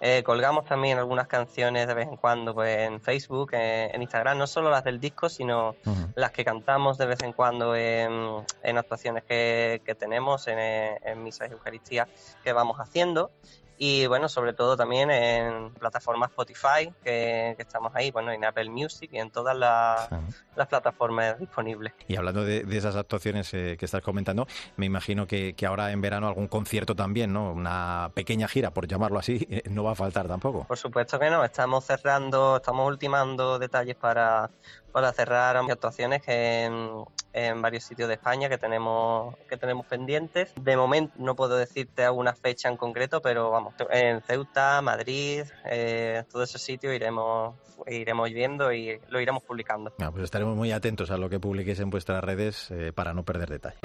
Eh, 0.00 0.22
colgamos 0.22 0.64
también 0.64 0.98
algunas 0.98 1.26
canciones 1.26 1.86
de 1.88 1.94
vez 1.94 2.08
en 2.08 2.16
cuando 2.16 2.54
pues, 2.54 2.78
en 2.78 3.00
Facebook, 3.00 3.50
eh, 3.52 3.90
en 3.92 4.02
Instagram, 4.02 4.38
no 4.38 4.46
solo 4.46 4.70
las 4.70 4.84
del 4.84 5.00
disco, 5.00 5.28
sino 5.28 5.74
las 6.14 6.30
que 6.30 6.44
cantamos 6.44 6.98
de 6.98 7.06
vez 7.06 7.22
en 7.22 7.32
cuando 7.32 7.74
en, 7.74 8.44
en 8.62 8.78
actuaciones 8.78 9.24
que, 9.24 9.82
que 9.84 9.94
tenemos, 9.94 10.46
en, 10.48 10.58
en 10.58 11.22
misas 11.22 11.48
y 11.50 11.52
Eucaristía 11.52 12.06
que 12.44 12.52
vamos 12.52 12.78
haciendo. 12.78 13.30
Y 13.78 14.06
bueno, 14.06 14.28
sobre 14.28 14.52
todo 14.52 14.76
también 14.76 15.10
en 15.10 15.72
plataformas 15.74 16.30
Spotify, 16.30 16.92
que, 17.02 17.54
que 17.56 17.62
estamos 17.62 17.92
ahí, 17.94 18.10
bueno, 18.10 18.32
en 18.32 18.44
Apple 18.44 18.70
Music 18.70 19.10
y 19.12 19.18
en 19.18 19.30
todas 19.30 19.56
las, 19.56 20.08
las 20.56 20.66
plataformas 20.66 21.38
disponibles. 21.38 21.92
Y 22.08 22.16
hablando 22.16 22.44
de, 22.44 22.64
de 22.64 22.76
esas 22.76 22.96
actuaciones 22.96 23.54
eh, 23.54 23.76
que 23.78 23.84
estás 23.84 24.02
comentando, 24.02 24.46
me 24.76 24.86
imagino 24.86 25.26
que, 25.26 25.54
que 25.54 25.66
ahora 25.66 25.92
en 25.92 26.00
verano 26.00 26.26
algún 26.26 26.48
concierto 26.48 26.96
también, 26.96 27.32
¿no? 27.32 27.52
Una 27.52 28.10
pequeña 28.14 28.48
gira, 28.48 28.72
por 28.72 28.88
llamarlo 28.88 29.18
así, 29.18 29.46
eh, 29.50 29.62
no 29.70 29.84
va 29.84 29.92
a 29.92 29.94
faltar 29.94 30.26
tampoco. 30.26 30.64
Por 30.64 30.78
supuesto 30.78 31.18
que 31.18 31.30
no, 31.30 31.44
estamos 31.44 31.84
cerrando, 31.84 32.56
estamos 32.56 32.86
ultimando 32.86 33.58
detalles 33.58 33.96
para, 33.96 34.50
para 34.92 35.12
cerrar 35.12 35.56
actuaciones 35.56 36.22
en, 36.26 37.04
en 37.32 37.62
varios 37.62 37.84
sitios 37.84 38.08
de 38.08 38.14
España 38.14 38.48
que 38.48 38.58
tenemos, 38.58 39.34
que 39.48 39.56
tenemos 39.56 39.86
pendientes. 39.86 40.52
De 40.60 40.76
momento 40.76 41.14
no 41.18 41.34
puedo 41.36 41.56
decirte 41.56 42.04
alguna 42.04 42.32
fecha 42.32 42.68
en 42.68 42.76
concreto, 42.76 43.20
pero 43.22 43.50
vamos, 43.50 43.74
en 43.90 44.20
Ceuta, 44.22 44.80
Madrid, 44.82 45.44
eh, 45.64 46.24
todos 46.30 46.48
esos 46.48 46.62
sitios 46.62 46.94
iremos, 46.94 47.54
iremos 47.86 48.30
viendo 48.30 48.72
y 48.72 49.00
lo 49.08 49.20
iremos 49.20 49.42
publicando. 49.42 49.92
Ah, 50.00 50.10
pues 50.10 50.24
estaremos 50.24 50.56
muy 50.56 50.72
atentos 50.72 51.10
a 51.10 51.16
lo 51.16 51.28
que 51.28 51.40
publiquéis 51.40 51.80
en 51.80 51.90
vuestras 51.90 52.22
redes 52.22 52.70
eh, 52.70 52.92
para 52.94 53.12
no 53.12 53.24
perder 53.24 53.50
detalle. 53.50 53.78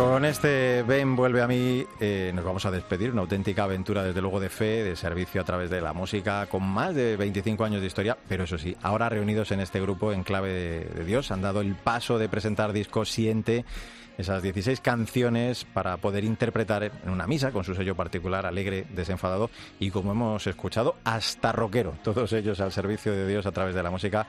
Con 0.00 0.24
este 0.24 0.82
Ven 0.82 1.14
vuelve 1.14 1.42
a 1.42 1.46
mí, 1.46 1.84
eh, 2.00 2.32
nos 2.34 2.42
vamos 2.42 2.64
a 2.64 2.70
despedir, 2.70 3.10
una 3.10 3.20
auténtica 3.20 3.64
aventura 3.64 4.02
desde 4.02 4.22
luego 4.22 4.40
de 4.40 4.48
fe, 4.48 4.82
de 4.82 4.96
servicio 4.96 5.42
a 5.42 5.44
través 5.44 5.68
de 5.68 5.82
la 5.82 5.92
música, 5.92 6.46
con 6.46 6.62
más 6.62 6.94
de 6.94 7.18
25 7.18 7.64
años 7.64 7.82
de 7.82 7.86
historia, 7.86 8.16
pero 8.26 8.44
eso 8.44 8.56
sí, 8.56 8.74
ahora 8.80 9.10
reunidos 9.10 9.50
en 9.52 9.60
este 9.60 9.78
grupo 9.78 10.14
en 10.14 10.24
clave 10.24 10.88
de, 10.94 11.04
Dios, 11.04 11.30
han 11.30 11.42
dado 11.42 11.60
el 11.60 11.74
paso 11.74 12.18
de 12.18 12.30
presentar 12.30 12.72
disco 12.72 13.04
Siente, 13.04 13.66
esas 14.16 14.42
16 14.42 14.80
canciones 14.80 15.66
para 15.66 15.98
poder 15.98 16.24
interpretar 16.24 16.82
en 16.84 17.10
una 17.10 17.26
misa 17.26 17.52
con 17.52 17.64
su 17.64 17.74
sello 17.74 17.94
particular, 17.94 18.46
alegre, 18.46 18.86
desenfadado. 18.94 19.50
Y 19.78 19.90
como 19.90 20.12
hemos 20.12 20.46
escuchado, 20.46 20.96
hasta 21.04 21.52
rockero, 21.52 21.92
todos 22.02 22.32
ellos 22.32 22.60
al 22.60 22.72
servicio 22.72 23.12
de 23.12 23.28
Dios 23.28 23.44
a 23.44 23.52
través 23.52 23.74
de 23.74 23.82
la 23.82 23.90
música. 23.90 24.26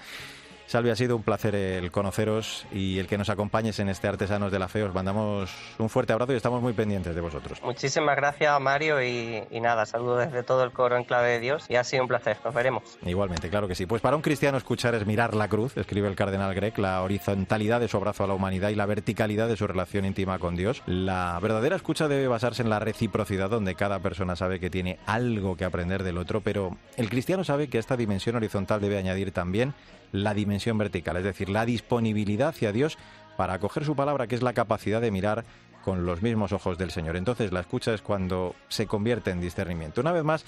Salvi, 0.72 0.90
ha 0.90 0.96
sido 0.96 1.18
un 1.18 1.24
placer 1.24 1.54
el 1.54 1.92
conoceros 1.92 2.66
y 2.72 2.98
el 2.98 3.06
que 3.06 3.18
nos 3.18 3.28
acompañes 3.28 3.78
en 3.80 3.90
este 3.90 4.08
Artesanos 4.08 4.54
de 4.54 4.58
la 4.58 4.70
Fe. 4.70 4.82
Os 4.84 4.94
mandamos 4.94 5.54
un 5.78 5.90
fuerte 5.90 6.14
abrazo 6.14 6.32
y 6.32 6.38
estamos 6.38 6.62
muy 6.62 6.72
pendientes 6.72 7.14
de 7.14 7.20
vosotros. 7.20 7.62
Muchísimas 7.62 8.16
gracias, 8.16 8.58
Mario, 8.62 9.04
y, 9.04 9.44
y 9.52 9.60
nada, 9.60 9.86
saludos 9.86 10.28
desde 10.28 10.44
todo 10.44 10.64
el 10.64 10.72
coro 10.72 10.96
en 10.96 11.04
clave 11.04 11.32
de 11.32 11.40
Dios 11.42 11.66
y 11.68 11.76
ha 11.76 11.84
sido 11.84 12.04
un 12.04 12.08
placer. 12.08 12.38
Nos 12.46 12.54
veremos. 12.54 12.84
Igualmente, 13.06 13.50
claro 13.50 13.68
que 13.68 13.76
sí. 13.76 13.86
Pues 13.86 14.02
para 14.02 14.16
un 14.16 14.22
cristiano 14.22 14.58
escuchar 14.58 14.96
es 14.96 15.06
mirar 15.06 15.34
la 15.36 15.50
cruz, 15.50 15.76
escribe 15.76 16.08
el 16.08 16.16
cardenal 16.16 16.56
Grec, 16.56 16.78
la 16.78 17.02
horizontalidad 17.02 17.82
de 17.82 17.90
su 17.90 17.98
abrazo 17.98 18.24
a 18.24 18.28
la 18.28 18.34
humanidad 18.34 18.70
y 18.70 18.76
la 18.76 18.86
verticalidad 18.86 19.50
de 19.50 19.58
su 19.58 19.68
relación 19.68 20.06
íntima 20.06 20.40
con 20.40 20.56
Dios. 20.56 20.84
La 20.86 21.38
verdadera 21.42 21.76
escucha 21.76 22.08
debe 22.08 22.30
basarse 22.30 22.62
en 22.62 22.70
la 22.70 22.80
reciprocidad, 22.80 23.50
donde 23.50 23.76
cada 23.76 24.00
persona 24.00 24.38
sabe 24.38 24.62
que 24.62 24.70
tiene 24.70 25.00
algo 25.06 25.58
que 25.58 25.66
aprender 25.66 26.04
del 26.04 26.18
otro, 26.18 26.40
pero 26.40 26.78
el 26.96 27.10
cristiano 27.10 27.44
sabe 27.44 27.68
que 27.68 27.78
esta 27.78 27.98
dimensión 27.98 28.38
horizontal 28.38 28.80
debe 28.80 28.98
añadir 28.98 29.34
también 29.34 29.74
la 30.12 30.34
dimensión 30.34 30.78
vertical, 30.78 31.18
es 31.18 31.24
decir, 31.24 31.50
la 31.50 31.66
disponibilidad 31.66 32.50
hacia 32.50 32.72
Dios 32.72 32.98
para 33.38 33.54
acoger 33.54 33.86
su 33.86 33.96
palabra, 33.96 34.28
que 34.28 34.36
es 34.36 34.42
la 34.42 34.54
capacidad 34.54 35.02
de 35.02 35.12
mirar 35.12 35.46
con 35.82 36.06
los 36.06 36.22
mismos 36.22 36.52
ojos 36.52 36.78
del 36.78 36.92
Señor. 36.92 37.18
Entonces 37.18 37.52
la 37.52 37.62
escucha 37.62 37.94
es 37.94 38.02
cuando 38.02 38.56
se 38.70 38.88
convierte 38.88 39.32
en 39.32 39.42
discernimiento. 39.42 40.02
Una 40.02 40.12
vez 40.12 40.24
más, 40.24 40.46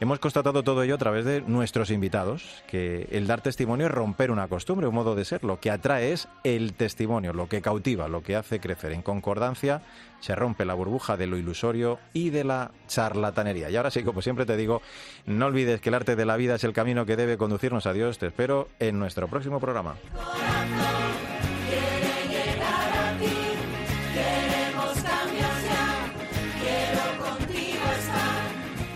hemos 0.00 0.18
constatado 0.18 0.62
todo 0.62 0.82
ello 0.82 0.94
a 0.94 0.98
través 0.98 1.24
de 1.24 1.42
nuestros 1.42 1.90
invitados, 1.90 2.62
que 2.66 3.08
el 3.10 3.26
dar 3.26 3.40
testimonio 3.40 3.86
es 3.86 3.92
romper 3.92 4.30
una 4.30 4.48
costumbre, 4.48 4.86
un 4.86 4.94
modo 4.94 5.14
de 5.14 5.24
ser. 5.24 5.44
Lo 5.44 5.60
que 5.60 5.70
atrae 5.70 6.12
es 6.12 6.28
el 6.44 6.74
testimonio, 6.74 7.32
lo 7.32 7.48
que 7.48 7.60
cautiva, 7.60 8.08
lo 8.08 8.22
que 8.22 8.36
hace 8.36 8.60
crecer. 8.60 8.92
En 8.92 9.02
concordancia 9.02 9.82
se 10.20 10.34
rompe 10.34 10.64
la 10.64 10.74
burbuja 10.74 11.16
de 11.16 11.26
lo 11.26 11.36
ilusorio 11.36 11.98
y 12.12 12.30
de 12.30 12.44
la 12.44 12.70
charlatanería. 12.88 13.70
Y 13.70 13.76
ahora 13.76 13.90
sí, 13.90 14.02
como 14.02 14.22
siempre 14.22 14.46
te 14.46 14.56
digo, 14.56 14.82
no 15.26 15.46
olvides 15.46 15.80
que 15.80 15.90
el 15.90 15.94
arte 15.94 16.16
de 16.16 16.24
la 16.24 16.36
vida 16.36 16.54
es 16.54 16.64
el 16.64 16.72
camino 16.72 17.06
que 17.06 17.16
debe 17.16 17.36
conducirnos 17.36 17.86
a 17.86 17.92
Dios. 17.92 18.18
Te 18.18 18.26
espero 18.26 18.68
en 18.78 18.98
nuestro 18.98 19.28
próximo 19.28 19.60
programa. 19.60 19.96